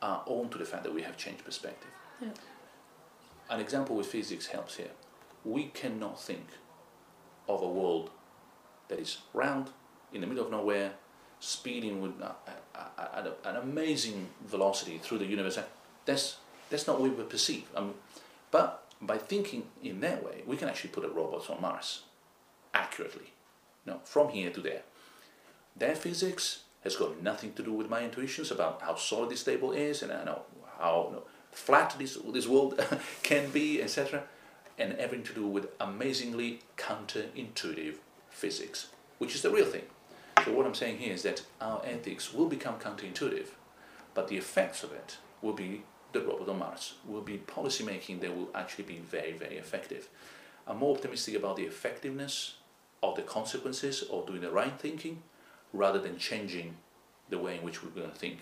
are 0.02 0.24
owing 0.28 0.50
to 0.50 0.58
the 0.58 0.66
fact 0.66 0.84
that 0.84 0.94
we 0.94 1.02
have 1.02 1.18
changed 1.18 1.44
perspective. 1.44 1.90
Yeah. 2.22 2.30
An 3.50 3.60
example 3.60 3.96
with 3.96 4.08
physics 4.08 4.48
helps 4.48 4.78
here. 4.78 4.92
We 5.44 5.66
cannot 5.66 6.22
think 6.22 6.48
of 7.48 7.62
a 7.62 7.68
world 7.68 8.12
that 8.88 9.00
is 9.00 9.20
round, 9.34 9.70
in 10.14 10.22
the 10.22 10.28
middle 10.28 10.46
of 10.46 10.52
nowhere, 10.52 10.94
speeding 11.40 12.02
with 12.02 12.22
uh, 12.22 12.32
uh, 12.76 12.80
uh, 12.98 13.08
at 13.16 13.28
a- 13.28 13.50
an 13.50 13.56
amazing 13.56 14.30
velocity 14.46 14.98
through 14.98 15.20
the 15.20 15.26
universe. 15.26 15.58
That's, 16.06 16.38
that's 16.70 16.86
not 16.88 17.00
what 17.00 17.16
we 17.18 17.24
perceive. 17.24 17.66
Um, 17.76 17.96
but 18.52 18.86
by 19.02 19.18
thinking 19.18 19.64
in 19.84 20.02
that 20.02 20.24
way, 20.24 20.44
we 20.46 20.58
can 20.58 20.68
actually 20.68 20.90
put 20.90 21.06
a 21.06 21.10
robot 21.10 21.50
on 21.50 21.62
Mars 21.62 22.04
accurately, 22.74 23.34
no, 23.86 24.00
from 24.04 24.30
here 24.30 24.52
to 24.52 24.62
there. 24.62 24.82
Their 25.80 25.96
physics 25.96 26.64
has 26.84 26.98
got 26.98 27.24
nothing 27.24 27.54
to 27.54 27.64
do 27.64 27.72
with 27.74 27.90
my 27.90 28.04
intuitions 28.04 28.52
about 28.52 28.82
how 28.82 28.96
solid 28.96 29.30
this 29.30 29.44
table 29.44 29.72
is 29.72 30.02
and 30.02 30.12
uh, 30.12 30.24
know 30.26 30.42
how 30.78 31.10
know, 31.12 31.24
flat 31.52 31.96
this, 31.98 32.18
this 32.34 32.48
world 32.48 32.80
can 33.24 33.50
be, 33.52 33.82
etc. 33.82 34.24
And 34.78 34.94
everything 34.94 35.26
to 35.28 35.34
do 35.34 35.48
with 35.48 35.68
amazingly 35.80 36.60
counterintuitive 36.78 37.96
physics, 38.30 38.90
which 39.18 39.36
is 39.36 39.42
the 39.42 39.50
real 39.50 39.66
thing. 39.66 39.84
So 40.46 40.54
what 40.54 40.66
I'm 40.66 40.76
saying 40.76 40.98
here 40.98 41.14
is 41.14 41.24
that 41.24 41.44
our 41.60 41.82
ethics 41.86 42.34
will 42.34 42.48
become 42.48 42.76
counterintuitive, 42.76 43.48
but 44.14 44.28
the 44.28 44.38
effects 44.38 44.84
of 44.84 44.92
it 44.92 45.18
will 45.42 45.54
be 45.54 45.84
the 46.12 46.22
robot 46.22 46.50
on 46.50 46.60
Mars, 46.60 46.96
will 47.06 47.22
be 47.22 47.38
policy 47.38 47.84
making 47.84 48.20
that 48.20 48.36
will 48.36 48.50
actually 48.56 48.86
be 48.86 48.98
very, 48.98 49.34
very 49.34 49.58
effective. 49.58 50.10
I'm 50.68 50.78
more 50.78 50.96
optimistic 50.96 51.36
about 51.36 51.56
the 51.56 51.64
effectiveness 51.64 52.56
of 53.04 53.16
the 53.16 53.22
consequences 53.22 54.04
of 54.04 54.28
doing 54.28 54.42
the 54.42 54.52
right 54.52 54.78
thinking 54.80 55.24
rather 55.74 56.00
than 56.00 56.18
changing 56.18 56.76
the 57.30 57.38
way 57.38 57.58
in 57.58 57.64
which 57.64 57.84
we're 57.84 57.90
going 57.92 58.10
to 58.10 58.16
think. 58.16 58.40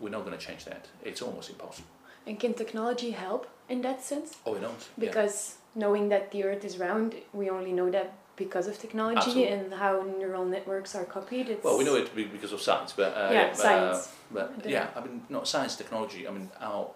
We're 0.00 0.10
not 0.10 0.24
going 0.24 0.38
to 0.38 0.44
change 0.44 0.64
that. 0.64 0.86
It's 1.04 1.22
almost 1.22 1.50
impossible. 1.50 1.88
And 2.26 2.38
can 2.38 2.54
technology 2.54 3.10
help 3.10 3.48
in 3.68 3.82
that 3.82 4.02
sense? 4.02 4.36
Oh, 4.46 4.52
we 4.52 4.60
don't? 4.60 4.88
Yeah. 4.96 5.06
Because 5.06 5.56
knowing 5.74 6.08
that 6.10 6.30
the 6.30 6.44
Earth 6.44 6.64
is 6.64 6.78
round, 6.78 7.14
we 7.32 7.50
only 7.50 7.72
know 7.72 7.90
that 7.90 8.12
because 8.36 8.68
of 8.68 8.78
technology 8.78 9.18
Absolutely. 9.18 9.52
and 9.52 9.74
how 9.74 10.02
neural 10.18 10.44
networks 10.44 10.94
are 10.94 11.04
copied. 11.04 11.48
It's 11.48 11.64
Well, 11.64 11.76
we 11.76 11.84
know 11.84 11.96
it 11.96 12.14
because 12.14 12.52
of 12.52 12.60
science, 12.60 12.92
but 12.92 13.12
uh, 13.16 13.30
Yeah, 13.32 13.48
but, 13.48 13.56
science. 13.56 14.06
Uh, 14.06 14.10
but 14.30 14.62
The- 14.62 14.70
yeah, 14.70 14.88
I 14.94 15.00
mean, 15.00 15.22
not 15.28 15.48
science, 15.48 15.74
technology. 15.74 16.26
I 16.28 16.30
mean, 16.30 16.50
our 16.60 16.90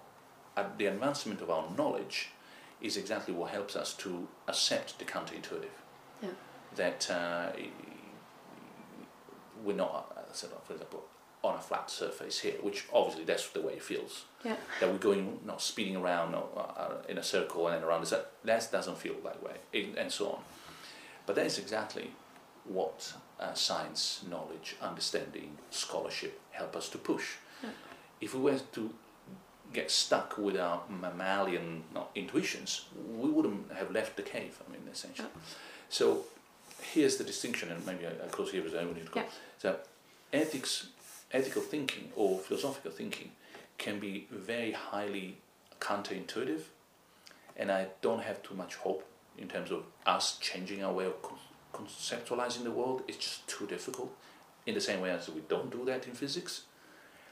uh, 0.57 0.65
the 0.77 0.87
advancement 0.87 1.41
of 1.41 1.51
our 1.51 1.65
knowledge 1.77 2.29
is 2.81 2.97
exactly 2.97 3.33
what 3.35 3.51
helps 3.51 3.75
us 3.75 3.95
to 3.95 4.29
accept 4.47 4.99
the 4.99 5.05
counterintuitive. 5.05 5.77
Yeah. 6.23 6.29
That 6.77 7.11
uh, 7.11 7.53
we're 9.65 9.77
not, 9.77 10.13
uh, 10.17 10.33
sort 10.33 10.53
of, 10.55 10.63
for 10.65 10.73
example, 10.75 11.05
on 11.45 11.57
a 11.57 11.61
flat 11.61 11.91
surface 11.91 12.39
here, 12.41 12.55
which 12.63 12.85
obviously 12.93 13.25
that's 13.25 13.49
the 13.51 13.61
way 13.61 13.73
it 13.75 13.83
feels. 13.83 14.25
Yeah. 14.45 14.57
That 14.81 14.91
we're 14.91 14.99
going, 14.99 15.41
not 15.45 15.61
speeding 15.61 15.97
around 15.97 16.35
or, 16.35 16.49
uh, 16.57 17.03
in 17.09 17.19
a 17.19 17.23
circle 17.23 17.67
and 17.67 17.77
then 17.77 17.83
around. 17.83 18.05
That 18.07 18.31
that 18.45 18.69
doesn't 18.71 18.99
feel 18.99 19.15
that 19.25 19.43
way, 19.43 19.57
and- 19.75 19.97
and 19.99 20.13
so 20.13 20.31
on. 20.33 20.45
But 21.27 21.37
that 21.37 21.47
is 21.47 21.59
exactly 21.59 22.13
what 22.65 23.15
uh, 23.41 23.55
science, 23.55 24.23
knowledge, 24.29 24.77
understanding, 24.81 25.59
scholarship 25.71 26.41
help 26.53 26.77
us 26.77 26.89
to 26.91 26.99
push. 26.99 27.35
Yeah. 27.63 27.71
If 28.21 28.35
we 28.35 28.41
were 28.41 28.61
to 28.75 28.95
get 29.73 29.91
stuck 29.91 30.39
with 30.39 30.57
our 30.57 30.83
mammalian 30.89 31.83
no, 31.93 32.07
intuitions, 32.15 32.85
we 33.17 33.29
wouldn't 33.31 33.73
have 33.73 33.91
left 33.91 34.17
the 34.17 34.23
cave. 34.23 34.61
I 34.65 34.71
mean, 34.71 34.83
essentially. 34.93 35.29
So 35.89 36.25
here's 36.93 37.17
the 37.17 37.25
distinction, 37.25 37.71
and 37.71 37.85
maybe 37.87 38.07
uh, 38.07 38.11
I, 38.11 38.27
I 38.27 38.29
close 38.29 38.51
here 38.53 38.63
because 38.63 38.79
I 38.79 38.85
need 38.85 39.07
to 39.07 39.13
go. 39.13 39.21
Yeah. 39.21 39.27
So 39.59 39.77
ethics, 40.33 40.89
ethical 41.33 41.63
thinking 41.63 42.11
or 42.17 42.39
philosophical 42.39 42.91
thinking 42.91 43.33
can 43.79 43.99
be 43.99 44.27
very 44.31 44.73
highly 44.73 45.39
counterintuitive, 45.81 46.63
and 47.57 47.71
I 47.71 47.89
don't 48.01 48.23
have 48.23 48.43
too 48.43 48.55
much 48.55 48.77
hope 48.77 49.05
in 49.39 49.49
terms 49.49 49.71
of 49.71 49.85
us 50.07 50.39
changing 50.39 50.85
our 50.85 50.93
way 50.93 51.07
of 51.07 51.15
conceptualizing 51.73 52.65
the 52.65 52.71
world. 52.71 53.03
It's 53.09 53.19
just 53.19 53.49
too 53.49 53.67
difficult. 53.67 54.15
In 54.65 54.75
the 54.75 54.81
same 54.81 55.01
way 55.01 55.11
as 55.11 55.29
we 55.29 55.41
don't 55.49 55.71
do 55.73 55.85
that 55.87 56.07
in 56.07 56.15
physics. 56.15 56.63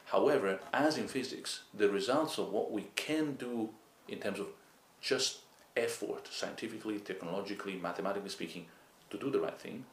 However, 0.05 0.59
as 0.73 0.97
in 0.97 1.07
physics, 1.07 1.61
the 1.73 1.87
results 1.87 2.37
of 2.37 2.51
what 2.51 2.71
we 2.71 2.87
can 2.95 3.35
do 3.35 3.69
in 4.09 4.19
terms 4.19 4.39
of 4.39 4.47
just 4.99 5.39
effort, 5.77 6.27
scientifically, 6.29 6.99
technologically, 6.99 7.75
mathematically 7.77 8.29
speaking, 8.29 8.65
to 9.11 9.17
do 9.17 9.29
the 9.29 9.39
right 9.39 9.59
thing, 9.61 9.83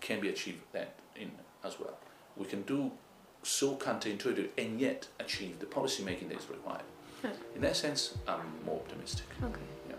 can 0.00 0.20
be 0.20 0.28
achieved 0.28 0.60
that 0.72 0.88
in 1.16 1.30
as 1.62 1.78
well. 1.78 1.96
We 2.36 2.44
can 2.46 2.62
do 2.62 2.90
so 3.42 3.76
counterintuitive 3.76 4.48
and 4.58 4.80
yet 4.80 5.08
achieve 5.18 5.58
the 5.58 5.66
policy 5.66 6.02
making 6.04 6.28
that 6.28 6.38
is 6.38 6.48
required. 6.50 6.84
Yeah. 7.22 7.32
In 7.54 7.60
that 7.62 7.76
sense, 7.76 8.14
I'm 8.28 8.64
more 8.66 8.76
optimistic. 8.80 9.26
Okay. 9.42 9.60
Yeah. 9.88 9.96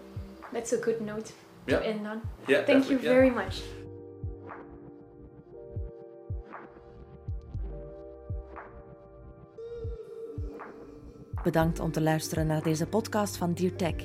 that's 0.54 0.74
a 0.74 0.78
good 0.78 1.02
note 1.02 1.32
Yeah. 1.68 1.80
to 1.80 1.86
end 1.88 2.08
on. 2.08 2.22
Yeah, 2.48 2.66
Thank 2.66 2.90
you 2.90 2.98
definitely, 2.98 3.06
yeah. 3.08 3.14
very 3.14 3.30
much. 3.30 3.62
Bedankt 11.44 11.80
om 11.80 11.92
te 11.92 12.02
luisteren 12.02 12.48
naar 12.48 12.64
deze 12.64 12.88
podcast 12.88 13.38
van 13.38 13.54
Dear 13.54 13.76
Tech. 13.76 13.96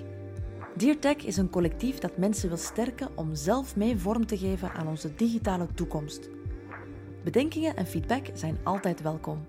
Dear 0.77 0.99
Tech 0.99 1.17
is 1.17 1.37
een 1.37 1.51
collectief 1.51 1.99
dat 1.99 2.17
mensen 2.17 2.49
wil 2.49 2.57
sterken 2.57 3.09
om 3.15 3.35
zelf 3.35 3.77
mee 3.77 3.97
vorm 3.97 4.27
te 4.27 4.39
geven 4.39 4.73
aan 4.73 4.89
onze 4.89 5.15
digitale 5.15 5.67
toekomst. 5.75 6.29
Bedenkingen 7.25 7.77
en 7.77 7.87
feedback 7.87 8.27
zijn 8.35 8.59
altijd 8.65 9.03
welkom. 9.03 9.47